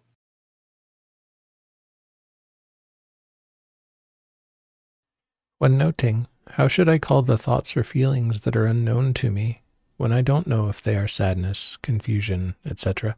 When 5.60 5.78
noting, 5.78 6.28
how 6.52 6.68
should 6.68 6.90
I 6.90 7.00
call 7.00 7.22
the 7.24 7.38
thoughts 7.38 7.78
or 7.78 7.84
feelings 7.84 8.42
that 8.42 8.56
are 8.56 8.66
unknown 8.66 9.14
to 9.16 9.32
me 9.32 9.62
when 9.98 10.12
I 10.12 10.22
don't 10.22 10.48
know 10.48 10.68
if 10.70 10.82
they 10.82 10.98
are 10.98 11.08
sadness, 11.08 11.78
confusion, 11.82 12.56
etc.? 12.66 13.16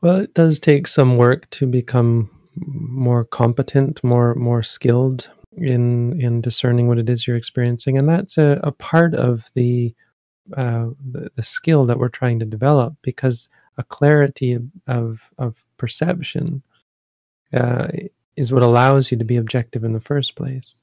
Well, 0.00 0.16
it 0.18 0.34
does 0.34 0.60
take 0.60 0.86
some 0.86 1.16
work 1.16 1.50
to 1.50 1.66
become 1.66 2.30
more 2.56 3.24
competent, 3.24 4.04
more 4.04 4.34
more 4.36 4.62
skilled 4.62 5.28
in 5.56 6.20
in 6.20 6.40
discerning 6.40 6.88
what 6.88 6.98
it 6.98 7.10
is 7.10 7.26
you're 7.26 7.36
experiencing, 7.36 7.98
and 7.98 8.08
that's 8.08 8.38
a, 8.38 8.60
a 8.62 8.72
part 8.72 9.14
of 9.14 9.46
the, 9.54 9.94
uh, 10.56 10.88
the, 11.10 11.30
the 11.36 11.42
skill 11.42 11.86
that 11.86 11.98
we're 11.98 12.08
trying 12.08 12.38
to 12.38 12.44
develop 12.44 12.94
because 13.02 13.48
a 13.78 13.82
clarity 13.82 14.58
of 14.86 15.20
of 15.38 15.64
perception 15.76 16.62
uh, 17.52 17.88
is 18.36 18.52
what 18.52 18.62
allows 18.62 19.10
you 19.10 19.18
to 19.18 19.24
be 19.24 19.36
objective 19.36 19.84
in 19.84 19.92
the 19.92 20.00
first 20.00 20.36
place. 20.36 20.82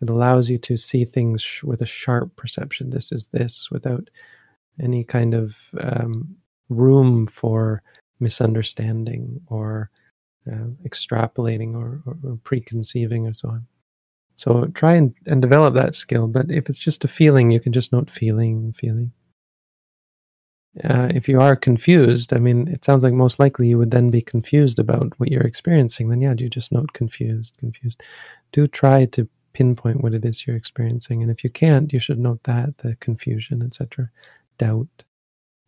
It 0.00 0.10
allows 0.10 0.50
you 0.50 0.58
to 0.58 0.76
see 0.76 1.04
things 1.04 1.42
sh- 1.42 1.62
with 1.62 1.80
a 1.82 1.86
sharp 1.86 2.36
perception. 2.36 2.90
This 2.90 3.12
is 3.12 3.26
this 3.26 3.70
without 3.70 4.10
any 4.80 5.04
kind 5.04 5.34
of 5.34 5.54
um, 5.80 6.36
room 6.68 7.26
for 7.26 7.82
misunderstanding 8.20 9.40
or 9.46 9.90
uh, 10.50 10.66
extrapolating 10.86 11.74
or, 11.74 12.02
or, 12.06 12.16
or, 12.24 12.36
preconceiving 12.44 13.26
or 13.26 13.34
so 13.34 13.50
on. 13.50 13.66
So 14.36 14.66
try 14.74 14.94
and, 14.94 15.14
and 15.26 15.40
develop 15.40 15.74
that 15.74 15.94
skill. 15.94 16.26
But 16.26 16.50
if 16.50 16.68
it's 16.68 16.78
just 16.78 17.04
a 17.04 17.08
feeling, 17.08 17.50
you 17.50 17.60
can 17.60 17.72
just 17.72 17.92
note 17.92 18.10
feeling, 18.10 18.72
feeling. 18.72 19.12
Uh, 20.82 21.08
if 21.14 21.28
you 21.28 21.40
are 21.40 21.54
confused, 21.54 22.32
I 22.32 22.38
mean, 22.38 22.66
it 22.66 22.84
sounds 22.84 23.04
like 23.04 23.12
most 23.12 23.38
likely 23.38 23.68
you 23.68 23.78
would 23.78 23.92
then 23.92 24.10
be 24.10 24.20
confused 24.20 24.80
about 24.80 25.12
what 25.18 25.30
you're 25.30 25.42
experiencing. 25.42 26.08
Then, 26.08 26.20
yeah, 26.20 26.34
do 26.34 26.42
you 26.42 26.50
just 26.50 26.72
note 26.72 26.92
confused, 26.94 27.54
confused? 27.58 28.02
Do 28.50 28.66
try 28.66 29.04
to 29.06 29.28
pinpoint 29.54 30.02
what 30.02 30.14
it 30.14 30.24
is 30.24 30.46
you're 30.46 30.56
experiencing. 30.56 31.22
And 31.22 31.30
if 31.30 31.42
you 31.42 31.50
can't, 31.50 31.92
you 31.92 32.00
should 32.00 32.18
note 32.18 32.42
that 32.42 32.76
the 32.78 32.96
confusion, 32.96 33.62
etc., 33.62 34.10
doubt, 34.58 34.88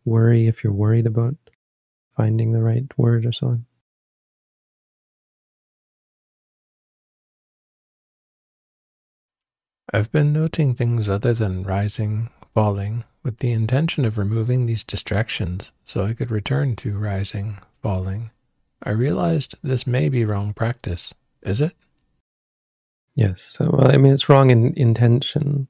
worry 0.04 0.48
if 0.48 0.62
you're 0.62 0.72
worried 0.72 1.06
about 1.06 1.36
finding 2.16 2.52
the 2.52 2.62
right 2.62 2.86
word 2.98 3.24
or 3.24 3.32
so 3.32 3.48
on. 3.48 3.66
I've 9.92 10.10
been 10.10 10.32
noting 10.32 10.74
things 10.74 11.08
other 11.08 11.32
than 11.32 11.62
rising, 11.62 12.30
falling, 12.54 13.04
with 13.22 13.38
the 13.38 13.52
intention 13.52 14.04
of 14.04 14.18
removing 14.18 14.66
these 14.66 14.84
distractions 14.84 15.72
so 15.84 16.04
I 16.04 16.12
could 16.12 16.30
return 16.30 16.76
to 16.76 16.98
rising, 16.98 17.58
falling. 17.82 18.30
I 18.82 18.90
realized 18.90 19.54
this 19.62 19.86
may 19.86 20.08
be 20.08 20.24
wrong 20.24 20.54
practice. 20.54 21.14
Is 21.42 21.60
it? 21.60 21.72
Yes. 23.14 23.56
Well, 23.60 23.90
I 23.90 23.96
mean, 23.96 24.12
it's 24.12 24.28
wrong 24.28 24.50
in 24.50 24.74
intention. 24.74 25.68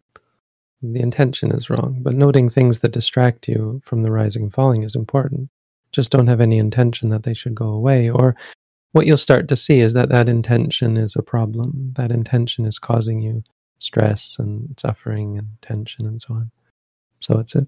The 0.82 1.00
intention 1.00 1.50
is 1.52 1.70
wrong, 1.70 1.98
but 2.02 2.14
noting 2.14 2.48
things 2.48 2.80
that 2.80 2.92
distract 2.92 3.48
you 3.48 3.80
from 3.84 4.02
the 4.02 4.10
rising 4.10 4.44
and 4.44 4.52
falling 4.52 4.82
is 4.82 4.94
important 4.94 5.50
just 5.92 6.12
don't 6.12 6.26
have 6.26 6.40
any 6.40 6.58
intention 6.58 7.08
that 7.08 7.22
they 7.22 7.34
should 7.34 7.54
go 7.54 7.68
away. 7.68 8.10
Or 8.10 8.36
what 8.92 9.06
you'll 9.06 9.16
start 9.16 9.48
to 9.48 9.56
see 9.56 9.80
is 9.80 9.94
that 9.94 10.10
that 10.10 10.28
intention 10.28 10.96
is 10.96 11.16
a 11.16 11.22
problem. 11.22 11.92
That 11.96 12.12
intention 12.12 12.66
is 12.66 12.78
causing 12.78 13.22
you 13.22 13.42
stress 13.78 14.36
and 14.38 14.78
suffering 14.78 15.38
and 15.38 15.48
tension 15.62 16.06
and 16.06 16.20
so 16.20 16.34
on. 16.34 16.50
So 17.20 17.38
it's 17.38 17.54
a 17.54 17.66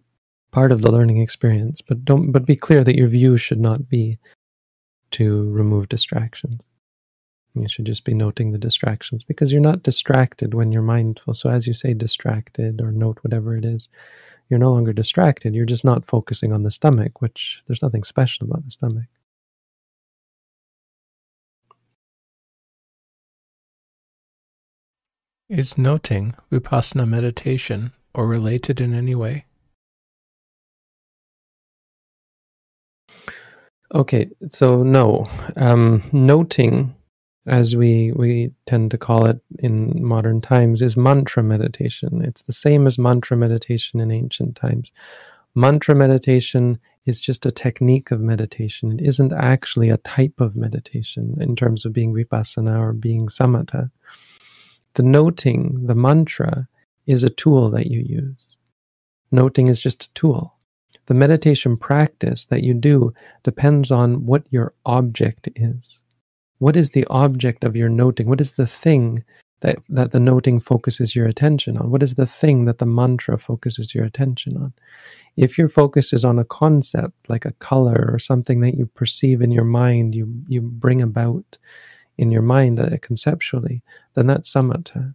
part 0.51 0.73
of 0.73 0.83
the 0.83 0.91
learning 0.91 1.19
experience. 1.19 1.81
But 1.81 2.05
don't 2.05 2.33
but 2.33 2.47
be 2.47 2.57
clear 2.57 2.85
that 2.85 2.97
your 2.97 3.09
view 3.09 3.37
should 3.39 3.61
not 3.61 3.89
be 3.89 4.19
to 5.13 5.51
remove 5.51 5.89
distractions. 5.89 6.61
You 7.55 7.69
should 7.69 7.87
just 7.87 8.05
be 8.05 8.15
noting 8.15 8.53
the 8.53 8.59
distractions 8.59 9.25
because 9.25 9.53
you're 9.53 9.61
not 9.61 9.83
distracted 9.83 10.55
when 10.55 10.71
you're 10.71 10.83
mindful. 10.83 11.35
So 11.35 11.51
as 11.51 11.67
you 11.67 11.75
say 11.75 11.93
distracted 11.93 12.81
or 12.81 12.93
note 12.93 13.19
whatever 13.23 13.57
it 13.57 13.65
is, 13.65 13.89
you're 14.49 14.61
no 14.61 14.73
longer 14.73 14.93
distracted. 14.93 15.55
You're 15.55 15.67
just 15.67 15.85
not 15.85 16.07
focusing 16.07 16.53
on 16.53 16.63
the 16.63 16.71
stomach, 16.71 17.21
which 17.21 17.63
there's 17.67 17.83
nothing 17.83 18.05
special 18.05 18.47
about 18.47 18.65
the 18.65 18.71
stomach. 18.71 19.07
Is 25.49 25.79
noting 25.79 26.35
vipassana 26.53 27.09
meditation 27.09 27.93
or 28.15 28.27
related 28.27 28.83
in 28.83 28.93
any 28.93 29.15
way? 29.15 29.47
Okay, 33.95 34.29
so 34.51 34.83
no. 34.83 35.31
Um, 35.57 36.03
noting 36.13 36.95
as 37.47 37.75
we 37.75 38.13
we 38.13 38.53
tend 38.67 38.91
to 38.91 38.99
call 38.99 39.25
it 39.25 39.41
in 39.61 40.05
modern 40.05 40.43
times 40.43 40.83
is 40.83 40.97
mantra 40.99 41.43
meditation 41.43 42.23
it's 42.23 42.43
the 42.43 42.53
same 42.53 42.87
as 42.87 42.99
mantra 42.99 43.37
meditation 43.37 44.01
in 44.01 44.11
ancient 44.11 44.55
times 44.55 44.93
mantra 45.55 45.95
meditation 45.95 46.79
is 47.07 47.23
just 47.23 47.47
a 47.47 47.51
technique 47.51 48.11
of 48.11 48.21
meditation 48.21 48.93
it 48.93 49.01
isn't 49.01 49.33
actually 49.33 49.89
a 49.89 49.97
type 49.99 50.41
of 50.41 50.57
meditation 50.57 51.39
in 51.41 51.57
terms 51.57 51.87
of 51.87 51.93
being 51.95 52.13
vipassana 52.13 52.79
or 52.79 52.93
being 52.93 53.29
samatha 53.29 53.91
the 54.99 55.03
noting 55.03 55.87
the 55.87 55.95
mantra 55.95 56.69
is 57.07 57.25
a 57.25 57.31
tool 57.31 57.71
that 57.71 57.87
you 57.87 58.01
use 58.01 58.57
noting 59.33 59.69
is 59.69 59.81
just 59.81 60.05
a 60.05 60.13
tool 60.15 60.53
the 61.07 61.15
meditation 61.15 61.77
practice 61.77 62.47
that 62.47 62.63
you 62.63 62.75
do 62.75 63.13
depends 63.43 63.91
on 63.91 64.27
what 64.27 64.45
your 64.51 64.75
object 64.85 65.49
is 65.57 66.05
what 66.59 66.77
is 66.77 66.91
the 66.91 67.07
object 67.07 67.65
of 67.65 67.77
your 67.77 67.89
noting? 67.89 68.29
What 68.29 68.41
is 68.41 68.53
the 68.53 68.67
thing 68.67 69.25
that, 69.61 69.79
that 69.89 70.11
the 70.11 70.21
noting 70.21 70.61
focuses 70.61 71.15
your 71.15 71.27
attention 71.27 71.77
on? 71.77 71.91
What 71.91 72.03
is 72.03 72.15
the 72.15 72.27
thing 72.27 72.65
that 72.65 72.79
the 72.79 72.87
mantra 72.87 73.39
focuses 73.39 73.95
your 73.95 74.05
attention 74.05 74.57
on? 74.57 74.73
If 75.37 75.57
your 75.57 75.69
focus 75.69 76.13
is 76.13 76.25
on 76.25 76.39
a 76.39 76.45
concept 76.45 77.15
like 77.29 77.45
a 77.45 77.53
color 77.53 78.11
or 78.13 78.19
something 78.19 78.61
that 78.61 78.77
you 78.77 78.87
perceive 78.87 79.41
in 79.41 79.53
your 79.53 79.65
mind, 79.65 80.15
you, 80.15 80.33
you 80.49 80.61
bring 80.61 81.01
about 81.01 81.59
in 82.19 82.31
your 82.31 82.43
mind 82.43 82.81
uh, 82.81 82.97
conceptually, 83.01 83.83
then 84.15 84.27
that's 84.27 84.53
samatha. 84.53 85.15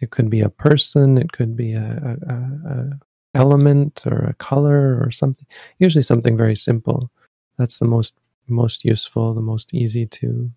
It 0.00 0.10
could 0.10 0.30
be 0.30 0.40
a 0.40 0.48
person, 0.48 1.18
it 1.18 1.32
could 1.32 1.56
be 1.56 1.72
a, 1.72 2.16
a, 2.28 2.70
a 2.70 3.00
element 3.34 4.04
or 4.06 4.18
a 4.24 4.34
color 4.34 5.02
or 5.02 5.10
something. 5.10 5.46
Usually 5.78 6.02
something 6.02 6.36
very 6.36 6.56
simple. 6.56 7.10
That's 7.58 7.78
the 7.78 7.86
most 7.86 8.14
most 8.48 8.84
useful, 8.84 9.34
the 9.34 9.40
most 9.40 9.74
easy 9.74 10.06
to 10.06 10.50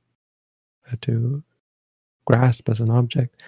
to 1.02 1.44
grasp 2.26 2.70
as 2.70 2.80
an 2.80 2.92
object. 2.92 3.42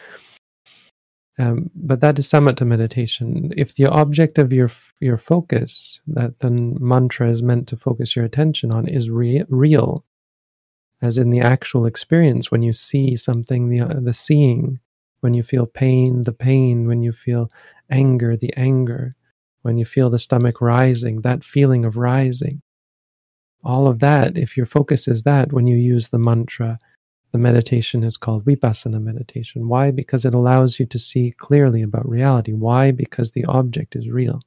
Um, 1.39 1.71
but 1.75 2.01
that 2.01 2.19
is 2.19 2.27
samatha 2.27 2.67
meditation. 2.67 3.51
If 3.55 3.75
the 3.75 3.87
object 3.87 4.37
of 4.37 4.51
your 4.51 4.71
your 4.99 5.17
focus, 5.17 6.01
that 6.07 6.39
the 6.39 6.49
mantra 6.49 7.31
is 7.31 7.41
meant 7.41 7.67
to 7.69 7.77
focus 7.77 8.15
your 8.15 8.25
attention 8.25 8.71
on, 8.71 8.87
is 8.87 9.09
re- 9.09 9.43
real, 9.49 10.03
as 11.01 11.17
in 11.17 11.29
the 11.29 11.41
actual 11.41 11.85
experience, 11.85 12.51
when 12.51 12.61
you 12.61 12.73
see 12.73 13.15
something, 13.15 13.69
the 13.69 13.81
uh, 13.81 13.99
the 13.99 14.13
seeing, 14.13 14.79
when 15.21 15.33
you 15.33 15.43
feel 15.43 15.65
pain, 15.65 16.21
the 16.23 16.33
pain, 16.33 16.87
when 16.87 17.01
you 17.01 17.11
feel 17.11 17.51
anger, 17.89 18.37
the 18.37 18.53
anger, 18.55 19.15
when 19.63 19.77
you 19.77 19.85
feel 19.85 20.09
the 20.09 20.19
stomach 20.19 20.61
rising, 20.61 21.21
that 21.21 21.43
feeling 21.43 21.85
of 21.85 21.97
rising, 21.97 22.61
all 23.63 23.87
of 23.87 23.99
that. 23.99 24.37
If 24.37 24.57
your 24.57 24.65
focus 24.65 25.07
is 25.07 25.23
that, 25.23 25.53
when 25.53 25.67
you 25.67 25.77
use 25.77 26.09
the 26.09 26.19
mantra 26.19 26.79
the 27.31 27.37
meditation 27.37 28.03
is 28.03 28.17
called 28.17 28.45
vipassana 28.45 29.01
meditation. 29.01 29.67
Why? 29.67 29.91
Because 29.91 30.25
it 30.25 30.33
allows 30.33 30.79
you 30.79 30.85
to 30.87 30.99
see 30.99 31.33
clearly 31.37 31.81
about 31.81 32.07
reality. 32.07 32.51
Why? 32.53 32.91
Because 32.91 33.31
the 33.31 33.45
object 33.45 33.95
is 33.95 34.09
real. 34.09 34.41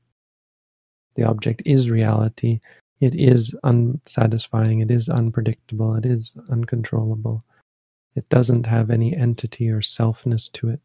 The 1.16 1.24
object 1.24 1.62
is 1.64 1.90
reality. 1.90 2.60
It 3.04 3.14
is 3.14 3.54
unsatisfying. 3.64 4.80
It 4.80 4.90
is 4.90 5.10
unpredictable. 5.10 5.94
It 5.94 6.06
is 6.06 6.34
uncontrollable. 6.50 7.44
It 8.16 8.26
doesn't 8.30 8.64
have 8.64 8.88
any 8.90 9.14
entity 9.14 9.68
or 9.68 9.82
selfness 9.82 10.50
to 10.52 10.70
it. 10.70 10.80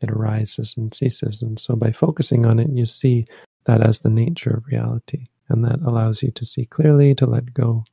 It 0.00 0.08
arises 0.08 0.76
and 0.76 0.94
ceases. 0.94 1.42
And 1.42 1.58
so 1.58 1.74
by 1.74 1.90
focusing 1.90 2.46
on 2.46 2.60
it, 2.60 2.70
you 2.70 2.86
see 2.86 3.26
that 3.64 3.84
as 3.84 3.98
the 3.98 4.08
nature 4.08 4.50
of 4.50 4.68
reality. 4.68 5.26
And 5.48 5.64
that 5.64 5.80
allows 5.84 6.22
you 6.22 6.30
to 6.30 6.44
see 6.44 6.64
clearly, 6.64 7.12
to 7.16 7.26
let 7.26 7.52
go, 7.52 7.84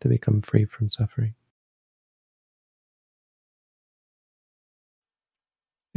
to 0.00 0.08
become 0.08 0.40
free 0.40 0.64
from 0.64 0.88
suffering. 0.88 1.34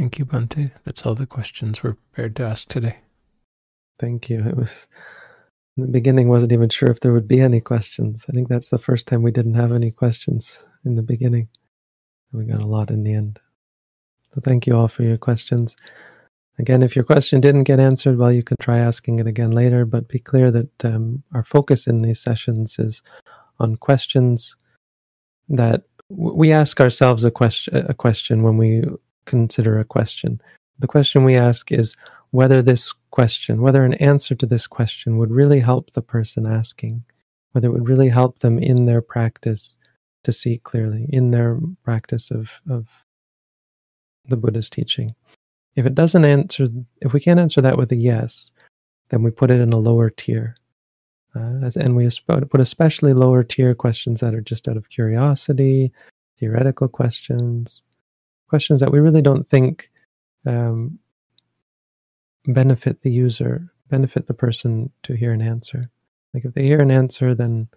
Thank 0.00 0.18
you, 0.18 0.26
Bhante. 0.26 0.72
That's 0.84 1.06
all 1.06 1.14
the 1.14 1.26
questions 1.26 1.84
we're 1.84 1.94
prepared 1.94 2.34
to 2.36 2.42
ask 2.44 2.68
today. 2.68 2.98
Thank 4.00 4.28
you. 4.28 4.40
It 4.40 4.56
was 4.56 4.88
in 5.76 5.82
the 5.82 5.88
beginning 5.88 6.28
wasn't 6.28 6.52
even 6.52 6.68
sure 6.68 6.90
if 6.90 7.00
there 7.00 7.12
would 7.12 7.28
be 7.28 7.40
any 7.40 7.60
questions. 7.60 8.24
I 8.28 8.32
think 8.32 8.48
that's 8.48 8.70
the 8.70 8.78
first 8.78 9.06
time 9.06 9.22
we 9.22 9.30
didn't 9.30 9.54
have 9.54 9.72
any 9.72 9.90
questions 9.90 10.64
in 10.84 10.96
the 10.96 11.02
beginning. 11.02 11.48
We 12.32 12.44
got 12.44 12.62
a 12.62 12.66
lot 12.66 12.90
in 12.90 13.04
the 13.04 13.14
end. 13.14 13.40
So 14.30 14.40
thank 14.42 14.66
you 14.66 14.76
all 14.76 14.88
for 14.88 15.02
your 15.02 15.18
questions. 15.18 15.76
Again, 16.58 16.82
if 16.82 16.96
your 16.96 17.04
question 17.04 17.40
didn't 17.40 17.64
get 17.64 17.78
answered, 17.78 18.16
well, 18.16 18.32
you 18.32 18.42
can 18.42 18.56
try 18.60 18.78
asking 18.78 19.18
it 19.18 19.26
again 19.26 19.50
later, 19.50 19.84
but 19.84 20.08
be 20.08 20.18
clear 20.18 20.50
that 20.50 20.84
um, 20.84 21.22
our 21.34 21.44
focus 21.44 21.86
in 21.86 22.02
these 22.02 22.20
sessions 22.20 22.78
is 22.78 23.02
on 23.60 23.76
questions 23.76 24.56
that 25.48 25.82
we 26.08 26.52
ask 26.52 26.80
ourselves 26.80 27.24
a 27.24 27.30
question, 27.30 27.76
a 27.88 27.94
question 27.94 28.42
when 28.42 28.56
we 28.56 28.82
consider 29.26 29.78
a 29.78 29.84
question. 29.84 30.40
The 30.78 30.86
question 30.86 31.24
we 31.24 31.36
ask 31.36 31.70
is 31.72 31.94
whether 32.30 32.62
this 32.62 32.92
question, 33.10 33.62
whether 33.62 33.84
an 33.84 33.94
answer 33.94 34.34
to 34.34 34.46
this 34.46 34.66
question 34.66 35.18
would 35.18 35.30
really 35.30 35.60
help 35.60 35.92
the 35.92 36.02
person 36.02 36.46
asking, 36.46 37.04
whether 37.52 37.68
it 37.68 37.72
would 37.72 37.88
really 37.88 38.08
help 38.08 38.38
them 38.40 38.58
in 38.58 38.86
their 38.86 39.00
practice 39.00 39.76
to 40.24 40.32
see 40.32 40.58
clearly, 40.58 41.06
in 41.10 41.30
their 41.30 41.58
practice 41.84 42.30
of, 42.30 42.50
of 42.68 42.86
the 44.28 44.36
Buddha's 44.36 44.68
teaching. 44.68 45.14
If 45.76 45.86
it 45.86 45.94
doesn't 45.94 46.24
answer, 46.24 46.68
if 47.00 47.12
we 47.12 47.20
can't 47.20 47.40
answer 47.40 47.60
that 47.60 47.78
with 47.78 47.92
a 47.92 47.96
yes, 47.96 48.50
then 49.10 49.22
we 49.22 49.30
put 49.30 49.50
it 49.50 49.60
in 49.60 49.72
a 49.72 49.78
lower 49.78 50.10
tier. 50.10 50.56
Uh, 51.34 51.70
and 51.76 51.94
we 51.94 52.08
put 52.26 52.60
especially 52.60 53.12
lower 53.12 53.44
tier 53.44 53.74
questions 53.74 54.20
that 54.20 54.34
are 54.34 54.40
just 54.40 54.68
out 54.68 54.76
of 54.76 54.88
curiosity, 54.88 55.92
theoretical 56.38 56.88
questions, 56.88 57.82
questions 58.48 58.80
that 58.80 58.90
we 58.90 59.00
really 59.00 59.20
don't 59.20 59.46
think 59.46 59.90
um, 60.46 60.98
benefit 62.46 63.02
the 63.02 63.10
user, 63.10 63.72
benefit 63.88 64.26
the 64.26 64.34
person 64.34 64.90
to 65.04 65.14
hear 65.14 65.32
an 65.32 65.42
answer. 65.42 65.90
Like 66.34 66.44
if 66.44 66.54
they 66.54 66.64
hear 66.64 66.80
an 66.80 66.90
answer, 66.90 67.34
then 67.34 67.68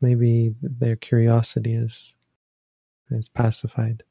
maybe 0.00 0.54
their 0.62 0.96
curiosity 0.96 1.74
is 1.74 2.14
is 3.10 3.28
pacified. 3.28 4.02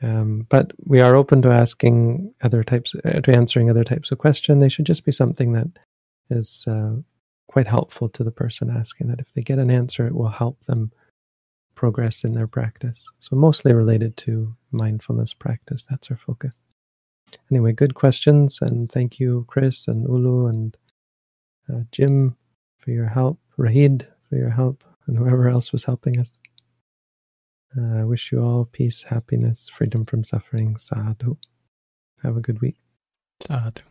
Um, 0.00 0.46
but 0.48 0.72
we 0.84 1.00
are 1.00 1.16
open 1.16 1.42
to 1.42 1.50
asking 1.50 2.32
other 2.42 2.62
types, 2.62 2.94
uh, 3.04 3.20
to 3.20 3.34
answering 3.34 3.68
other 3.68 3.84
types 3.84 4.12
of 4.12 4.18
question. 4.18 4.60
They 4.60 4.68
should 4.68 4.86
just 4.86 5.04
be 5.04 5.12
something 5.12 5.52
that 5.52 5.68
is 6.30 6.64
uh, 6.68 6.94
quite 7.48 7.66
helpful 7.66 8.08
to 8.10 8.24
the 8.24 8.30
person 8.30 8.70
asking. 8.70 9.08
That 9.08 9.20
if 9.20 9.32
they 9.32 9.42
get 9.42 9.58
an 9.58 9.70
answer, 9.70 10.06
it 10.06 10.14
will 10.14 10.28
help 10.28 10.64
them 10.66 10.92
progress 11.74 12.24
in 12.24 12.32
their 12.32 12.46
practice. 12.46 13.00
So 13.20 13.36
mostly 13.36 13.74
related 13.74 14.16
to 14.18 14.54
mindfulness 14.70 15.34
practice. 15.34 15.86
That's 15.88 16.10
our 16.10 16.16
focus. 16.16 16.54
Anyway, 17.50 17.72
good 17.72 17.94
questions, 17.94 18.58
and 18.60 18.90
thank 18.90 19.18
you, 19.18 19.44
Chris 19.48 19.88
and 19.88 20.04
Ulu 20.08 20.46
and 20.46 20.76
uh, 21.72 21.80
Jim, 21.92 22.36
for 22.78 22.90
your 22.90 23.06
help. 23.06 23.38
Rahid 23.56 24.06
for 24.28 24.36
your 24.36 24.50
help, 24.50 24.84
and 25.06 25.16
whoever 25.16 25.48
else 25.48 25.72
was 25.72 25.84
helping 25.84 26.18
us. 26.20 26.30
I 27.76 28.00
uh, 28.00 28.06
wish 28.06 28.32
you 28.32 28.40
all 28.40 28.64
peace, 28.64 29.02
happiness, 29.02 29.68
freedom 29.68 30.06
from 30.06 30.24
suffering. 30.24 30.76
Sadhu. 30.78 31.36
Have 32.22 32.36
a 32.36 32.40
good 32.40 32.60
week. 32.60 32.76
Sadhu. 33.46 33.82